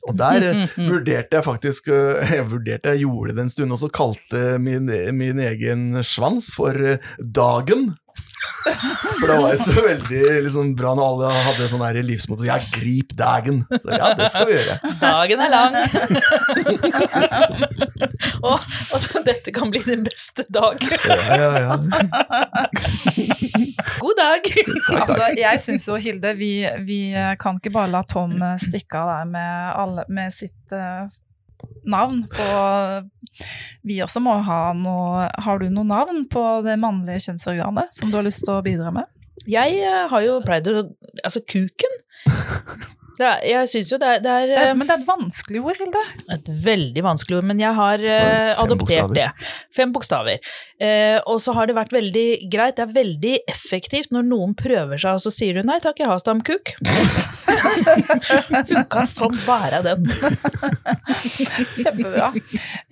Og 0.07 0.15
der 0.19 0.43
eh, 0.45 0.75
vurderte 0.89 1.39
jeg 1.39 1.45
faktisk 1.45 1.89
eh, 1.93 2.33
Jeg 2.38 2.49
vurderte, 2.51 2.93
jeg 2.95 3.05
gjorde 3.05 3.38
det 3.38 3.45
en 3.45 3.53
stund, 3.53 3.75
og 3.75 3.81
så 3.81 3.91
kalte 3.93 4.43
min, 4.62 4.91
min 5.15 5.41
egen 5.43 6.03
svans 6.05 6.51
for 6.55 6.75
eh, 6.75 7.01
Dagen. 7.19 7.91
For 9.19 9.28
det 9.30 9.38
var 9.39 9.54
jo 9.56 9.60
så 9.62 9.73
veldig 9.82 10.21
liksom, 10.45 10.73
bra 10.78 10.93
når 10.97 11.08
alle 11.12 11.32
hadde 11.47 11.69
sånn 11.71 11.84
her 11.86 12.00
livsmotto 12.06 12.45
Ja, 12.47 12.58
grip 12.73 13.13
dagen! 13.17 13.63
Så 13.71 13.95
ja, 13.95 14.12
det 14.17 14.30
skal 14.34 14.50
vi 14.50 14.58
gjøre. 14.58 14.76
Dagen 15.02 15.43
er 15.45 15.54
lang. 15.54 15.78
og, 18.45 18.58
og 18.58 19.00
så, 19.04 19.23
dette 19.26 19.54
kan 19.56 19.71
bli 19.73 19.82
din 19.88 20.06
beste 20.08 20.45
dag. 20.54 20.82
Ja, 21.08 21.36
ja, 21.36 21.50
ja. 21.62 21.76
God 24.02 24.17
dag! 24.19 24.47
Altså, 24.93 25.30
jeg 25.38 25.62
syns 25.62 25.88
jo, 25.89 25.97
Hilde, 26.02 26.34
vi, 26.38 26.52
vi 26.88 27.00
kan 27.41 27.58
ikke 27.60 27.73
bare 27.73 27.91
la 27.93 28.04
Tom 28.08 28.36
eh, 28.41 28.58
stikke 28.62 29.02
av 29.02 29.12
der 29.12 29.32
med, 29.32 29.71
alle, 29.84 30.06
med 30.13 30.34
sitt 30.34 30.76
eh, 30.76 31.08
navn 31.89 32.23
på 32.32 32.47
Vi 33.88 34.00
også 34.04 34.21
må 34.23 34.36
ha 34.45 34.62
noe 34.78 35.28
Har 35.45 35.62
du 35.62 35.69
noe 35.71 35.88
navn 35.88 36.26
på 36.32 36.43
det 36.65 36.78
mannlige 36.82 37.28
kjønnsorganet 37.28 37.95
som 37.95 38.12
du 38.12 38.19
har 38.19 38.28
lyst 38.28 38.45
til 38.45 38.58
å 38.58 38.63
bidra 38.65 38.93
med? 38.95 39.08
Jeg 39.47 39.80
eh, 39.80 40.06
har 40.12 40.23
jo 40.26 40.39
pleid 40.45 40.67
å 40.71 40.84
Altså, 41.23 41.41
kuken. 41.47 42.00
Det 43.17 43.25
er, 43.25 43.43
jeg 43.49 43.69
syns 43.71 43.91
jo 43.93 43.97
det 44.01 44.10
er, 44.10 44.19
det 44.21 44.34
er 44.34 44.47
Det 44.51 44.58
eh, 44.58 44.69
er, 44.71 44.75
men 44.77 44.89
det 44.89 44.95
er 44.95 45.01
et 45.01 45.08
vanskelig 45.08 45.62
ord, 45.63 45.80
Hilde. 45.82 46.03
et 46.36 46.51
veldig 46.67 47.03
vanskelig 47.06 47.39
ord, 47.39 47.47
men 47.49 47.62
jeg 47.62 47.73
har 47.77 48.03
uh, 48.03 48.51
adoptert 48.63 48.84
bokstaver. 48.84 49.15
det. 49.17 49.51
Fem 49.73 49.93
bokstaver. 49.95 50.51
Uh, 50.77 51.17
og 51.34 51.41
så 51.41 51.56
har 51.58 51.69
det 51.69 51.77
vært 51.77 51.95
veldig 51.95 52.27
greit, 52.53 52.77
det 52.77 52.86
er 52.86 52.93
veldig 52.93 53.34
effektivt 53.49 54.13
når 54.13 54.27
noen 54.30 54.53
prøver 54.58 55.01
seg, 55.01 55.17
og 55.17 55.23
så 55.23 55.34
sier 55.34 55.58
du 55.58 55.65
nei 55.67 55.80
takk, 55.84 56.01
jeg 56.03 56.12
har 56.12 56.21
stamkuk. 56.21 56.75
Funka 58.67 59.06
som 59.08 59.34
bare 59.47 59.82
den. 59.86 60.06
Kjempebra. 61.82 62.32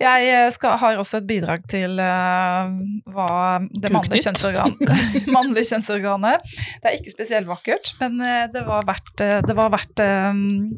Jeg 0.00 0.30
eh, 0.32 0.48
skal, 0.54 0.76
har 0.80 0.98
også 1.00 1.20
et 1.20 1.28
bidrag 1.28 1.66
til 1.70 2.00
uh, 2.00 2.72
hva 3.12 3.30
det 3.70 3.90
mannlige, 3.94 4.22
kjønnsorgan, 4.26 4.74
mannlige 5.36 5.70
kjønnsorganet 5.70 6.56
Det 6.82 6.90
er 6.90 6.98
ikke 6.98 7.12
spesielt 7.12 7.48
vakkert, 7.50 7.92
men 8.00 8.18
eh, 8.24 8.44
det 8.52 8.62
var 8.66 8.86
verdt, 8.88 9.14
eh, 9.24 9.38
det 9.46 9.56
var 9.56 9.72
verdt 9.74 10.02
eh, 10.04 10.15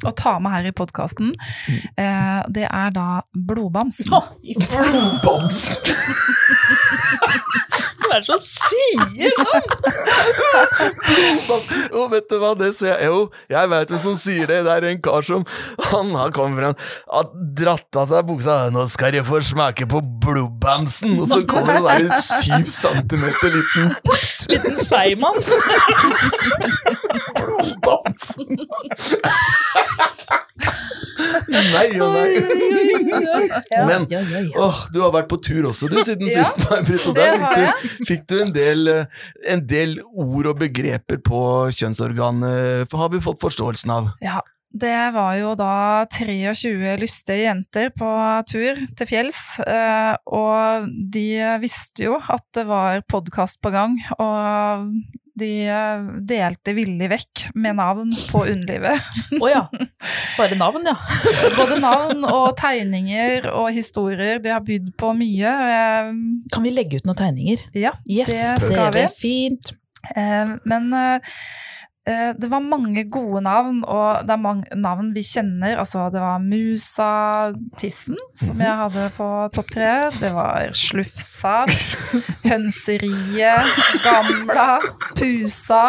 å 0.09 0.15
ta 0.19 0.39
med 0.43 0.55
her 0.57 0.69
i 0.71 0.75
podkasten. 0.77 1.35
det 1.97 2.67
er 2.69 2.91
da 2.95 3.09
blodbamsen. 3.35 4.13
Blodbamsen! 4.65 5.77
Hva 8.09 8.17
er 8.17 8.23
det 8.23 8.29
som 8.29 8.41
sier 8.41 9.33
sånn? 11.45 11.65
Jo, 11.93 12.07
vet 12.13 12.29
du 12.31 12.37
hva, 12.41 12.55
det 12.57 12.71
ser 12.77 12.95
jeg 12.95 13.09
Jo, 13.11 13.19
jeg 13.53 13.71
veit 13.73 13.93
hvem 13.93 14.01
som 14.01 14.17
sier 14.21 14.49
det. 14.49 14.63
Det 14.65 14.73
er 14.73 14.87
en 14.91 15.03
kar 15.05 15.27
som 15.27 15.45
Han 15.91 16.15
har 16.17 16.33
kommet 16.37 16.59
frem 16.59 16.77
har 17.09 17.29
dratt 17.59 17.99
av 18.01 18.07
seg 18.09 18.27
buksa 18.29 18.57
'Nå 18.73 18.85
skal 18.91 19.17
jeg 19.19 19.27
få 19.29 19.41
smake 19.45 19.87
på 19.91 20.01
blodbamsen', 20.25 21.19
og 21.21 21.29
så 21.29 21.41
kommer 21.49 21.79
det 21.79 21.85
der 21.85 22.09
en 22.09 22.23
syv 22.23 22.67
centimeter 22.73 23.53
liten 23.55 23.95
Liten 24.49 24.77
seigmann. 24.81 25.37
blodbamsen. 27.59 28.47
Nei 31.49 31.87
og 32.01 32.15
nei. 32.15 32.29
Men 33.89 34.07
åh, 34.59 34.83
du 34.93 35.01
har 35.03 35.15
vært 35.15 35.31
på 35.31 35.39
tur 35.43 35.71
også, 35.71 35.89
du, 35.91 35.99
siden 36.07 36.31
Ja, 36.31 36.45
sist. 36.45 36.63
May-Britt, 36.69 37.09
og 37.11 37.19
der 37.19 37.35
fikk 37.39 37.57
du, 37.57 38.05
fikk 38.11 38.29
du 38.31 38.37
en, 38.43 38.53
del, 38.55 38.93
eh, 38.93 39.25
en 39.55 39.65
del 39.69 39.99
ord 40.07 40.53
og 40.53 40.61
begreper 40.63 41.21
på 41.25 41.41
kjønnsorganet, 41.75 42.87
for 42.91 43.05
har 43.05 43.13
vi 43.15 43.25
fått 43.25 43.43
forståelsen 43.43 43.95
av. 43.95 44.13
Ja, 44.25 44.41
det 44.69 44.97
var 45.15 45.33
jo 45.39 45.55
da 45.57 46.05
23 46.13 46.97
lystige 47.01 47.47
jenter 47.47 47.89
på 47.97 48.09
tur 48.51 48.83
til 48.99 49.09
fjells, 49.09 49.41
eh, 49.65 50.15
og 50.29 50.91
de 51.15 51.29
visste 51.63 52.05
jo 52.11 52.19
at 52.21 52.45
det 52.57 52.67
var 52.69 53.01
podkast 53.09 53.63
på 53.65 53.73
gang, 53.75 53.97
og 54.21 54.93
de 55.41 55.51
eh, 55.71 56.09
delte 56.29 56.75
villig 56.77 57.09
vekk 57.13 57.45
med 57.59 57.79
navn 57.79 58.11
på 58.33 58.43
underlivet. 58.51 59.01
Å 59.43 59.51
ja. 59.51 59.63
Bare 60.39 60.59
navn, 60.61 60.87
ja. 60.91 60.95
Både 61.59 61.79
navn 61.83 62.27
og 62.29 62.53
tegninger 62.61 63.49
og 63.55 63.71
historier. 63.77 64.39
De 64.45 64.53
har 64.55 64.65
bydd 64.67 64.93
på 65.01 65.13
mye. 65.19 65.55
Kan 66.53 66.67
vi 66.67 66.75
legge 66.75 67.01
ut 67.01 67.09
noen 67.09 67.19
tegninger? 67.23 67.65
Ja, 67.79 67.95
Yes, 68.09 68.35
Det 68.59 68.73
skal 68.73 68.93
vi. 68.95 69.07
fint. 69.19 69.73
Eh, 70.15 70.57
Men 70.69 70.93
eh, 70.95 71.35
det 72.41 72.49
var 72.51 72.65
mange 72.65 73.05
gode 73.11 73.43
navn, 73.45 73.83
og 73.85 74.25
det 74.27 74.33
er 74.35 74.41
mange 74.41 74.79
navn 74.81 75.11
vi 75.17 75.25
kjenner. 75.27 75.77
Altså, 75.83 76.07
det 76.13 76.23
var 76.23 76.39
Musa 76.43 77.11
Tissen, 77.81 78.17
som 78.37 78.63
jeg 78.63 78.79
hadde 78.83 79.09
på 79.17 79.29
topp 79.55 79.75
tre. 79.75 79.93
Det 80.17 80.33
var 80.37 80.71
Slufsa, 80.79 81.61
Hønseriet, 82.49 83.77
Gamla, 84.07 84.81
Pusa, 85.19 85.85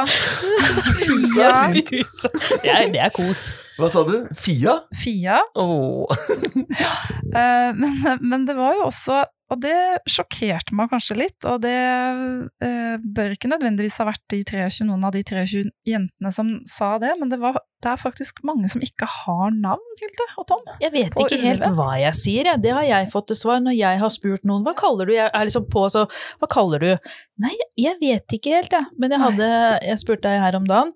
Fia, 1.00 1.56
er, 1.70 2.92
det 2.92 3.04
er 3.08 3.16
kos. 3.16 3.50
Hva 3.80 3.88
sa 3.92 4.04
du? 4.04 4.16
Fia? 4.36 4.76
Fia. 5.00 5.40
Oh. 5.56 6.04
uh, 6.04 7.72
Men, 7.80 8.20
men 8.20 8.46
det 8.46 8.58
var 8.58 8.76
jo 8.76 8.88
også 8.90 9.24
og 9.50 9.58
det 9.64 9.76
sjokkerte 10.10 10.76
meg 10.78 10.92
kanskje 10.92 11.16
litt, 11.18 11.46
og 11.50 11.64
det 11.64 11.74
uh, 11.74 12.96
bør 13.02 13.34
ikke 13.34 13.50
nødvendigvis 13.50 13.98
ha 14.02 14.06
vært 14.06 14.22
de 14.30 14.44
23, 14.46 14.86
noen 14.86 15.08
av 15.08 15.16
de 15.16 15.24
23 15.26 15.64
jentene 15.90 16.32
som 16.34 16.52
sa 16.70 16.92
det, 17.02 17.16
men 17.18 17.32
det, 17.32 17.40
var, 17.42 17.58
det 17.82 17.90
er 17.90 18.02
faktisk 18.02 18.44
mange 18.46 18.70
som 18.70 18.84
ikke 18.86 19.10
har 19.10 19.56
navn, 19.56 19.82
Hilde 20.00 20.28
og 20.38 20.46
Tom. 20.52 20.62
Jeg 20.84 20.94
vet 20.94 21.18
ikke 21.18 21.40
helt 21.42 21.66
hva 21.80 21.96
jeg 21.98 22.20
sier, 22.20 22.52
jeg. 22.52 22.62
Det 22.62 22.76
har 22.78 22.86
jeg 22.86 23.10
fått 23.12 23.32
til 23.32 23.40
svar 23.42 23.64
når 23.66 23.78
jeg 23.80 24.02
har 24.04 24.14
spurt 24.14 24.46
noen. 24.48 24.62
Hva 24.68 24.76
kaller 24.78 25.10
du? 25.10 25.16
Jeg 25.18 25.32
er 25.34 25.50
liksom 25.50 25.66
på, 25.74 25.88
så 25.92 26.06
hva 26.40 26.52
kaller 26.52 26.86
du? 26.86 27.10
Nei, 27.42 27.56
jeg 27.80 27.98
vet 28.04 28.38
ikke 28.38 28.54
helt, 28.54 28.76
jeg. 28.76 28.86
Men 29.02 29.16
jeg 29.16 29.24
hadde 29.24 29.50
Jeg 29.88 30.02
spurte 30.02 30.30
deg 30.30 30.44
her 30.44 30.60
om 30.60 30.70
dagen. 30.70 30.94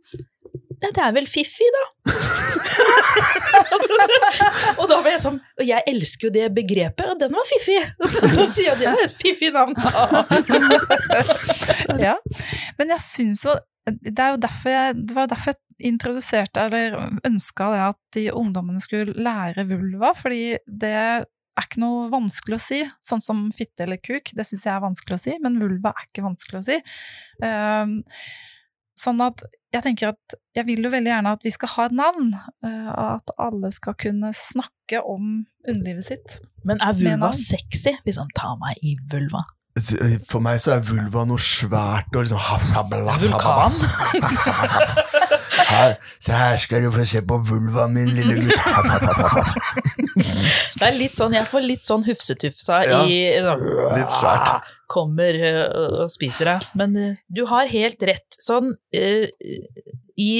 Nei, 0.83 0.91
det 0.91 1.03
er 1.03 1.13
vel 1.15 1.27
Fiffi, 1.31 1.67
da. 1.71 1.83
og 4.79 4.87
da 4.89 4.97
ble 4.99 5.11
jeg 5.13 5.21
sånn 5.21 5.37
Og 5.39 5.63
jeg 5.65 5.81
elsker 5.89 6.27
jo 6.27 6.31
det 6.35 6.55
begrepet, 6.55 7.07
og 7.13 7.19
den 7.21 7.33
var 7.35 7.45
Fiffi! 7.47 7.79
da 8.37 8.45
sier 8.49 8.73
jeg 8.73 8.79
det 8.81 8.87
er 8.89 9.03
et 9.05 9.15
fiffig 9.15 9.51
navn. 9.55 9.75
Ja. 12.03 12.15
Men 12.79 12.87
jeg 12.95 13.01
syns 13.03 13.41
jo 13.47 13.53
det, 13.85 14.15
er 14.15 14.29
jo 14.33 14.39
derfor 14.43 14.69
jeg, 14.71 14.95
det 15.07 15.13
var 15.15 15.27
derfor 15.27 15.51
jeg 15.53 15.59
introduserte, 15.91 16.59
eller 16.63 16.87
ønska 17.27 17.63
det 17.73 17.81
at 17.89 17.99
de 18.15 18.23
ungdommene 18.31 18.79
skulle 18.83 19.13
lære 19.25 19.63
vulva, 19.67 20.09
fordi 20.15 20.57
det 20.67 20.93
er 20.93 21.25
ikke 21.59 21.79
noe 21.83 22.11
vanskelig 22.13 22.55
å 22.57 22.63
si, 22.63 22.79
sånn 23.03 23.21
som 23.23 23.51
fitte 23.53 23.83
eller 23.85 23.97
kuk, 24.01 24.25
det 24.33 24.45
syns 24.47 24.65
jeg 24.65 24.73
er 24.73 24.85
vanskelig 24.85 25.15
å 25.19 25.23
si, 25.25 25.33
men 25.43 25.61
vulva 25.61 25.89
er 25.91 26.03
ikke 26.07 26.25
vanskelig 26.25 26.59
å 26.61 26.67
si. 26.69 26.77
Um, 27.43 27.91
sånn 28.99 29.21
at 29.25 29.41
jeg 29.73 29.81
tenker 29.87 30.11
at 30.13 30.35
jeg 30.53 30.67
vil 30.67 30.85
jo 30.85 30.91
veldig 30.93 31.09
gjerne 31.09 31.33
at 31.33 31.45
vi 31.45 31.51
skal 31.53 31.71
ha 31.73 31.85
et 31.89 31.95
navn, 31.97 32.29
og 32.61 33.07
at 33.07 33.33
alle 33.41 33.71
skal 33.73 33.97
kunne 33.97 34.29
snakke 34.37 35.01
om 35.01 35.47
underlivet 35.65 36.05
sitt. 36.11 36.37
Men 36.63 36.77
er 36.83 36.93
vulva 36.95 37.31
sexy? 37.33 37.95
Liksom, 38.05 38.29
ta 38.37 38.53
meg 38.61 38.77
i 38.85 38.93
vulva. 39.11 39.41
For 40.29 40.37
meg 40.45 40.59
så 40.61 40.75
er 40.75 40.83
vulva 40.85 41.23
noe 41.25 41.41
svært 41.41 42.13
og 42.13 42.27
liksom 42.27 42.37
Vulkan? 43.23 43.73
Her, 45.73 45.95
se 46.21 46.35
her 46.37 46.59
skal 46.61 46.83
du 46.85 46.91
få 46.93 47.05
se 47.09 47.23
på 47.25 47.37
vulvaen 47.47 47.95
min, 47.95 48.11
lille 48.13 48.35
gutt. 48.43 48.53
Det 50.77 50.85
er 50.85 50.93
litt 50.99 51.17
sånn, 51.17 51.33
jeg 51.33 51.49
får 51.49 51.65
litt 51.65 51.85
sånn 51.87 52.05
hufsetufsa 52.05 52.83
Ja, 52.85 53.01
i 53.09 53.33
litt 53.97 54.13
svært. 54.13 54.69
Kommer 54.93 55.37
øh, 55.51 55.61
og 56.03 56.11
spiser 56.13 56.53
deg. 56.53 56.67
Men 56.79 56.97
øh, 56.97 57.21
du 57.33 57.45
har 57.49 57.71
helt 57.71 58.03
rett. 58.05 58.27
Sånn 58.41 58.75
øh, 58.95 59.29
i 60.19 60.33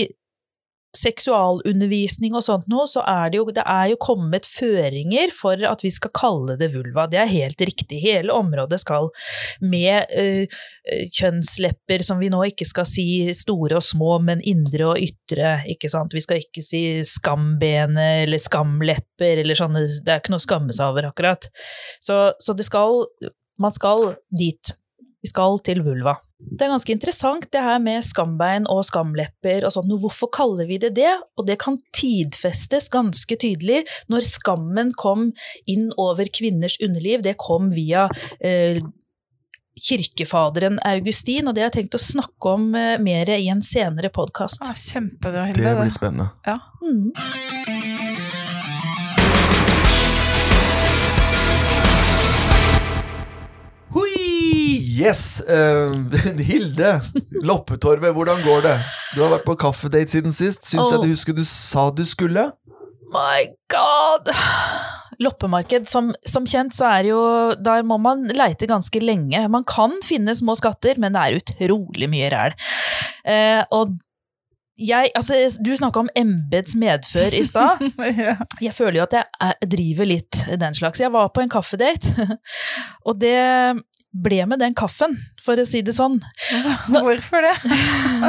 seksualundervisning 0.94 2.36
og 2.38 2.44
sånt 2.46 2.68
noe, 2.70 2.84
så 2.86 3.02
er 3.10 3.32
det 3.34 3.40
jo, 3.40 3.48
det 3.50 3.64
er 3.66 3.88
jo 3.90 3.98
kommet 3.98 4.46
føringer 4.46 5.32
for 5.34 5.58
at 5.66 5.82
vi 5.82 5.90
skal 5.90 6.12
kalle 6.14 6.54
det 6.60 6.68
vulva. 6.76 7.08
Det 7.10 7.18
er 7.18 7.32
helt 7.32 7.64
riktig. 7.66 7.98
Hele 8.04 8.30
området 8.30 8.78
skal 8.84 9.10
med 9.66 10.06
kjønnslepper, 11.18 12.06
som 12.06 12.22
vi 12.22 12.30
nå 12.30 12.44
ikke 12.52 12.70
skal 12.70 12.86
si 12.86 13.08
store 13.34 13.80
og 13.82 13.88
små, 13.88 14.20
men 14.22 14.46
indre 14.46 14.92
og 14.92 15.02
ytre, 15.02 15.56
ikke 15.74 15.90
sant. 15.90 16.14
Vi 16.14 16.22
skal 16.22 16.46
ikke 16.46 16.62
si 16.62 16.84
skambene 17.10 18.10
eller 18.28 18.46
skamlepper 18.46 19.42
eller 19.42 19.58
sånne, 19.58 19.88
det 20.06 20.14
er 20.14 20.22
ikke 20.22 20.36
noe 20.36 20.46
å 20.46 20.46
skamme 20.46 20.78
seg 20.78 20.94
over 20.94 21.10
akkurat. 21.10 21.50
Så, 22.06 22.22
så 22.38 22.54
det 22.54 22.70
skal, 22.70 23.08
man 23.62 23.74
skal 23.76 24.14
dit. 24.34 24.74
Vi 25.24 25.32
skal 25.32 25.60
til 25.64 25.84
vulva. 25.86 26.18
Det 26.44 26.66
er 26.66 26.74
ganske 26.74 26.92
interessant 26.92 27.46
det 27.56 27.62
her 27.64 27.78
med 27.80 28.04
skambein 28.04 28.66
og 28.72 28.82
skamlepper 28.84 29.64
og 29.64 29.72
sånn. 29.72 29.94
Hvorfor 30.04 30.28
kaller 30.36 30.68
vi 30.68 30.80
det 30.82 30.92
det? 30.98 31.14
Og 31.40 31.48
det 31.48 31.56
kan 31.64 31.78
tidfestes 31.96 32.90
ganske 32.92 33.38
tydelig 33.40 33.86
når 34.12 34.28
skammen 34.28 34.92
kom 35.00 35.30
inn 35.72 35.88
over 35.96 36.28
kvinners 36.28 36.76
underliv. 36.84 37.24
Det 37.24 37.38
kom 37.40 37.72
via 37.72 38.10
eh, 38.44 38.84
kirkefaderen 39.80 40.80
Augustin, 40.86 41.48
og 41.48 41.56
det 41.56 41.64
har 41.64 41.72
jeg 41.72 41.80
tenkt 41.80 41.98
å 41.98 42.04
snakke 42.04 42.56
om 42.58 42.70
eh, 42.76 43.00
mer 43.02 43.32
i 43.38 43.48
en 43.54 43.64
senere 43.64 44.12
podkast. 44.14 44.68
Ah, 44.68 44.76
Det 45.56 45.76
blir 45.80 45.96
spennende. 45.96 46.32
Ja. 46.46 46.60
Mm. 46.84 48.42
Yes! 54.94 55.42
Uh, 55.50 55.90
Hilde, 56.50 57.00
Loppetorvet, 57.42 58.14
hvordan 58.14 58.42
går 58.46 58.62
det? 58.68 58.76
Du 59.16 59.24
har 59.24 59.32
vært 59.38 59.48
på 59.48 59.56
kaffedate 59.64 60.12
siden 60.12 60.34
sist. 60.36 60.68
Syns 60.68 60.90
oh. 60.90 60.92
jeg 60.94 61.02
du 61.02 61.14
husker 61.14 61.38
du 61.38 61.44
sa 61.48 61.88
du 61.96 62.04
skulle? 62.06 62.50
My 63.14 63.48
god! 63.74 64.30
Loppemarked, 65.24 65.88
som, 65.90 66.12
som 66.28 66.46
kjent, 66.50 66.76
så 66.76 66.88
er 66.90 67.10
jo 67.12 67.20
Der 67.64 67.86
må 67.86 68.00
man 68.02 68.26
leite 68.34 68.70
ganske 68.70 69.02
lenge. 69.02 69.42
Man 69.50 69.66
kan 69.66 69.96
finne 70.06 70.36
små 70.38 70.58
skatter, 70.60 71.00
men 71.02 71.16
det 71.16 71.26
er 71.26 71.42
utrolig 71.42 72.10
mye 72.12 72.32
ræl. 72.34 72.58
Uh, 73.24 73.62
og 73.74 73.96
jeg, 74.78 75.12
altså, 75.16 75.38
du 75.62 75.70
snakka 75.78 76.02
om 76.02 76.10
embets 76.18 76.76
medfør 76.76 77.36
i 77.38 77.44
stad. 77.46 77.82
ja. 78.26 78.36
Jeg 78.62 78.74
føler 78.74 79.00
jo 79.00 79.08
at 79.08 79.18
jeg 79.20 79.26
er, 79.48 79.68
driver 79.70 80.10
litt 80.10 80.44
den 80.60 80.78
slags. 80.78 81.02
Jeg 81.02 81.14
var 81.14 81.30
på 81.34 81.44
en 81.44 81.52
kaffedate, 81.54 82.28
og 83.08 83.22
det 83.22 83.38
ble 84.14 84.44
med 84.46 84.62
den 84.62 84.76
kaffen, 84.78 85.16
for 85.42 85.58
å 85.58 85.66
si 85.66 85.82
det 85.86 85.96
sånn. 85.96 86.20
Hvorfor 86.94 87.42
det? 87.42 87.54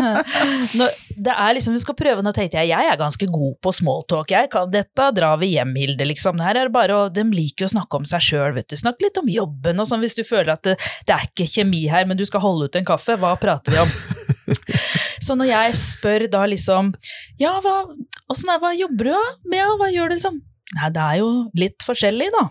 Nå, 0.78 0.88
det 1.14 1.34
er 1.34 1.56
liksom, 1.56 1.76
vi 1.76 1.82
skal 1.82 1.96
prøve, 1.98 2.24
nå 2.24 2.32
tenkte 2.34 2.62
jeg, 2.62 2.72
jeg 2.72 2.90
er 2.90 3.00
ganske 3.00 3.28
god 3.30 3.58
på 3.62 3.74
smalltalk, 3.76 4.32
jeg 4.32 4.50
kan 4.52 4.72
dette, 4.72 5.10
drar 5.16 5.36
vi 5.42 5.52
hjem, 5.54 5.74
Hilde, 5.76 6.08
liksom. 6.08 6.40
Her 6.42 6.56
er 6.56 6.70
det 6.70 6.74
bare, 6.74 6.96
og 7.04 7.14
de 7.14 7.26
liker 7.28 7.68
å 7.68 7.74
snakke 7.74 8.00
om 8.00 8.08
seg 8.08 8.24
sjøl, 8.24 8.54
vet 8.56 8.70
du. 8.72 8.78
Snakk 8.80 9.04
litt 9.04 9.20
om 9.20 9.28
jobben 9.30 9.80
og 9.82 9.90
sånn, 9.90 10.02
hvis 10.04 10.16
du 10.18 10.24
føler 10.24 10.54
at 10.56 10.64
det, 10.66 10.78
det 11.06 11.18
er 11.18 11.28
ikke 11.28 11.48
kjemi 11.50 11.84
her, 11.92 12.08
men 12.08 12.18
du 12.18 12.24
skal 12.28 12.42
holde 12.44 12.70
ut 12.70 12.80
en 12.80 12.88
kaffe, 12.88 13.18
hva 13.20 13.34
prater 13.40 13.76
vi 13.76 13.84
om? 13.84 13.94
Så 15.24 15.36
når 15.38 15.52
jeg 15.52 15.76
spør 15.80 16.26
da 16.32 16.42
liksom, 16.48 16.92
ja, 17.40 17.54
hva, 17.64 17.84
åssen 18.32 18.50
er, 18.52 18.60
hva 18.60 18.74
jobber 18.76 19.12
du 19.12 19.48
med, 19.52 19.76
hva 19.80 19.92
gjør 19.92 20.12
du 20.12 20.18
liksom? 20.18 20.42
Nei, 20.74 20.90
det 20.90 21.02
er 21.04 21.20
jo 21.20 21.30
litt 21.60 21.84
forskjellig, 21.86 22.32
da. 22.34 22.48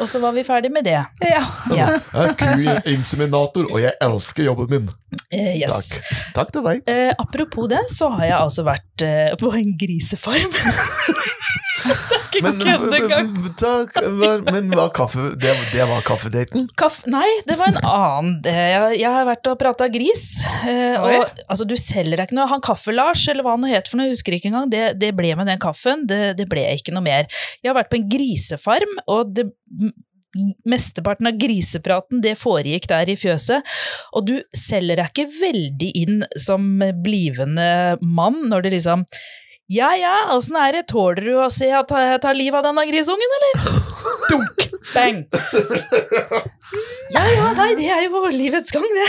Og 0.00 0.08
så 0.08 0.20
var 0.22 0.34
vi 0.36 0.44
ferdig 0.46 0.70
med 0.72 0.86
det. 0.86 0.98
Ja. 1.24 1.42
Ja. 1.74 1.88
Jeg 2.12 2.28
er 2.28 2.34
ku-inseminator, 2.38 3.66
og 3.72 3.80
jeg 3.82 3.92
elsker 4.04 4.46
jobben 4.46 4.70
min. 4.70 4.90
Eh, 5.32 5.58
yes. 5.60 5.92
Takk. 5.92 6.12
Takk 6.36 6.52
til 6.54 6.66
deg. 6.66 6.82
Eh, 6.88 7.12
apropos 7.18 7.68
det, 7.72 7.82
så 7.92 8.08
har 8.16 8.24
jeg 8.28 8.36
altså 8.38 8.64
vært 8.66 9.04
eh, 9.06 9.32
på 9.40 9.52
en 9.58 9.74
grisefarm. 9.80 10.56
Men, 12.42 12.58
takk, 13.58 13.96
men 14.48 14.70
var 14.76 14.90
kaffe 14.94 15.30
Det, 15.40 15.52
det 15.72 15.86
var 15.88 16.02
kaffedaten? 16.06 16.66
Kaff, 16.78 17.00
nei, 17.10 17.26
det 17.48 17.56
var 17.60 17.72
en 17.72 17.80
annen. 17.80 18.36
Jeg, 18.44 18.98
jeg 19.00 19.14
har 19.14 19.26
vært 19.28 19.50
og 19.50 19.58
prata 19.60 19.88
gris. 19.92 20.24
eh, 20.68 20.96
Oi. 21.00 21.16
og, 21.18 21.42
altså, 21.46 21.66
du 21.68 21.74
selger 21.80 22.18
deg 22.20 22.28
ikke 22.28 22.38
noe. 22.38 22.48
Han 22.52 22.64
Kaffe-Lars, 22.64 23.24
eller 23.32 23.46
hva 23.46 23.56
han 23.56 23.68
het 23.70 23.90
for 23.90 24.00
noe, 24.00 24.10
jeg 24.10 24.18
husker 24.18 24.36
ikke 24.36 24.52
engang, 24.52 24.70
det, 24.72 24.84
det 25.00 25.12
ble 25.18 25.34
med 25.38 25.50
den 25.50 25.60
kaffen. 25.62 26.06
Det, 26.08 26.22
det 26.38 26.48
ble 26.50 26.64
ikke 26.76 26.94
noe 26.94 27.04
mer. 27.06 27.28
Jeg 27.62 27.72
har 27.72 27.78
vært 27.78 27.92
på 27.92 28.00
en 28.00 28.08
grisefarm, 28.12 28.96
og 29.10 29.36
det 29.36 29.48
Mesteparten 30.64 31.28
av 31.28 31.36
grisepraten 31.36 32.22
det 32.24 32.38
foregikk 32.40 32.86
der 32.88 33.10
i 33.12 33.18
fjøset, 33.20 33.66
og 34.16 34.30
du 34.30 34.38
selger 34.56 34.96
deg 35.02 35.10
ikke 35.10 35.26
veldig 35.28 35.90
inn 36.00 36.22
som 36.40 36.70
blivende 37.04 37.98
mann 38.00 38.38
når 38.48 38.64
det 38.64 38.72
liksom 38.78 39.04
ja 39.72 39.92
ja, 39.98 40.16
åssen 40.36 40.58
er 40.60 40.76
det, 40.76 40.86
tåler 40.92 41.22
du 41.24 41.36
å 41.40 41.48
se 41.52 41.70
at 41.74 41.92
jeg 41.96 42.20
tar 42.24 42.36
livet 42.36 42.60
av 42.60 42.68
denne 42.70 42.84
grisungen, 42.90 43.38
eller? 43.38 43.80
Dunk! 44.32 44.68
Bang! 44.92 45.22
Ja 47.12 47.22
ja, 47.28 47.48
nei, 47.54 47.68
det 47.78 47.86
er 47.92 48.06
jo 48.06 48.22
livets 48.32 48.72
gang, 48.74 48.86
det. 48.96 49.08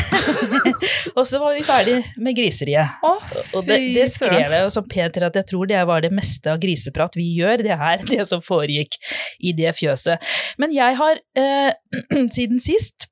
og 1.17 1.23
så 1.28 1.39
var 1.41 1.56
vi 1.56 1.63
ferdig 1.65 1.95
med 2.21 2.36
griseriet. 2.38 2.99
Å, 3.04 3.13
Og 3.58 3.65
det, 3.67 3.80
det 3.95 4.06
skrev 4.12 4.54
jeg 4.54 4.67
jo 4.67 4.84
pent 4.91 5.15
til 5.17 5.26
at 5.28 5.39
jeg 5.39 5.49
tror 5.49 5.69
det 5.71 5.82
var 5.89 6.04
det 6.04 6.12
meste 6.13 6.52
av 6.52 6.62
griseprat 6.62 7.17
vi 7.17 7.30
gjør, 7.39 7.63
det 7.65 7.78
er 7.78 8.04
det 8.10 8.28
som 8.30 8.43
foregikk 8.43 8.99
i 9.39 9.56
det 9.58 9.73
fjøset. 9.80 10.21
Men 10.62 10.76
jeg 10.76 10.99
har 10.99 11.21
eh, 11.39 11.71
siden 12.36 12.62
sist, 12.62 13.10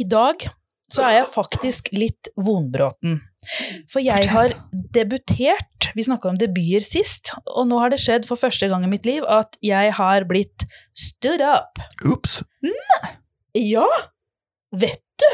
i 0.00 0.06
dag, 0.08 0.40
så 0.92 1.04
er 1.04 1.18
jeg 1.20 1.30
faktisk 1.34 1.90
litt 1.94 2.30
vonbråten. 2.40 3.20
For 3.90 4.02
jeg 4.04 4.28
har 4.30 4.54
debutert, 4.94 5.90
vi 5.96 6.06
snakka 6.06 6.30
om 6.30 6.40
debuter 6.40 6.84
sist, 6.86 7.34
og 7.50 7.66
nå 7.70 7.80
har 7.82 7.92
det 7.92 8.00
skjedd 8.02 8.28
for 8.28 8.40
første 8.40 8.68
gang 8.70 8.86
i 8.86 8.90
mitt 8.92 9.08
liv 9.08 9.26
at 9.28 9.58
jeg 9.64 9.94
har 9.98 10.28
blitt 10.30 10.66
stood 10.94 11.42
up. 11.44 11.82
Ops. 12.08 12.40
Ja, 13.58 13.88
vet 14.72 15.02
du! 15.20 15.30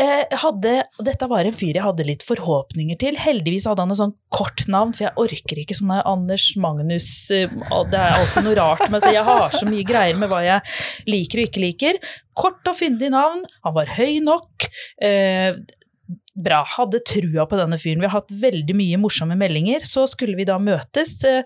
Eh, 0.00 0.24
hadde, 0.40 0.70
dette 1.04 1.26
var 1.28 1.44
en 1.44 1.52
fyr 1.52 1.76
jeg 1.76 1.84
hadde 1.84 2.06
litt 2.08 2.22
forhåpninger 2.24 2.96
til. 3.00 3.18
Heldigvis 3.20 3.66
hadde 3.68 3.84
han 3.84 3.92
et 3.92 3.98
sånn 3.98 4.14
kort 4.32 4.64
navn, 4.72 4.94
for 4.96 5.04
jeg 5.04 5.20
orker 5.20 5.60
ikke 5.60 5.76
sånne 5.76 5.98
Anders 6.08 6.46
Magnus 6.56 7.08
eh, 7.34 7.52
Det 7.52 8.00
er 8.00 8.16
alltid 8.16 8.46
noe 8.46 8.56
rart 8.56 8.86
med 8.88 9.04
så 9.04 9.12
Jeg 9.12 9.26
har 9.26 9.52
så 9.52 9.68
mye 9.68 9.84
greier 9.84 10.16
med 10.16 10.32
hva 10.32 10.40
jeg 10.46 11.12
liker 11.12 11.42
og 11.42 11.50
ikke 11.50 11.64
liker. 11.66 12.00
Kort 12.32 12.72
og 12.72 12.78
fyndig 12.78 13.12
navn, 13.12 13.44
han 13.66 13.76
var 13.76 13.92
høy 13.98 14.22
nok. 14.24 14.70
Eh, 15.04 15.60
bra. 16.34 16.62
Hadde 16.76 17.00
trua 17.06 17.46
på 17.48 17.58
denne 17.60 17.78
fyren. 17.80 18.00
Vi 18.02 18.08
har 18.08 18.20
hatt 18.20 18.32
veldig 18.42 18.76
mye 18.76 19.00
morsomme 19.00 19.36
meldinger. 19.38 19.84
Så 19.88 20.06
skulle 20.10 20.36
vi 20.38 20.46
da 20.48 20.58
møtes 20.62 21.18
uh, 21.28 21.42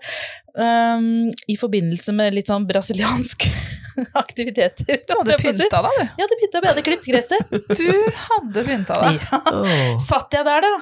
um, 0.55 1.27
i 1.47 1.57
forbindelse 1.59 2.15
med 2.15 2.37
litt 2.37 2.51
sånn 2.51 2.67
brasiliansk 2.69 3.47
aktiviteter. 4.23 5.01
Du 5.03 5.15
hadde 5.19 5.37
pynta 5.41 5.81
deg, 5.85 5.99
du. 5.99 6.03
Jeg 6.03 6.23
hadde 6.23 6.39
pynta, 6.41 6.61
jeg 6.61 6.71
hadde 6.71 6.85
klippet 6.87 7.11
gresset. 7.11 7.55
Du 7.77 8.19
hadde 8.27 8.65
pynta 8.67 8.99
deg. 9.03 9.21
Ja. 9.21 9.95
Satt 10.03 10.35
jeg 10.37 10.47
der, 10.47 10.67
da. 10.67 10.73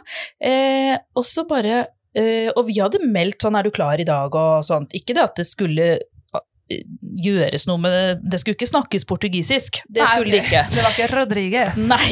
Eh, 0.51 0.95
og 1.17 1.25
så 1.27 1.45
bare 1.47 1.85
eh, 2.15 2.49
Og 2.55 2.65
vi 2.69 2.77
hadde 2.79 3.01
meldt 3.03 3.43
sånn 3.43 3.55
'er 3.57 3.67
du 3.67 3.71
klar 3.75 3.99
i 3.99 4.07
dag?' 4.07 4.35
og 4.35 4.65
sånt. 4.67 4.93
Ikke 4.97 5.15
det 5.15 5.23
at 5.23 5.39
det 5.39 5.47
skulle 5.47 5.87
eh, 5.95 6.81
gjøres 7.25 7.67
noe 7.69 7.81
med 7.81 7.95
det, 7.95 8.31
det 8.31 8.41
skulle 8.41 8.59
ikke 8.59 8.71
snakkes 8.71 9.07
portugisisk. 9.09 9.81
Det 9.87 10.03
Nei, 10.03 10.11
skulle 10.11 10.35
det 10.35 10.43
ikke. 10.45 10.65
Det 10.71 10.83
var 10.83 10.95
ikke 10.95 11.09
Rodriguez. 11.15 11.79
Nei, 11.79 12.11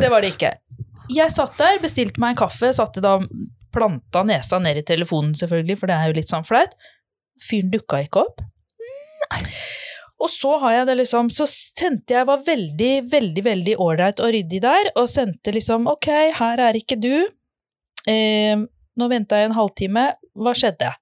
det 0.00 0.10
var 0.12 0.26
det 0.26 0.34
ikke. 0.36 0.54
Jeg 1.10 1.32
satt 1.34 1.56
der, 1.58 1.80
bestilte 1.82 2.22
meg 2.22 2.34
en 2.34 2.42
kaffe, 2.44 2.70
satte 2.76 3.02
da 3.04 3.16
planta 3.74 4.22
nesa 4.26 4.58
ned 4.62 4.80
i 4.80 4.86
telefonen 4.86 5.34
selvfølgelig, 5.38 5.78
for 5.80 5.90
det 5.90 5.96
er 5.98 6.10
jo 6.10 6.16
litt 6.18 6.30
sånn 6.30 6.46
flaut. 6.46 6.74
Fyren 7.42 7.70
dukka 7.72 8.02
ikke 8.06 8.24
opp. 8.24 8.42
Nei. 9.30 9.44
Og 10.20 10.28
så 10.28 10.56
har 10.60 10.74
jeg 10.74 10.88
det 10.90 10.96
liksom, 11.00 11.30
så 11.32 11.46
sendte 11.48 12.12
jeg, 12.12 12.26
var 12.28 12.42
veldig, 12.44 12.92
veldig, 13.08 13.44
veldig 13.46 13.76
ålreit 13.80 14.20
og 14.20 14.34
ryddig 14.34 14.60
der, 14.60 14.90
og 15.00 15.08
sendte 15.08 15.54
liksom, 15.56 15.88
ok, 15.88 16.10
her 16.36 16.60
er 16.66 16.76
ikke 16.76 16.98
du. 17.00 17.14
Eh, 18.10 18.60
nå 19.00 19.08
venta 19.08 19.38
jeg 19.40 19.48
en 19.48 19.56
halvtime, 19.56 20.04
hva 20.36 20.52
skjedde? 20.56 20.92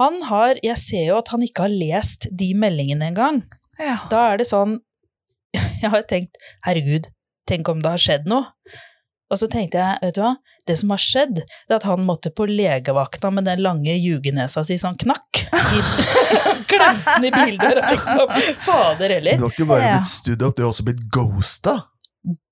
Han 0.00 0.22
har, 0.30 0.56
jeg 0.64 0.80
ser 0.80 1.10
jo 1.10 1.18
at 1.20 1.28
han 1.34 1.44
ikke 1.44 1.66
har 1.66 1.74
lest 1.74 2.30
de 2.32 2.54
meldingene 2.56 3.10
engang. 3.10 3.42
Ja. 3.76 3.98
Da 4.12 4.30
er 4.30 4.40
det 4.40 4.48
sånn 4.48 4.78
Jeg 5.82 5.90
har 5.92 6.04
tenkt, 6.08 6.38
herregud, 6.64 7.08
tenk 7.48 7.68
om 7.72 7.80
det 7.84 7.92
har 7.92 8.00
skjedd 8.00 8.28
noe. 8.30 8.54
Og 9.30 9.38
så 9.38 9.46
tenkte 9.50 9.78
jeg, 9.78 9.98
vet 10.02 10.16
du 10.16 10.24
hva, 10.24 10.32
det 10.66 10.76
som 10.80 10.90
har 10.90 11.00
skjedd, 11.02 11.36
det 11.44 11.74
er 11.74 11.78
at 11.78 11.86
han 11.86 12.02
måtte 12.06 12.32
på 12.34 12.46
legevakta 12.50 13.30
med 13.34 13.46
den 13.46 13.62
lange 13.62 13.94
jugenesa 13.94 14.64
si 14.66 14.76
sånn 14.80 14.98
knakk. 14.98 15.44
Klemte 16.70 17.28
i 17.28 17.30
bildøra, 17.38 17.92
liksom. 17.92 18.34
Fader 18.66 19.06
Du 19.06 19.14
heller. 19.14 19.38
har 19.44 19.54
ikke 19.54 19.68
bare 19.70 19.94
blitt 19.94 20.10
studd 20.10 20.42
opp, 20.46 20.56
du 20.58 20.64
har 20.64 20.72
også 20.72 20.86
blitt 20.90 21.04
ghosta. 21.14 21.76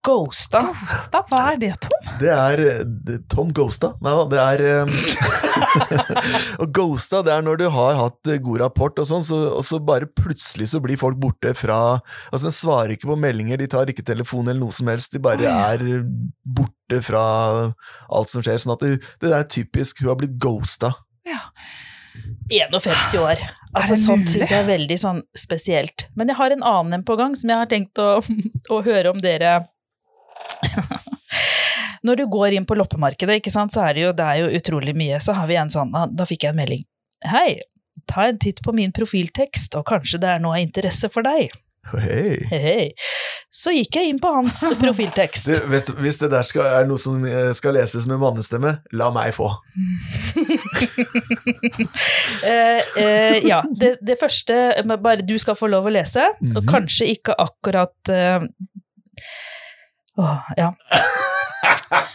Ghosta. 0.09 0.61
Ghosta, 0.73 1.21
hva 1.29 1.40
er 1.53 1.59
det, 1.61 1.73
Tom? 1.85 2.12
Det 2.21 2.31
er 2.33 2.62
Tom 3.29 3.51
Ghosta. 3.55 3.92
Nei 4.05 4.14
da, 4.16 4.25
det 4.33 4.40
er 4.42 4.62
eh, 4.71 4.94
Og 6.62 6.73
ghosta, 6.75 7.21
det 7.27 7.35
er 7.35 7.44
når 7.44 7.61
du 7.61 7.66
har 7.75 7.99
hatt 7.99 8.31
eh, 8.31 8.40
god 8.42 8.62
rapport 8.64 9.03
og 9.03 9.09
sånn, 9.11 9.27
så, 9.27 9.40
og 9.59 9.64
så 9.66 9.81
bare 9.85 10.09
plutselig 10.09 10.71
så 10.73 10.81
blir 10.85 11.01
folk 11.01 11.18
borte 11.21 11.53
fra 11.59 11.79
Altså, 12.33 12.49
de 12.49 12.55
svarer 12.55 12.94
ikke 12.94 13.11
på 13.11 13.18
meldinger, 13.21 13.61
de 13.61 13.68
tar 13.71 13.90
ikke 13.90 14.07
telefon 14.07 14.47
eller 14.47 14.61
noe 14.62 14.75
som 14.75 14.88
helst, 14.90 15.12
de 15.12 15.23
bare 15.23 15.49
er 15.49 15.85
borte 16.42 17.03
fra 17.05 17.23
alt 18.09 18.33
som 18.33 18.44
skjer. 18.44 18.61
Sånn 18.62 18.75
at 18.77 18.85
det, 18.85 18.97
det 19.23 19.35
er 19.35 19.49
typisk, 19.51 20.03
hun 20.03 20.12
har 20.12 20.21
blitt 20.21 20.38
ghosta. 20.40 20.94
Ja. 21.29 21.42
51 22.49 23.18
år. 23.21 23.42
Altså, 23.77 23.97
sånt 24.01 24.31
syns 24.33 24.51
jeg 24.51 24.62
er 24.62 24.68
veldig 24.68 24.97
sånn 25.01 25.21
spesielt. 25.37 26.09
Men 26.16 26.33
jeg 26.33 26.40
har 26.40 26.55
en 26.55 26.64
annen 26.64 26.99
en 26.99 27.05
på 27.07 27.18
gang 27.21 27.37
som 27.37 27.53
jeg 27.53 27.61
har 27.61 27.68
tenkt 27.71 28.01
å, 28.01 28.23
å 28.75 28.81
høre 28.87 29.12
om 29.12 29.21
dere 29.23 29.59
Når 32.06 32.16
du 32.20 32.26
går 32.30 32.54
inn 32.58 32.66
på 32.68 32.76
loppemarkedet, 32.78 33.40
så 33.50 33.66
er 33.88 33.94
det 33.96 34.02
jo, 34.06 34.12
det 34.16 34.24
er 34.24 34.37
jo 34.44 34.50
utrolig 34.61 34.94
mye. 34.96 35.18
Så 35.20 35.34
har 35.34 35.46
vi 35.50 35.56
en 35.58 35.70
sånn, 35.72 35.90
da 36.14 36.24
fikk 36.28 36.44
jeg 36.46 36.54
en 36.54 36.61
melding. 36.61 36.84
Hei, 37.26 37.61
ta 38.06 38.28
en 38.30 38.38
titt 38.38 38.62
på 38.64 38.72
min 38.72 38.92
profiltekst, 38.94 39.74
og 39.80 39.84
kanskje 39.90 40.20
det 40.22 40.28
er 40.37 40.44
noe 40.44 40.56
av 40.61 40.62
interesse 40.62 41.11
for 41.11 41.26
deg. 41.26 41.50
Hei. 41.88 42.37
Hei, 42.52 42.58
hei. 42.61 42.87
Så 43.50 43.72
gikk 43.72 43.96
jeg 43.96 44.11
inn 44.12 44.18
på 44.20 44.28
hans 44.30 44.61
profiltekst. 44.82 45.48
Du, 45.48 45.66
hvis, 45.72 45.88
hvis 45.96 46.18
det 46.20 46.28
der 46.34 46.44
skal, 46.46 46.66
er 46.68 46.87
noe 46.87 47.00
som 47.00 47.18
eh, 47.26 47.50
skal 47.56 47.74
leses 47.78 48.06
med 48.11 48.20
mannestemme, 48.22 48.74
la 48.92 49.08
meg 49.14 49.32
få. 49.37 49.50
Eh, 52.44 53.02
eh, 53.02 53.37
ja, 53.48 53.62
det, 53.80 53.96
det 54.04 54.14
første 54.20 54.54
Bare 55.02 55.24
du 55.26 55.32
skal 55.40 55.56
få 55.58 55.66
lov 55.72 55.88
å 55.88 55.92
lese, 55.92 56.22
og 56.38 56.61
Mhm. 56.62 56.68
kanskje 56.70 57.08
ikke 57.14 57.34
akkurat 57.40 58.12
eh, 58.14 58.44
Åh, 60.18 60.50
ja. 60.59 60.72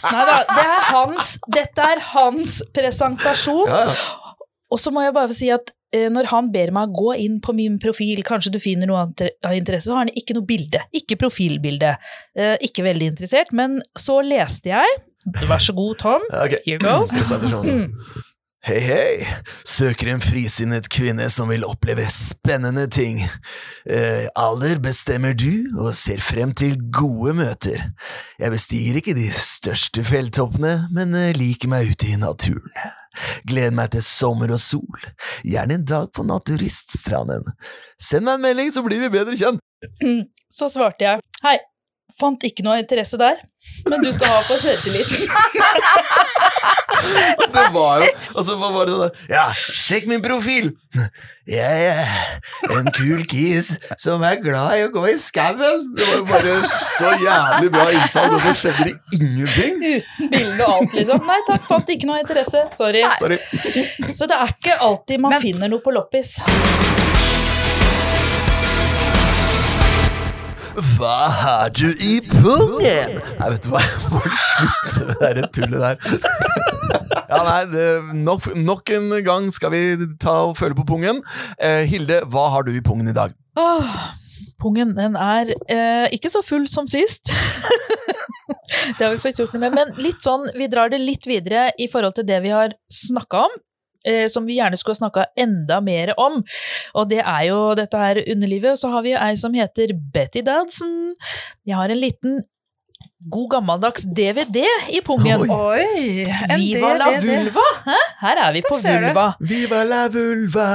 Nei 0.04 0.24
da, 0.28 0.36
det 0.48 0.63
er 0.63 0.84
hans 0.92 1.38
Dette 1.52 1.86
er 1.96 2.02
hans 2.13 2.60
presentasjon. 2.76 3.70
Ja, 3.70 3.86
ja. 3.89 4.44
Og 4.74 4.82
så 4.82 4.92
må 4.94 5.04
jeg 5.06 5.13
bare 5.16 5.36
si 5.36 5.50
at 5.54 5.70
eh, 5.94 6.10
når 6.12 6.30
han 6.32 6.50
ber 6.54 6.74
meg 6.76 6.96
gå 6.98 7.13
inn 7.22 7.38
på 7.44 7.54
min 7.56 7.78
profil, 7.82 8.24
kanskje 8.26 8.56
du 8.56 8.60
finner 8.62 8.89
noe 8.89 9.06
av 9.06 9.26
av 9.46 9.56
interesse, 9.56 9.88
så 9.88 9.98
har 9.98 10.08
han 10.08 10.13
ikke 10.18 10.36
noe 10.38 10.48
bilde. 10.50 10.82
Ikke 10.98 11.20
profilbilde. 11.22 11.94
Eh, 12.36 12.56
ikke 12.66 12.86
veldig 12.88 13.12
interessert, 13.13 13.54
men 13.56 13.82
så 14.00 14.22
leste 14.26 14.74
jeg 14.74 15.02
Vær 15.48 15.62
så 15.63 15.72
god, 15.72 15.94
Tom. 16.02 16.24
Okay. 16.36 16.60
Here 16.66 16.84
goes. 16.84 17.13
Hei, 18.63 18.80
hei! 18.80 19.26
Søker 19.67 20.08
en 20.13 20.21
frisinnet 20.23 20.86
kvinne 20.88 21.26
som 21.28 21.49
vil 21.52 21.65
oppleve 21.67 22.06
spennende 22.08 22.86
ting. 22.88 23.17
Eh, 23.84 24.30
alder 24.39 24.80
bestemmer 24.80 25.36
du, 25.36 25.67
og 25.76 25.89
ser 25.99 26.21
frem 26.23 26.54
til 26.56 26.78
gode 26.95 27.34
møter. 27.41 27.82
Jeg 28.39 28.54
bestiger 28.54 29.02
ikke 29.02 29.17
de 29.17 29.26
største 29.36 30.06
fjelltoppene, 30.08 30.71
men 30.95 31.12
eh, 31.12 31.34
liker 31.36 31.73
meg 31.73 31.91
ute 31.91 32.13
i 32.13 32.15
naturen. 32.21 32.71
Gleder 33.43 33.76
meg 33.76 33.91
til 33.97 34.06
sommer 34.08 34.56
og 34.56 34.63
sol, 34.63 35.12
gjerne 35.43 35.82
en 35.82 35.86
dag 35.91 36.08
på 36.15 36.23
naturiststranden. 36.23 37.52
Send 37.99 38.23
meg 38.30 38.39
en 38.39 38.47
melding, 38.47 38.71
så 38.71 38.88
blir 38.88 39.04
vi 39.04 39.12
bedre 39.12 39.36
kjent! 39.43 39.60
Så 40.47 40.71
svarte 40.71 41.04
jeg 41.04 41.19
hei, 41.43 41.58
fant 42.20 42.44
ikke 42.46 42.63
noe 42.66 42.78
interesse 42.82 43.18
der, 43.18 43.39
men 43.89 44.04
du 44.06 44.12
skal 44.13 44.30
ha 44.30 44.42
for 44.46 44.62
selvtilliten. 44.62 45.28
Det 47.54 47.63
var 47.74 48.04
jo 48.04 48.08
Altså, 48.38 48.54
hva 48.60 48.70
var 48.72 48.88
det 48.88 48.94
sånn 48.96 49.32
Ja, 49.34 49.44
sjekk 49.58 50.06
min 50.12 50.22
profil! 50.24 50.70
Jeg 51.50 51.88
er 51.89 52.78
en 52.78 52.88
kul 52.96 53.24
kis 53.28 53.74
som 53.99 54.24
er 54.24 54.38
glad 54.43 54.78
i 54.78 54.86
å 54.86 54.91
gå 54.93 55.04
i 55.12 55.16
skauen! 55.20 55.89
Det 55.97 56.06
var 56.08 56.22
jo 56.22 56.28
bare 56.30 56.54
så 56.93 57.12
jævlig 57.20 57.72
bra 57.74 57.88
innsalg, 57.91 58.38
og 58.38 58.45
så 58.45 58.54
skjedde 58.62 58.88
det 58.88 58.95
ingenting! 59.20 59.82
Uten 59.84 60.32
bilde 60.32 60.68
og 60.70 60.76
alt, 60.78 60.95
liksom. 61.01 61.26
Nei 61.28 61.39
takk, 61.49 61.66
fant 61.68 61.91
ikke 61.97 62.08
noe 62.10 62.22
interesse. 62.24 62.64
Sorry. 62.78 63.04
Sorry. 63.20 63.39
Så 64.16 64.30
det 64.32 64.38
er 64.39 64.54
ikke 64.56 64.80
alltid 64.88 65.26
man 65.26 65.36
Men- 65.36 65.43
finner 65.49 65.74
noe 65.74 65.84
på 65.84 65.91
loppis. 65.97 66.38
Hva 70.74 71.17
har 71.30 71.69
du 71.69 71.91
i 72.01 72.15
pungen? 72.26 73.17
Nei, 73.38 73.49
vet 73.53 73.65
du 73.65 73.69
hva, 73.69 73.82
jeg 73.86 74.09
må 74.09 74.21
slutte 74.26 75.17
med 75.19 75.38
det 75.38 75.49
tullet 75.53 75.84
der. 75.84 75.99
Ja, 77.34 77.39
nei, 77.47 77.61
det, 77.71 77.86
nok, 78.26 78.45
nok 78.59 78.89
en 78.93 79.07
gang 79.26 79.47
skal 79.53 79.71
vi 79.74 79.80
ta 80.21 80.34
og 80.49 80.57
føle 80.59 80.76
på 80.78 80.86
pungen. 80.86 81.21
Eh, 81.57 81.82
Hilde, 81.89 82.19
hva 82.30 82.43
har 82.53 82.65
du 82.67 82.74
i 82.74 82.84
pungen 82.86 83.09
i 83.09 83.15
dag? 83.15 83.34
Åh, 83.57 83.95
pungen 84.61 84.91
den 84.97 85.17
er 85.17 85.49
eh, 85.71 86.13
ikke 86.13 86.30
så 86.30 86.43
full 86.45 86.67
som 86.69 86.86
sist. 86.89 87.32
det 88.97 89.01
har 89.01 89.15
vi 89.15 89.21
fått 89.24 89.41
gjort 89.41 89.55
noe 89.55 89.63
med. 89.65 89.78
Men 89.80 89.93
litt 90.03 90.21
sånn, 90.26 90.45
vi 90.57 90.69
drar 90.69 90.93
det 90.93 91.01
litt 91.01 91.26
videre 91.30 91.71
i 91.82 91.89
forhold 91.89 92.19
til 92.19 92.28
det 92.30 92.43
vi 92.45 92.53
har 92.53 92.76
snakka 92.93 93.47
om. 93.47 93.57
Eh, 94.04 94.28
som 94.28 94.45
vi 94.45 94.58
gjerne 94.60 94.78
skulle 94.78 94.97
ha 94.97 95.04
snakka 95.06 95.26
enda 95.39 95.80
mer 95.82 96.14
om. 96.20 96.41
Og 96.93 97.10
det 97.10 97.22
er 97.24 97.43
jo 97.49 97.60
dette 97.80 97.99
her 97.99 98.20
underlivet. 98.28 98.76
Og 98.76 98.82
så 98.82 98.91
har 98.91 99.06
vi 99.06 99.14
jo 99.14 99.22
ei 99.24 99.36
som 99.39 99.56
heter 99.56 99.95
Betty 100.14 100.43
Dodson. 100.45 101.14
Jeg 101.66 101.80
har 101.80 101.93
en 101.93 102.01
liten 102.01 102.41
god 103.32 103.49
gammeldags 103.49 104.04
DVD 104.04 104.66
i 104.91 104.99
pungen. 105.06 105.45
Oi. 105.47 105.49
Oi! 105.49 106.26
en 106.49 106.60
Viva 106.60 106.93
la 106.99 107.12
vulva! 107.24 107.66
Hæ? 107.86 107.99
Her 108.20 108.41
er 108.47 108.54
vi 108.58 108.64
på 108.68 108.76
vulva. 108.76 109.28
Viva 109.39 109.84
la 109.88 110.08
vulva. 110.12 110.70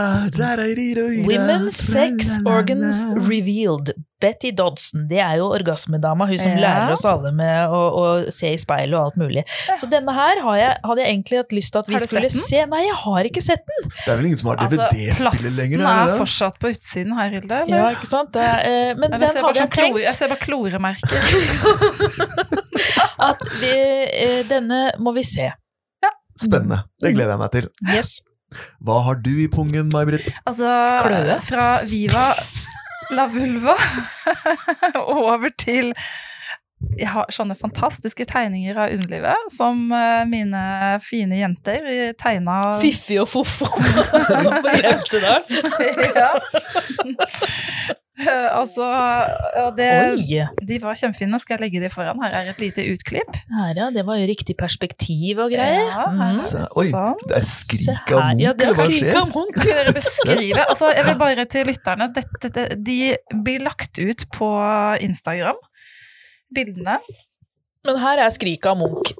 Women's 1.28 1.76
Sex 1.76 2.38
Organs 2.46 3.04
Revealed. 3.28 3.92
Betty 4.20 4.50
Dodson. 4.50 5.04
Det 5.08 5.20
er 5.22 5.36
jo 5.38 5.46
orgasmedama, 5.54 6.26
hun 6.26 6.38
som 6.42 6.52
Ja. 6.52 6.62
lærer 6.64 6.92
oss 6.92 7.04
alle 7.06 7.30
med 7.32 7.68
å, 7.70 7.80
å 7.94 8.32
se 8.34 8.50
i 8.52 8.56
speilet 8.58 8.94
og 8.98 9.04
alt 9.12 9.16
mulig. 9.20 9.44
Så 9.78 9.86
denne 9.90 10.10
her 10.16 10.40
har 10.42 10.56
jeg, 10.58 10.72
hadde 10.84 11.00
jeg 11.04 11.12
egentlig 11.14 11.38
hatt 11.38 11.52
lyst 11.54 11.72
til 11.72 11.78
at 11.84 11.86
vi 11.92 12.00
skulle 12.02 12.30
se. 12.34 12.64
Nei, 12.66 12.82
jeg 12.88 12.96
har 13.04 13.28
ikke 13.30 13.42
sett 13.44 13.62
den! 13.70 13.88
Det 14.04 14.10
er 14.12 14.16
vel 14.16 14.26
ingen 14.32 14.40
som 14.42 14.50
har 14.50 14.56
Altså, 14.64 14.76
DVD-spiller 14.90 15.54
lenger? 15.62 15.78
plasten 15.84 16.08
er 16.08 16.18
fortsatt 16.18 16.58
på 16.58 16.72
utsiden 16.74 17.14
her, 17.18 17.30
Hilde. 17.36 17.60
eller? 17.62 17.76
Ja, 17.78 17.88
ikke 17.94 18.10
sant? 18.10 18.32
Det, 18.34 18.42
eh, 18.42 18.94
men 18.98 19.10
Men 19.10 19.20
den 19.20 19.28
ser 19.30 19.42
hadde 19.42 19.54
sånn 19.54 19.68
jeg 19.68 19.70
tenkt. 19.78 20.02
Jeg 20.02 20.16
ser 20.18 20.28
bare 20.28 20.42
kloremerker. 20.42 21.20
at 23.30 23.40
vi, 23.60 23.74
eh, 24.26 24.42
denne 24.50 24.92
må 24.98 25.14
vi 25.16 25.22
se. 25.26 25.50
Spennende. 26.38 26.84
Det 27.02 27.10
gleder 27.16 27.32
jeg 27.34 27.38
meg 27.40 27.50
til. 27.50 27.66
Yes. 27.90 28.20
Hva 28.80 29.00
har 29.04 29.16
du 29.20 29.32
i 29.42 29.48
pungen, 29.50 29.88
May-Britt? 29.92 30.28
Altså, 30.46 30.68
Kløe. 31.04 31.34
fra 31.42 31.64
Viva 31.84 32.28
la 33.14 33.28
vulva 33.32 33.76
over 35.04 35.52
til 35.58 35.94
jeg 36.98 37.08
har 37.10 37.26
sånne 37.34 37.56
fantastiske 37.58 38.22
tegninger 38.30 38.76
av 38.78 38.92
underlivet 38.94 39.48
som 39.50 39.88
eh, 39.90 40.22
mine 40.30 40.60
fine 41.02 41.40
jenter 41.40 42.12
tegna 42.20 42.58
Fiffi 42.78 43.18
og 43.18 43.26
Foffo 43.30 43.66
på 44.62 44.74
Grimsedal. 44.78 45.42
ja. 46.14 46.30
Eh, 48.18 48.48
altså, 48.50 48.82
og 49.62 49.76
det, 49.78 49.88
Oi! 50.18 50.40
de 50.66 50.78
var 50.82 50.96
kjempefine. 50.98 51.38
Skal 51.38 51.54
jeg 51.58 51.62
legge 51.68 51.82
de 51.84 51.90
foran? 51.92 52.18
Her 52.24 52.34
er 52.40 52.48
et 52.50 52.62
lite 52.64 52.82
utklipp. 52.90 53.30
Her, 53.54 53.72
ja. 53.78 53.86
Det 53.94 54.02
var 54.08 54.18
jo 54.18 54.26
riktig 54.26 54.56
perspektiv 54.58 55.38
og 55.44 55.52
greier. 55.54 55.84
Ja, 55.86 56.08
her. 56.10 56.32
Mhm. 56.34 56.42
Se, 56.48 56.64
oi, 56.80 56.88
Sånn. 56.90 57.22
det 57.28 57.36
er 57.38 57.46
skrik 57.46 58.10
av 58.10 58.18
munk 58.18 58.34
Munch, 58.34 58.42
Ja, 58.42 58.52
det 58.58 58.66
er 58.66 58.72
eller 58.72 58.80
hva 58.80 58.88
skrik 58.88 59.04
skjer? 59.04 59.20
av 59.20 59.30
Munch. 59.36 59.60
Dere 59.68 59.94
beskrive 60.00 60.66
altså, 60.66 60.90
Jeg 60.96 61.06
vil 61.12 61.18
bare 61.22 61.46
til 61.54 61.70
lytterne 61.70 62.10
dette, 62.18 62.50
det, 62.58 62.66
De 62.90 62.98
blir 63.46 63.62
lagt 63.68 63.98
ut 64.02 64.26
på 64.34 64.50
Instagram. 65.06 65.62
Bildene. 66.54 66.98
Men 67.86 67.98
her 68.02 68.24
er 68.24 68.30
skriket 68.34 68.66
av 68.72 68.78
Munch. 68.82 69.14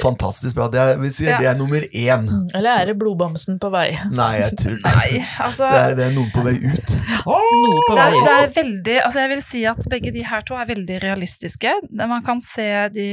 Fantastisk 0.00 0.56
bra. 0.56 0.66
Det 0.72 0.80
er, 0.80 0.96
vi 0.98 1.10
sier, 1.12 1.30
Ja. 1.34 1.38
det 1.42 1.46
er 1.50 1.58
nummer 1.58 1.80
én. 1.92 2.24
Eller 2.54 2.80
er 2.82 2.86
det 2.90 2.94
blodbamsen 3.00 3.58
på 3.60 3.70
vei? 3.74 3.90
Nei, 4.10 4.30
jeg 4.40 4.56
tror 4.60 4.78
Nei, 4.88 5.20
altså 5.46 5.68
det 5.70 5.80
er, 5.82 5.94
det 5.98 6.04
er 6.08 6.14
noen 6.16 6.30
på 6.34 6.44
vei 6.46 6.54
ut. 6.62 6.94
Noe 7.26 7.82
på 7.88 7.94
det 7.94 8.00
vei 8.00 8.08
er, 8.08 8.24
det 8.24 8.32
ut. 8.32 8.42
er 8.44 8.54
veldig, 8.62 8.96
altså 9.04 9.24
jeg 9.24 9.32
vil 9.34 9.42
si 9.46 9.64
at 9.70 9.88
begge 9.92 10.12
de 10.14 10.24
her 10.28 10.44
to 10.48 10.56
er 10.60 10.70
veldig 10.72 11.00
realistiske. 11.04 11.74
Man 12.00 12.22
kan 12.26 12.40
se 12.44 12.68
de 12.94 13.08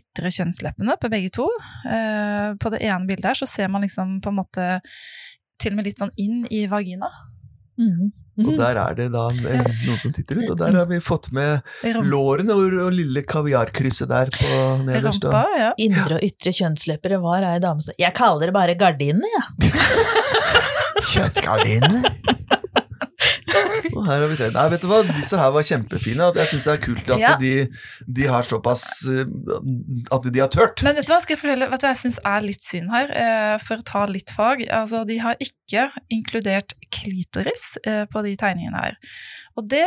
ytre 0.00 0.32
kjønnsleppene 0.38 0.96
på 1.00 1.10
begge 1.12 1.30
to. 1.34 1.48
Eh, 1.88 2.54
På 2.60 2.70
det 2.72 2.80
ene 2.88 3.06
bildet 3.08 3.32
her 3.32 3.38
så 3.42 3.46
ser 3.48 3.68
man 3.68 3.82
liksom 3.84 4.20
på 4.24 4.32
en 4.32 4.38
måte 4.40 4.68
til 5.58 5.72
og 5.74 5.76
med 5.80 5.86
litt 5.90 5.98
sånn 6.00 6.12
inn 6.16 6.44
i 6.54 6.64
vagina. 6.70 7.08
Mhm. 7.78 8.12
Og 8.38 8.52
der 8.58 8.78
er 8.78 8.94
det 8.98 9.08
da 9.14 9.24
en, 9.34 9.64
noen 9.66 9.98
som 9.98 10.12
titter 10.14 10.38
ut, 10.38 10.52
og 10.52 10.58
der 10.60 10.76
har 10.78 10.86
vi 10.90 11.00
fått 11.02 11.30
med 11.34 11.64
lårene 12.06 12.54
og, 12.54 12.76
og 12.86 12.92
lille 12.94 13.24
kaviarkrysset 13.26 14.10
der 14.10 14.30
på 14.34 14.60
nederst. 14.86 15.26
Rampa, 15.26 15.58
ja. 15.58 15.72
Indre 15.82 16.20
og 16.20 16.26
ytre 16.28 16.54
kjønnslepper, 16.54 17.16
det 17.16 17.20
var 17.24 17.46
ei 17.48 17.58
dame 17.62 17.82
som 17.82 17.98
Jeg 17.98 18.14
kaller 18.18 18.50
det 18.50 18.56
bare 18.56 18.78
gardinene, 18.78 19.26
jeg. 19.34 19.72
Kjøttgardinene! 21.12 22.58
Og 23.96 24.04
her 24.06 24.20
har 24.22 24.26
vi 24.30 24.36
tre. 24.38 24.48
Nei, 24.54 24.64
vet 24.72 24.84
du 24.84 24.88
hva, 24.90 25.00
disse 25.08 25.38
her 25.40 25.52
var 25.54 25.66
kjempefine. 25.66 26.28
Jeg 26.38 26.50
syns 26.52 26.66
det 26.68 26.74
er 26.76 26.82
kult 26.84 27.12
at 27.16 27.22
Ja. 27.22 27.34
de, 27.40 27.52
de 28.18 28.28
har 28.30 28.46
såpass 28.46 28.84
eh, 29.12 29.24
At 30.14 30.28
de 30.30 30.40
har 30.42 30.50
tørt. 30.52 30.82
Men 30.86 30.96
vet 30.98 31.08
du 31.08 31.12
hva, 31.14 31.20
skal 31.24 31.36
jeg 31.36 31.42
fortelle, 31.42 31.70
vet 31.72 31.82
du 31.82 31.86
hva 31.88 31.94
jeg 31.94 32.02
syns 32.04 32.20
er 32.24 32.46
litt 32.46 32.64
synd 32.64 32.92
her, 32.94 33.10
eh, 33.24 33.56
for 33.64 33.80
å 33.82 33.88
ta 33.92 34.04
litt 34.10 34.30
fag? 34.34 34.64
Altså, 34.68 35.04
de 35.08 35.18
har 35.24 35.38
ikke 35.42 35.88
inkludert 36.14 36.74
klitoris 36.94 37.74
eh, 37.84 38.04
på 38.10 38.22
de 38.24 38.36
tegningene 38.40 38.86
her. 38.86 38.96
Og 39.58 39.66
det 39.66 39.82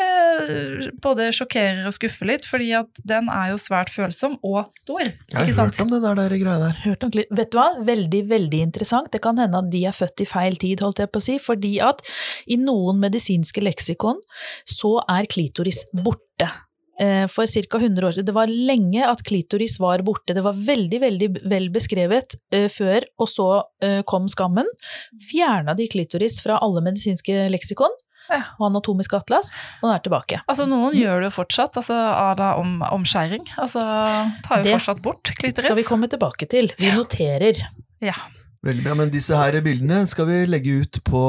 både 1.04 1.30
sjokkerer 1.36 1.86
og 1.88 1.94
skuffer 1.96 2.28
litt, 2.28 2.44
fordi 2.48 2.72
at 2.76 3.00
den 3.08 3.30
er 3.32 3.54
jo 3.54 3.60
svært 3.62 3.92
følsom 3.94 4.36
og 4.44 4.66
stor. 4.76 5.04
Jeg 5.08 5.38
har 5.38 5.54
sant? 5.56 5.78
hørt 5.78 5.86
om 5.86 5.94
den 5.94 6.04
der, 6.04 6.18
der 6.20 6.36
greia 6.42 6.58
der. 6.66 6.76
Hørt 6.84 7.06
om, 7.08 7.14
Vet 7.16 7.54
du 7.54 7.58
hva? 7.60 7.68
Veldig, 7.88 8.22
veldig 8.32 8.62
interessant. 8.68 9.12
Det 9.14 9.22
kan 9.24 9.40
hende 9.40 9.62
at 9.64 9.70
de 9.72 9.86
er 9.88 9.96
født 9.96 10.24
i 10.26 10.28
feil 10.28 10.58
tid, 10.62 10.84
holdt 10.84 11.00
jeg 11.04 11.12
på 11.14 11.22
å 11.22 11.26
si, 11.26 11.38
fordi 11.42 11.74
at 11.88 12.04
i 12.52 12.58
noen 12.60 13.00
medisinske 13.02 13.61
leksikon 13.66 14.20
så 14.68 14.98
er 15.10 15.30
klitoris 15.32 15.86
borte. 16.04 16.50
Eh, 17.02 17.26
For 17.32 17.48
ca. 17.48 17.78
100 17.80 18.08
år 18.08 18.12
siden. 18.12 18.28
Det 18.30 18.36
var 18.36 18.52
lenge 18.52 19.08
at 19.08 19.24
klitoris 19.26 19.80
var 19.82 20.04
borte. 20.06 20.36
Det 20.38 20.44
var 20.46 20.54
veldig, 20.54 21.00
veldig 21.02 21.30
vel 21.50 21.70
beskrevet 21.74 22.36
eh, 22.54 22.68
før, 22.70 23.08
og 23.18 23.30
så 23.32 23.50
eh, 23.82 24.02
kom 24.06 24.28
skammen. 24.30 24.70
Fjerna 25.32 25.74
de 25.78 25.88
klitoris 25.90 26.42
fra 26.46 26.60
alle 26.62 26.84
medisinske 26.86 27.48
leksikon 27.54 28.00
og 28.32 28.62
anatomisk 28.70 29.12
atlas, 29.18 29.50
og 29.82 29.90
den 29.90 29.96
er 29.96 30.04
tilbake. 30.06 30.38
Altså, 30.48 30.64
noen 30.70 30.94
gjør 30.96 31.20
det 31.20 31.32
jo 31.32 31.34
fortsatt, 31.36 31.76
altså 31.82 31.98
à 31.98 32.30
la 32.40 32.54
om, 32.62 32.78
omskjæring. 32.96 33.44
Altså 33.60 33.82
tar 34.46 34.62
jo 34.62 34.68
Det 34.70 34.76
fortsatt 34.78 35.02
bort 35.04 35.34
klitoris. 35.36 35.58
Det 35.58 35.66
Skal 35.66 35.80
vi 35.82 35.88
komme 35.90 36.08
tilbake 36.08 36.48
til. 36.48 36.72
Vi 36.80 36.94
noterer. 36.96 37.60
Ja. 38.00 38.16
Veldig 38.62 38.84
bra, 38.86 38.94
men 38.94 39.10
disse 39.10 39.34
her 39.34 39.56
bildene 39.66 40.04
skal 40.06 40.28
vi 40.30 40.36
legge 40.46 40.76
ut 40.84 41.00
på 41.08 41.22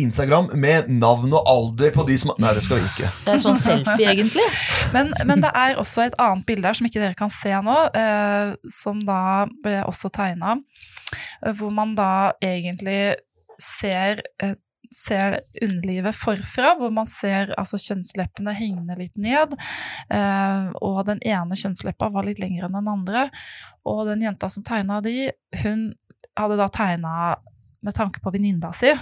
Instagram 0.00 0.46
med 0.56 0.86
navn 0.88 1.34
og 1.36 1.50
alder 1.50 1.92
på 1.92 2.06
de 2.08 2.14
som 2.16 2.32
Nei, 2.40 2.54
det 2.56 2.62
skal 2.64 2.80
vi 2.80 2.88
ikke. 2.88 3.10
Det 3.26 3.34
er 3.34 3.42
sånn 3.42 3.58
selfie, 3.60 4.06
egentlig. 4.14 4.46
Men, 4.94 5.12
men 5.28 5.44
det 5.44 5.50
er 5.52 5.76
også 5.76 6.06
et 6.06 6.16
annet 6.16 6.46
bilde 6.48 6.70
her 6.70 6.78
som 6.78 6.88
ikke 6.88 7.02
dere 7.02 7.18
kan 7.18 7.32
se 7.32 7.52
nå, 7.52 7.76
eh, 8.00 8.54
som 8.72 9.02
da 9.04 9.20
ble 9.60 9.82
også 9.84 10.08
tegna, 10.14 10.56
hvor 11.58 11.74
man 11.74 11.92
da 11.98 12.32
egentlig 12.40 13.18
ser 13.60 14.24
eh, 14.40 14.56
ser 14.88 15.40
underlivet 15.60 16.16
forfra, 16.16 16.72
hvor 16.78 16.88
man 16.94 17.04
ser 17.08 17.52
altså, 17.60 17.76
kjønnsleppene 17.76 18.54
hengende 18.56 18.96
litt 18.96 19.16
ned, 19.20 19.52
eh, 20.08 20.68
og 20.80 21.02
den 21.10 21.20
ene 21.28 21.58
kjønnsleppa 21.60 22.08
var 22.14 22.24
litt 22.24 22.40
lengre 22.42 22.68
enn 22.68 22.78
den 22.80 22.92
andre, 22.96 23.28
og 23.84 24.06
den 24.08 24.24
jenta 24.24 24.48
som 24.48 24.64
tegna 24.64 25.02
de, 25.04 25.30
hun 25.62 25.90
hadde 26.44 26.56
da 26.60 26.68
tegna 26.68 27.12
med 27.82 27.94
tanke 27.94 28.20
på 28.24 28.32
venninna 28.34 28.72
si, 28.74 28.92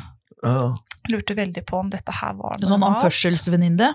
Uh. 0.44 0.74
lurte 1.10 1.34
veldig 1.34 1.62
på 1.66 1.78
om 1.80 1.88
dette 1.90 2.12
her 2.12 2.34
var 2.36 2.52
Sånn 2.60 2.76
normalt. 2.78 2.98
anførselsvenninne. 3.00 3.88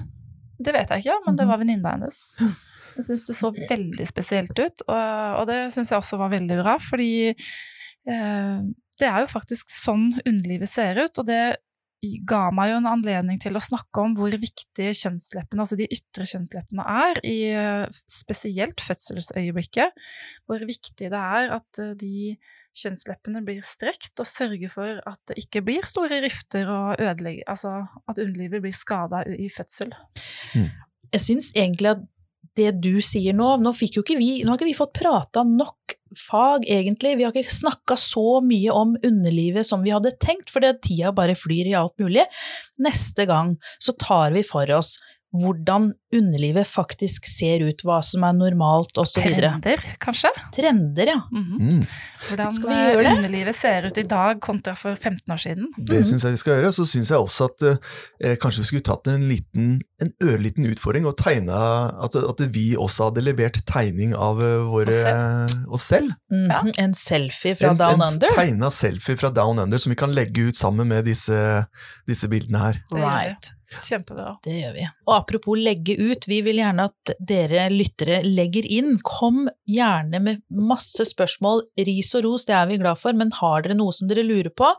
Det 0.60 0.74
vet 0.74 0.90
jeg 0.90 1.04
ikke, 1.04 1.18
men 1.26 1.36
det 1.38 1.46
Mhm. 1.46 1.50
var 1.52 1.58
venninna 1.62 1.92
hennes. 1.92 2.18
Jeg 2.98 3.04
syns 3.06 3.26
det 3.28 3.36
så 3.38 3.52
veldig 3.54 4.08
spesielt 4.08 4.58
ut, 4.60 4.82
og, 4.88 5.40
og 5.42 5.48
det 5.48 5.72
syns 5.72 5.92
jeg 5.94 6.00
også 6.02 6.18
var 6.18 6.30
veldig 6.34 6.58
bra, 6.64 6.78
fordi 6.80 7.30
eh, 7.30 8.60
det 9.00 9.08
er 9.08 9.20
jo 9.22 9.30
faktisk 9.32 9.70
sånn 9.70 10.20
underlivet 10.26 10.68
ser 10.70 10.98
ut, 11.06 11.20
og 11.20 11.26
det 11.30 11.58
ga 12.02 12.48
meg 12.56 12.72
jo 12.72 12.78
en 12.80 12.90
anledning 12.90 13.38
til 13.42 13.58
å 13.58 13.62
snakke 13.62 14.02
om 14.02 14.16
hvor 14.18 14.34
viktig 14.34 14.88
kjønnsleppene, 14.98 15.62
altså 15.62 15.78
de 15.78 15.86
ytre 15.94 16.26
kjønnsleppene 16.26 16.86
er, 17.06 17.20
i 17.28 17.36
eh, 17.54 18.00
spesielt 18.10 18.82
fødselsøyeblikket. 18.82 19.94
Hvor 20.50 20.66
viktig 20.66 21.12
det 21.14 21.22
er 21.22 21.54
at 21.60 21.82
eh, 21.82 21.94
de 22.00 22.34
kjønnsleppene 22.82 23.44
blir 23.46 23.62
strekt, 23.66 24.16
og 24.18 24.30
sørger 24.30 24.74
for 24.74 25.04
at 25.12 25.22
det 25.30 25.38
ikke 25.44 25.62
blir 25.68 25.86
store 25.90 26.24
rifter 26.26 26.70
og 26.72 26.96
ødelegger 26.98 27.46
Altså 27.52 27.70
at 28.10 28.20
underlivet 28.22 28.64
blir 28.64 28.76
skada 28.76 29.22
i 29.30 29.50
fødsel. 29.52 29.94
Jeg 31.12 31.22
syns 31.22 31.52
egentlig 31.54 31.94
at 31.94 32.04
det 32.58 32.72
du 32.84 33.00
sier 33.04 33.36
nå 33.38 33.54
Nå, 33.62 33.72
fikk 33.76 34.00
jo 34.00 34.04
ikke 34.06 34.20
vi, 34.20 34.32
nå 34.44 34.52
har 34.52 34.60
ikke 34.60 34.70
vi 34.72 34.78
fått 34.78 34.96
prata 34.98 35.44
nok 35.48 35.96
fag, 36.18 36.66
egentlig. 36.68 37.16
Vi 37.16 37.24
har 37.24 37.32
ikke 37.32 37.54
snakka 37.56 37.96
så 38.00 38.42
mye 38.44 38.74
om 38.76 38.98
underlivet 39.00 39.68
som 39.68 39.84
vi 39.86 39.94
hadde 39.96 40.12
tenkt, 40.20 40.52
fordi 40.52 40.74
tida 40.84 41.14
bare 41.16 41.38
flyr 41.40 41.70
i 41.72 41.78
alt 41.80 41.96
mulig. 42.04 42.26
Neste 42.84 43.28
gang 43.30 43.56
så 43.80 43.96
tar 43.96 44.36
vi 44.36 44.44
for 44.44 44.68
oss 44.76 44.98
hvordan 45.32 45.94
underlivet 46.12 46.68
faktisk 46.68 47.24
ser 47.30 47.64
ut, 47.64 47.84
hva 47.88 48.02
som 48.04 48.26
er 48.28 48.34
normalt 48.36 48.98
osv. 49.00 49.22
Trender, 49.24 49.80
kanskje? 50.04 50.32
Trender, 50.56 51.14
ja. 51.14 51.22
Mhm. 51.32 51.62
Mm. 51.62 51.86
Hvordan 52.28 52.52
Skal 52.52 52.70
vi 52.70 52.76
eh, 52.76 52.90
gjøre 52.90 53.06
det? 53.06 53.14
underlivet 53.16 53.56
ser 53.56 53.88
ut 53.88 53.98
i 53.98 54.04
dag 54.04 54.42
kontra 54.44 54.76
for 54.76 54.96
15 54.96 55.32
år 55.32 55.40
siden. 55.40 55.70
Det 55.78 56.04
syns 56.06 56.28
jeg 56.28 56.36
vi 56.36 56.42
skal 56.44 56.58
gjøre. 56.58 56.74
Så 56.76 56.86
syns 56.86 57.14
jeg 57.14 57.24
også 57.24 57.48
at 57.48 57.64
eh, 57.70 58.36
kanskje 58.36 58.66
vi 58.66 58.70
skulle 58.74 58.88
tatt 58.92 59.08
en 59.08 59.24
liten 59.30 59.72
en 60.02 60.12
ørliten 60.26 60.66
utfordring 60.72 61.06
å 61.10 61.14
tegne 61.18 61.54
at, 62.06 62.16
at 62.18 62.44
vi 62.56 62.72
også 62.80 63.10
hadde 63.10 63.24
levert 63.26 63.60
tegning 63.70 64.16
av 64.18 64.42
eh, 64.44 64.66
våre, 64.72 64.98
oss 65.72 65.88
selv. 65.94 66.14
Mhm, 66.34 66.74
En 66.82 66.94
selfie 66.98 67.56
fra 67.60 67.72
en, 67.74 67.80
Down 67.80 68.02
en 68.02 68.08
Under. 68.10 68.34
tegna 68.36 68.72
selfie 68.74 69.18
fra 69.20 69.30
Down 69.36 69.60
Under 69.62 69.82
som 69.82 69.94
vi 69.94 70.00
kan 70.00 70.14
legge 70.16 70.50
ut 70.50 70.58
sammen 70.60 70.90
med 70.92 71.06
disse, 71.10 71.38
disse 72.10 72.30
bildene 72.32 72.64
her. 72.66 72.82
Right. 72.96 73.52
Kjempebra. 73.72 74.34
Det 74.44 74.52
gjør 74.52 74.74
vi. 74.76 74.86
Og 75.08 75.14
apropos 75.16 75.56
legge 75.56 75.94
ut, 75.96 76.26
vi 76.28 76.42
vil 76.44 76.58
gjerne 76.60 76.90
at 76.90 77.14
dere 77.24 77.70
lyttere 77.72 78.18
legger 78.26 78.66
inn. 78.68 78.98
Kom 79.08 79.46
gjerne 79.70 80.20
med 80.20 80.42
masse 80.52 81.06
spørsmål. 81.08 81.64
Ris 81.80 82.10
og 82.20 82.26
ros, 82.28 82.44
det 82.50 82.58
er 82.58 82.68
vi 82.68 82.82
glad 82.82 83.00
for, 83.00 83.16
men 83.16 83.32
har 83.40 83.64
dere 83.64 83.78
noe 83.80 83.96
som 83.96 84.12
dere 84.12 84.26
lurer 84.28 84.52
på? 84.52 84.74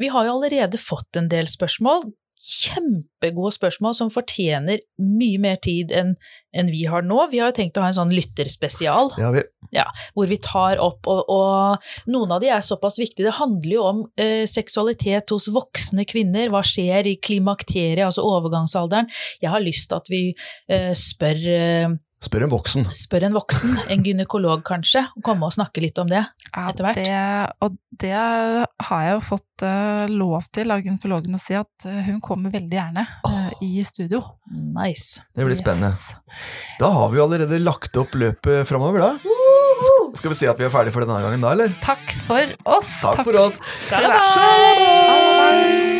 Vi 0.00 0.08
har 0.14 0.24
jo 0.30 0.38
allerede 0.38 0.80
fått 0.80 1.20
en 1.20 1.28
del 1.28 1.50
spørsmål. 1.52 2.06
Kjempegode 2.44 3.54
spørsmål 3.54 3.94
som 3.96 4.10
fortjener 4.12 4.82
mye 5.00 5.40
mer 5.40 5.56
tid 5.64 5.94
enn 5.96 6.12
en 6.54 6.68
vi 6.70 6.84
har 6.90 7.02
nå. 7.06 7.16
Vi 7.32 7.40
har 7.40 7.50
jo 7.50 7.56
tenkt 7.56 7.78
å 7.80 7.84
ha 7.84 7.88
en 7.90 7.96
sånn 7.96 8.12
lytterspesial 8.14 9.10
Det 9.16 9.24
har 9.24 9.32
vi. 9.34 9.42
hvor 10.14 10.28
vi 10.30 10.38
tar 10.44 10.78
opp, 10.82 11.08
og, 11.10 11.30
og 11.32 12.10
noen 12.12 12.34
av 12.36 12.42
de 12.44 12.50
er 12.52 12.62
såpass 12.64 13.00
viktige. 13.00 13.26
Det 13.30 13.38
handler 13.40 13.74
jo 13.74 13.86
om 13.88 14.02
eh, 14.20 14.44
seksualitet 14.50 15.32
hos 15.34 15.48
voksne 15.54 16.04
kvinner. 16.06 16.52
Hva 16.52 16.62
skjer 16.66 17.08
i 17.10 17.16
klimakteriet, 17.16 18.04
altså 18.06 18.26
overgangsalderen? 18.28 19.08
Jeg 19.42 19.50
har 19.50 19.64
lyst 19.64 19.88
til 19.90 20.02
at 20.02 20.12
vi 20.12 20.22
eh, 20.68 20.92
spør, 20.98 21.42
eh, 21.56 21.96
Spør 22.24 22.42
en 22.46 22.52
voksen. 22.54 22.84
spør 22.96 23.22
en 23.28 23.34
voksen, 23.36 23.70
en 23.92 24.02
gynekolog 24.06 24.60
kanskje, 24.66 25.02
og 25.16 25.20
komme 25.26 25.44
og 25.48 25.52
snakke 25.54 25.78
litt 25.84 25.98
om 26.00 26.08
det. 26.10 26.22
Ja, 26.54 26.60
Etter 26.70 26.84
hvert. 26.86 26.96
Det, 26.96 27.06
og 27.66 27.70
det 28.00 28.12
har 28.14 29.00
jeg 29.04 29.12
jo 29.16 29.20
fått 29.26 29.54
uh, 29.66 30.04
lov 30.10 30.42
til 30.54 30.66
av 30.74 30.78
gynekologen 30.84 31.34
å 31.36 31.40
si 31.42 31.54
at 31.58 31.86
eh, 31.90 32.00
hun 32.08 32.20
kommer 32.24 32.48
veldig 32.54 32.76
gjerne 32.78 33.02
eh, 33.28 33.50
i 33.66 33.70
studio. 33.86 34.20
Nice. 34.54 35.08
Det 35.34 35.42
blir 35.44 35.54
Yes. 35.56 35.62
spennende. 35.64 35.92
Da 36.80 36.88
har 36.94 37.08
vi 37.12 37.16
jo 37.20 37.24
allerede 37.28 37.56
lagt 37.62 37.94
opp 38.00 38.12
løpet 38.18 38.66
framover, 38.70 38.98
da. 39.04 39.10
Skal 40.14 40.30
vi 40.30 40.36
si 40.38 40.46
at 40.50 40.58
vi 40.60 40.64
er 40.68 40.72
ferdige 40.74 40.94
for 40.94 41.02
denne 41.04 41.18
gangen 41.24 41.42
da, 41.42 41.48
eller? 41.56 41.70
Takk 41.82 42.04
for 42.26 42.44
oss. 42.78 42.92
Takk 43.02 43.18
for 43.26 43.34
oss. 43.42 43.56
Kalabais! 43.90 45.93